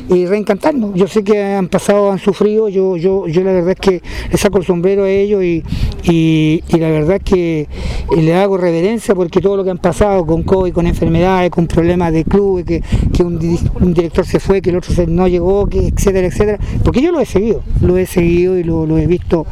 [0.09, 0.95] y reencantarnos.
[0.95, 4.39] Yo sé que han pasado, han sufrido, yo, yo, yo la verdad es que le
[4.39, 5.63] saco el sombrero a ellos y,
[6.05, 10.25] y, la verdad es que eh, le hago reverencia porque todo lo que han pasado
[10.25, 12.83] con COVID, con enfermedades, con problemas de clubes, que,
[13.13, 16.59] que un, di- un director se fue, que el otro se- no llegó, etcétera, etcétera,
[16.85, 19.47] porque yo lo he seguido, lo he seguido y lo, he visto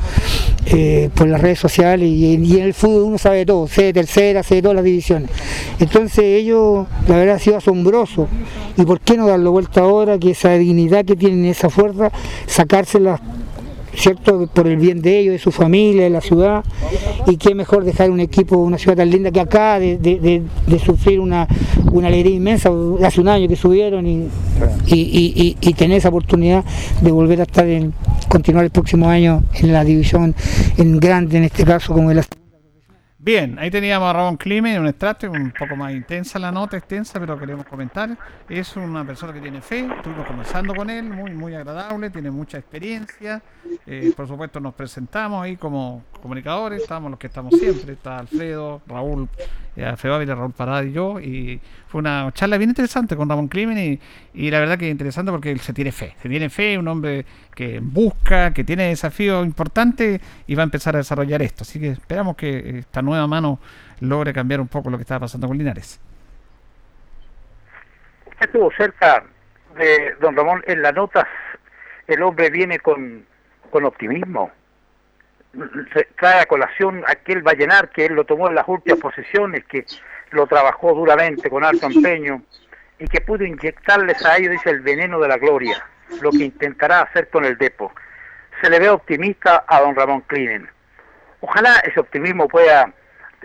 [0.66, 3.85] eh, por las redes sociales y, y en el fútbol uno sabe de todo, sé
[3.85, 5.31] de tercera, sé de todas las divisiones.
[5.78, 8.27] Entonces ellos, la verdad ha sido asombroso.
[8.78, 12.10] ¿Y por qué no darle vuelta ahora que esa dignidad que tienen, esa fuerza,
[12.47, 13.20] sacársela
[13.94, 14.47] ¿cierto?
[14.48, 16.62] Por el bien de ellos, de su familia, de la ciudad.
[17.27, 20.43] Y qué mejor dejar un equipo, una ciudad tan linda que acá, de, de-
[20.78, 21.48] sufrir una,
[21.93, 22.70] una alegría inmensa.
[23.02, 24.28] Hace un año que subieron y,
[24.86, 26.62] y, y- tener esa oportunidad
[27.01, 27.94] de volver a estar en,
[28.28, 30.35] continuar el próximo año en la división
[30.77, 32.23] en grande, en este caso, como es la
[33.27, 37.19] Bien, ahí teníamos a Ramón Climen, un extracto, un poco más intensa la nota, extensa,
[37.19, 38.16] pero queremos comentar.
[38.48, 42.59] Es una persona que tiene fe, estuvimos conversando con él, muy muy agradable, tiene mucha
[42.59, 43.43] experiencia.
[43.85, 48.82] Eh, por supuesto nos presentamos ahí como comunicadores, estamos los que estamos siempre, está Alfredo,
[48.86, 49.28] Raúl,
[49.77, 53.47] eh, Alfredo Ávila, Raúl Parada y yo, y fue una charla bien interesante con Ramón
[53.47, 54.01] Climen y,
[54.35, 57.24] y la verdad que interesante porque él se tiene fe, se tiene fe, un hombre
[57.55, 61.62] que busca, que tiene desafíos importantes y va a empezar a desarrollar esto.
[61.62, 63.61] Así que esperamos que esta nueva mano
[64.01, 66.01] logre cambiar un poco lo que estaba pasando con Linares.
[68.27, 69.24] Usted estuvo cerca
[69.78, 71.27] de don Ramón en las notas.
[72.07, 73.24] El hombre viene con,
[73.70, 74.51] con optimismo.
[75.93, 79.85] Se trae a colación aquel Vallenar que él lo tomó en las últimas posiciones, que
[80.31, 82.43] lo trabajó duramente con alto empeño
[82.99, 85.85] y que pudo inyectarles a ellos, dice, el veneno de la gloria,
[86.20, 87.93] lo que intentará hacer con el Depo.
[88.61, 90.69] Se le ve optimista a don Ramón Clinen.
[91.41, 92.93] Ojalá ese optimismo pueda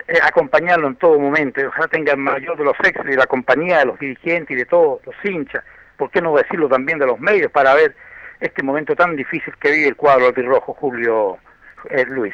[0.08, 3.28] eh, acompañarlo en todo momento, y ojalá tenga el mayor de los éxitos y la
[3.28, 5.64] compañía de los dirigentes y de todos los hinchas,
[5.98, 7.96] ¿por qué no decirlo también de los medios para ver
[8.40, 11.38] este momento tan difícil que vive el cuadro albirrojo Julio
[11.90, 12.34] eh, Luis?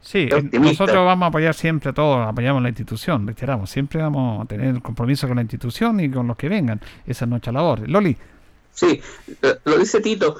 [0.00, 4.46] Sí, nosotros vamos a apoyar siempre a todos, apoyamos la institución, reiteramos, siempre vamos a
[4.48, 6.80] tener el compromiso con la institución y con los que vengan.
[7.06, 7.86] Esa es nuestra labor.
[7.86, 8.16] Loli.
[8.72, 9.02] Sí,
[9.64, 10.36] lo- dice Tito.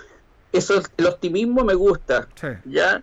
[0.52, 2.28] Eso, es- el optimismo me gusta.
[2.64, 3.02] Ya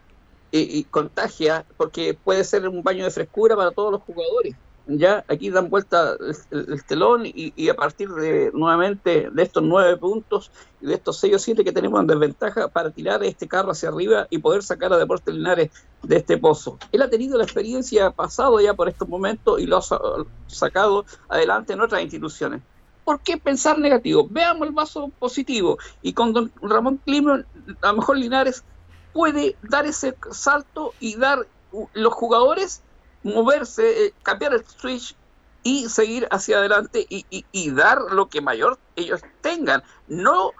[0.52, 4.56] y, y contagia porque puede ser un baño de frescura para todos los jugadores.
[4.88, 9.44] Ya aquí dan vuelta el, el- el telón y, y a partir de nuevamente de
[9.44, 13.24] estos nueve puntos y de estos seis o siete que tenemos en desventaja para tirar
[13.24, 15.72] este carro hacia arriba y poder sacar a Deportes Linares
[16.04, 16.78] de este pozo.
[16.92, 20.00] Él ha tenido la experiencia pasado ya por estos momentos y lo ha sa-
[20.48, 22.64] sacado adelante en otras instituciones.
[23.04, 24.28] ¿Por qué pensar negativo?
[24.30, 25.78] Veamos el vaso positivo.
[26.02, 27.44] Y con don Ramón Clima,
[27.82, 28.66] a lo mejor Linares
[29.12, 32.85] puede dar ese salto y dar uh, los jugadores
[33.26, 35.16] moverse, eh, cambiar el switch
[35.64, 39.84] y seguir hacia adelante y, y- dar lo que mayor ellos tengan.
[40.08, 40.52] No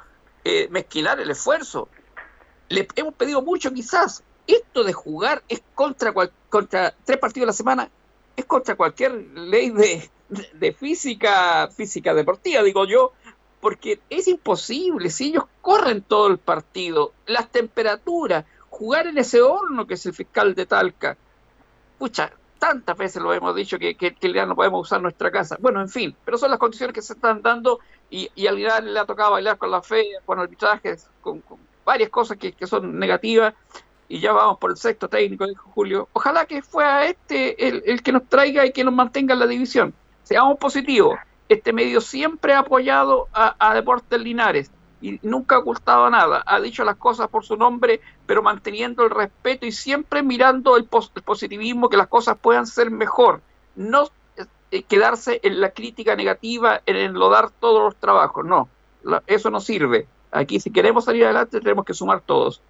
[0.44, 1.90] eh, mezquinar el esfuerzo.
[2.70, 4.24] Le hemos pedido mucho quizás.
[4.48, 7.92] Esto de jugar es contra, cual- contra tres partidos a la semana
[8.36, 10.12] es contra cualquier ley de,
[10.54, 13.14] de física, física deportiva, digo yo,
[13.60, 19.88] porque es imposible, si ellos corren todo el partido, las temperaturas, jugar en ese horno
[19.88, 21.18] que es el fiscal de Talca,
[21.98, 25.58] pucha, tantas veces lo hemos dicho que, que, que ya no podemos usar nuestra casa.
[25.60, 27.80] Bueno, en fin, pero son las condiciones que se están dando
[28.10, 32.10] y, al Irán le ha tocado bailar con la fe, con arbitrajes, con, con varias
[32.10, 33.54] cosas que, son negativas
[34.08, 36.10] y ya vamos por el sexto técnico, dijo Julio.
[36.14, 39.48] Ojalá que fuera este el, el que nos traiga y que nos mantenga en la
[39.48, 39.94] división.
[40.24, 41.20] Seamos positivos.
[41.50, 46.44] Este medio siempre ha apoyado a, a Deportes Linares y nunca ha ocultado nada.
[46.46, 50.86] Ha dicho las cosas por su nombre, pero manteniendo el respeto y siempre mirando el,
[50.86, 53.42] pos el positivismo, que las cosas puedan ser mejor.
[53.76, 54.10] No
[54.72, 58.46] eh, quedarse en la crítica negativa, en enlodar todos los trabajos.
[58.46, 58.70] No,
[59.04, 60.08] la, eso no sirve.
[60.32, 62.62] Aquí si queremos salir adelante tenemos que sumar todos.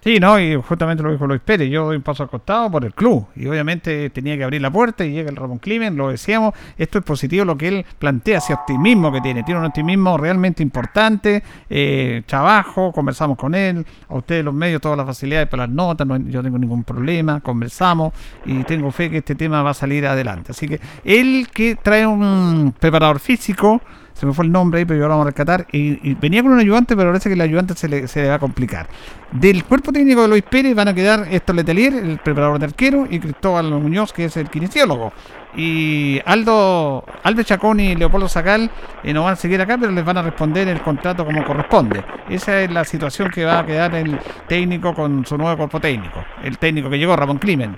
[0.00, 2.84] Sí, no, y justamente lo dijo Luis Pérez, yo doy un paso al costado por
[2.84, 6.10] el club, y obviamente tenía que abrir la puerta y llega el Ramón Climen, lo
[6.10, 10.16] decíamos, esto es positivo lo que él plantea, ese optimismo que tiene, tiene un optimismo
[10.16, 15.66] realmente importante, eh, trabajo, conversamos con él, a ustedes los medios, todas las facilidades para
[15.66, 18.12] las notas, no, yo tengo ningún problema, conversamos
[18.46, 20.52] y tengo fe que este tema va a salir adelante.
[20.52, 23.80] Así que él que trae un preparador físico,
[24.18, 25.66] se me fue el nombre ahí, pero yo lo vamos a rescatar.
[25.70, 28.38] Y, venía con un ayudante, pero parece que el ayudante se le, se va a
[28.40, 28.88] complicar.
[29.30, 33.06] Del cuerpo técnico de Luis Pérez van a quedar Héctor Letelier, el preparador de arquero,
[33.08, 35.12] y Cristóbal Muñoz, que es el kinesiólogo.
[35.56, 38.68] Y Aldo, Aldo Chacón y Leopoldo Sacal
[39.04, 42.02] eh, no van a seguir acá, pero les van a responder el contrato como corresponde.
[42.28, 44.18] Esa es la situación que va a quedar el
[44.48, 46.24] técnico con su nuevo cuerpo técnico.
[46.42, 47.76] El técnico que llegó, Ramón Climen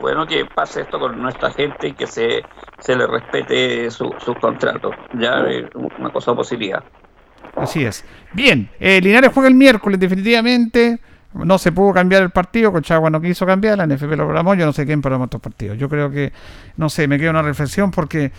[0.00, 2.42] bueno que pase esto con nuestra gente y que se,
[2.78, 4.94] se le respete sus su contratos.
[5.14, 6.82] Ya es una cosa positiva.
[7.56, 8.04] Así es.
[8.32, 11.00] Bien, eh, Linares juega el miércoles definitivamente.
[11.34, 14.64] No se pudo cambiar el partido, Colchagua no quiso cambiar, la NFP lo programó, yo
[14.64, 15.76] no sé quién programó estos partidos.
[15.76, 16.32] Yo creo que,
[16.76, 18.32] no sé, me queda una reflexión porque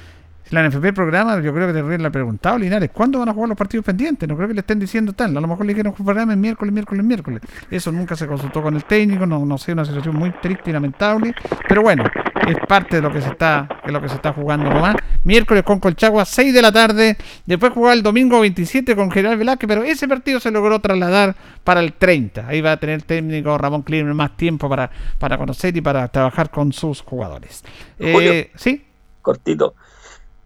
[0.52, 3.50] la NFP programa, yo creo que te le ha preguntado Linares, ¿cuándo van a jugar
[3.50, 4.28] los partidos pendientes?
[4.28, 5.38] No creo que le estén diciendo tal.
[5.38, 7.42] A lo mejor le dijeron que programa el miércoles, miércoles, miércoles.
[7.70, 10.74] Eso nunca se consultó con el técnico, no, no sé, una situación muy triste y
[10.74, 11.36] lamentable.
[11.68, 12.04] Pero bueno,
[12.48, 14.96] es parte de lo que se está, de lo que se está jugando nomás.
[15.24, 17.18] Miércoles con Colchagua, 6 de la tarde.
[17.46, 21.82] Después jugar el domingo 27 con General Velázquez, pero ese partido se logró trasladar para
[21.82, 22.48] el 30.
[22.48, 24.90] Ahí va a tener el técnico Ramón Klimer más tiempo para,
[25.20, 27.64] para conocer y para trabajar con sus jugadores.
[28.00, 28.84] Eh, ¿Sí?
[29.22, 29.76] Cortito.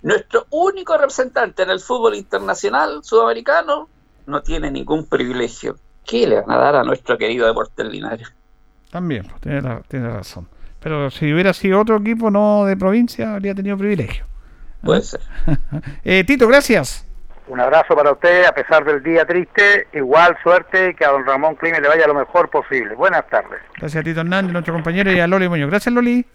[0.03, 3.87] Nuestro único representante en el fútbol internacional sudamericano
[4.25, 5.77] no tiene ningún privilegio.
[6.05, 8.33] ¿Qué le van a dar a nuestro querido Deportes Linares?
[8.91, 10.49] También, pues, tiene, la, tiene, razón.
[10.81, 14.25] Pero si hubiera sido otro equipo no de provincia, habría tenido privilegio.
[14.83, 15.03] Puede ¿Eh?
[15.03, 15.21] ser.
[16.03, 17.07] eh, Tito, gracias.
[17.47, 19.87] Un abrazo para usted, a pesar del día triste.
[19.93, 22.93] Igual suerte y que a don Ramón Clime le vaya lo mejor posible.
[22.95, 23.61] Buenas tardes.
[23.77, 25.69] Gracias a Tito Hernández, nuestro compañero, y a Loli Muñoz.
[25.69, 26.25] Gracias, Loli.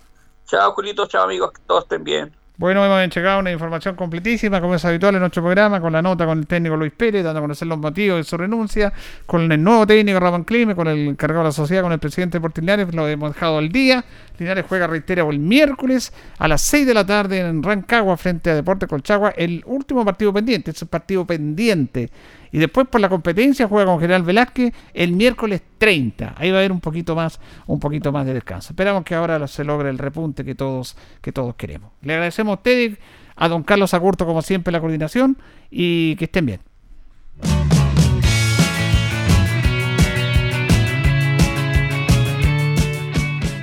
[0.47, 1.07] Chao, Julito.
[1.07, 1.53] Chao, amigos.
[1.53, 2.38] Que todos estén bien.
[2.59, 6.27] Bueno, hemos entregado una información completísima, como es habitual en nuestro programa, con la nota
[6.27, 8.93] con el técnico Luis Pérez, dando a conocer los motivos de su renuncia,
[9.27, 12.41] con el nuevo técnico Ramón Clime, con el encargado de la sociedad, con el presidente
[12.41, 14.05] de Linares, lo hemos dejado al día.
[14.41, 18.57] Linares juega, reitero, el miércoles a las 6 de la tarde en Rancagua frente a
[18.57, 22.11] Deporte Colchagua, el último partido pendiente, es un partido pendiente.
[22.53, 26.35] Y después por la competencia juega con General Velázquez el miércoles 30.
[26.37, 28.73] Ahí va a haber un poquito más, un poquito más de descanso.
[28.73, 31.93] Esperamos que ahora se logre el repunte que todos, que todos queremos.
[32.03, 32.99] Le agradecemos a ustedes,
[33.37, 35.39] a don Carlos Agurto, como siempre, la coordinación
[35.71, 36.61] y que estén bien.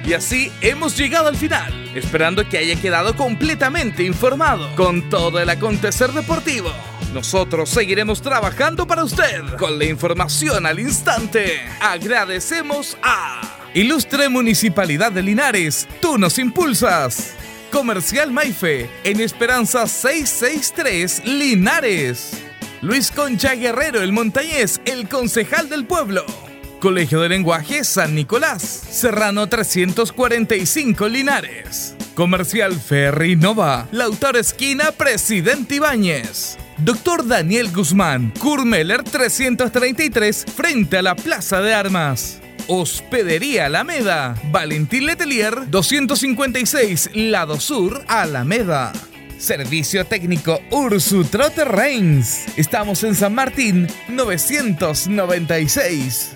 [0.07, 5.49] Y así hemos llegado al final, esperando que haya quedado completamente informado con todo el
[5.49, 6.69] acontecer deportivo.
[7.15, 11.61] Nosotros seguiremos trabajando para usted con la información al instante.
[11.79, 17.33] Agradecemos a Ilustre Municipalidad de Linares, tú nos impulsas.
[17.71, 22.31] Comercial Maife, en Esperanza 663 Linares.
[22.81, 26.25] Luis Concha Guerrero, el montañés, el concejal del pueblo.
[26.81, 31.95] Colegio de Lenguaje San Nicolás, Serrano 345 Linares.
[32.13, 36.57] Comercial Ferry Nova, Lautaro Esquina, Presidente Ibáñez.
[36.77, 42.41] Doctor Daniel Guzmán, Kurmeller 333, frente a la Plaza de Armas.
[42.67, 48.91] Hospedería Alameda, Valentín Letelier 256, Lado Sur, Alameda.
[49.37, 52.45] Servicio técnico Ursu Trotter Reigns.
[52.57, 56.31] Estamos en San Martín 996.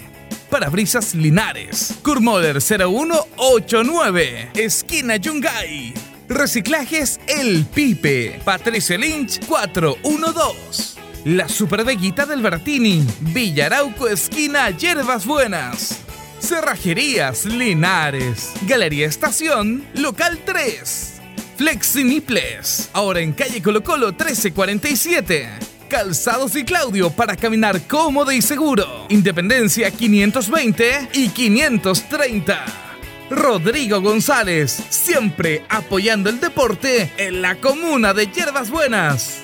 [0.51, 1.95] Parabrisas Linares.
[2.03, 4.51] Kurmoller 0189.
[4.55, 5.95] Esquina Yungay.
[6.29, 8.41] Reciclajes El Pipe.
[8.45, 11.01] Patricio Lynch 412.
[11.25, 13.03] La Superveguita del Bertini.
[13.21, 16.01] Villarauco Esquina Hierbas Buenas.
[16.39, 18.53] Cerrajerías Linares.
[18.67, 19.87] Galería Estación.
[19.95, 21.14] Local 3.
[21.57, 22.91] Flexiniples.
[22.93, 25.49] Ahora en calle Colo Colo 1347.
[25.89, 29.07] Calzados y Claudio para caminar cómodo y seguro.
[29.09, 32.65] Independencia 520 y 530.
[33.31, 39.44] Rodrigo González, siempre apoyando el deporte en la comuna de Hierbas Buenas.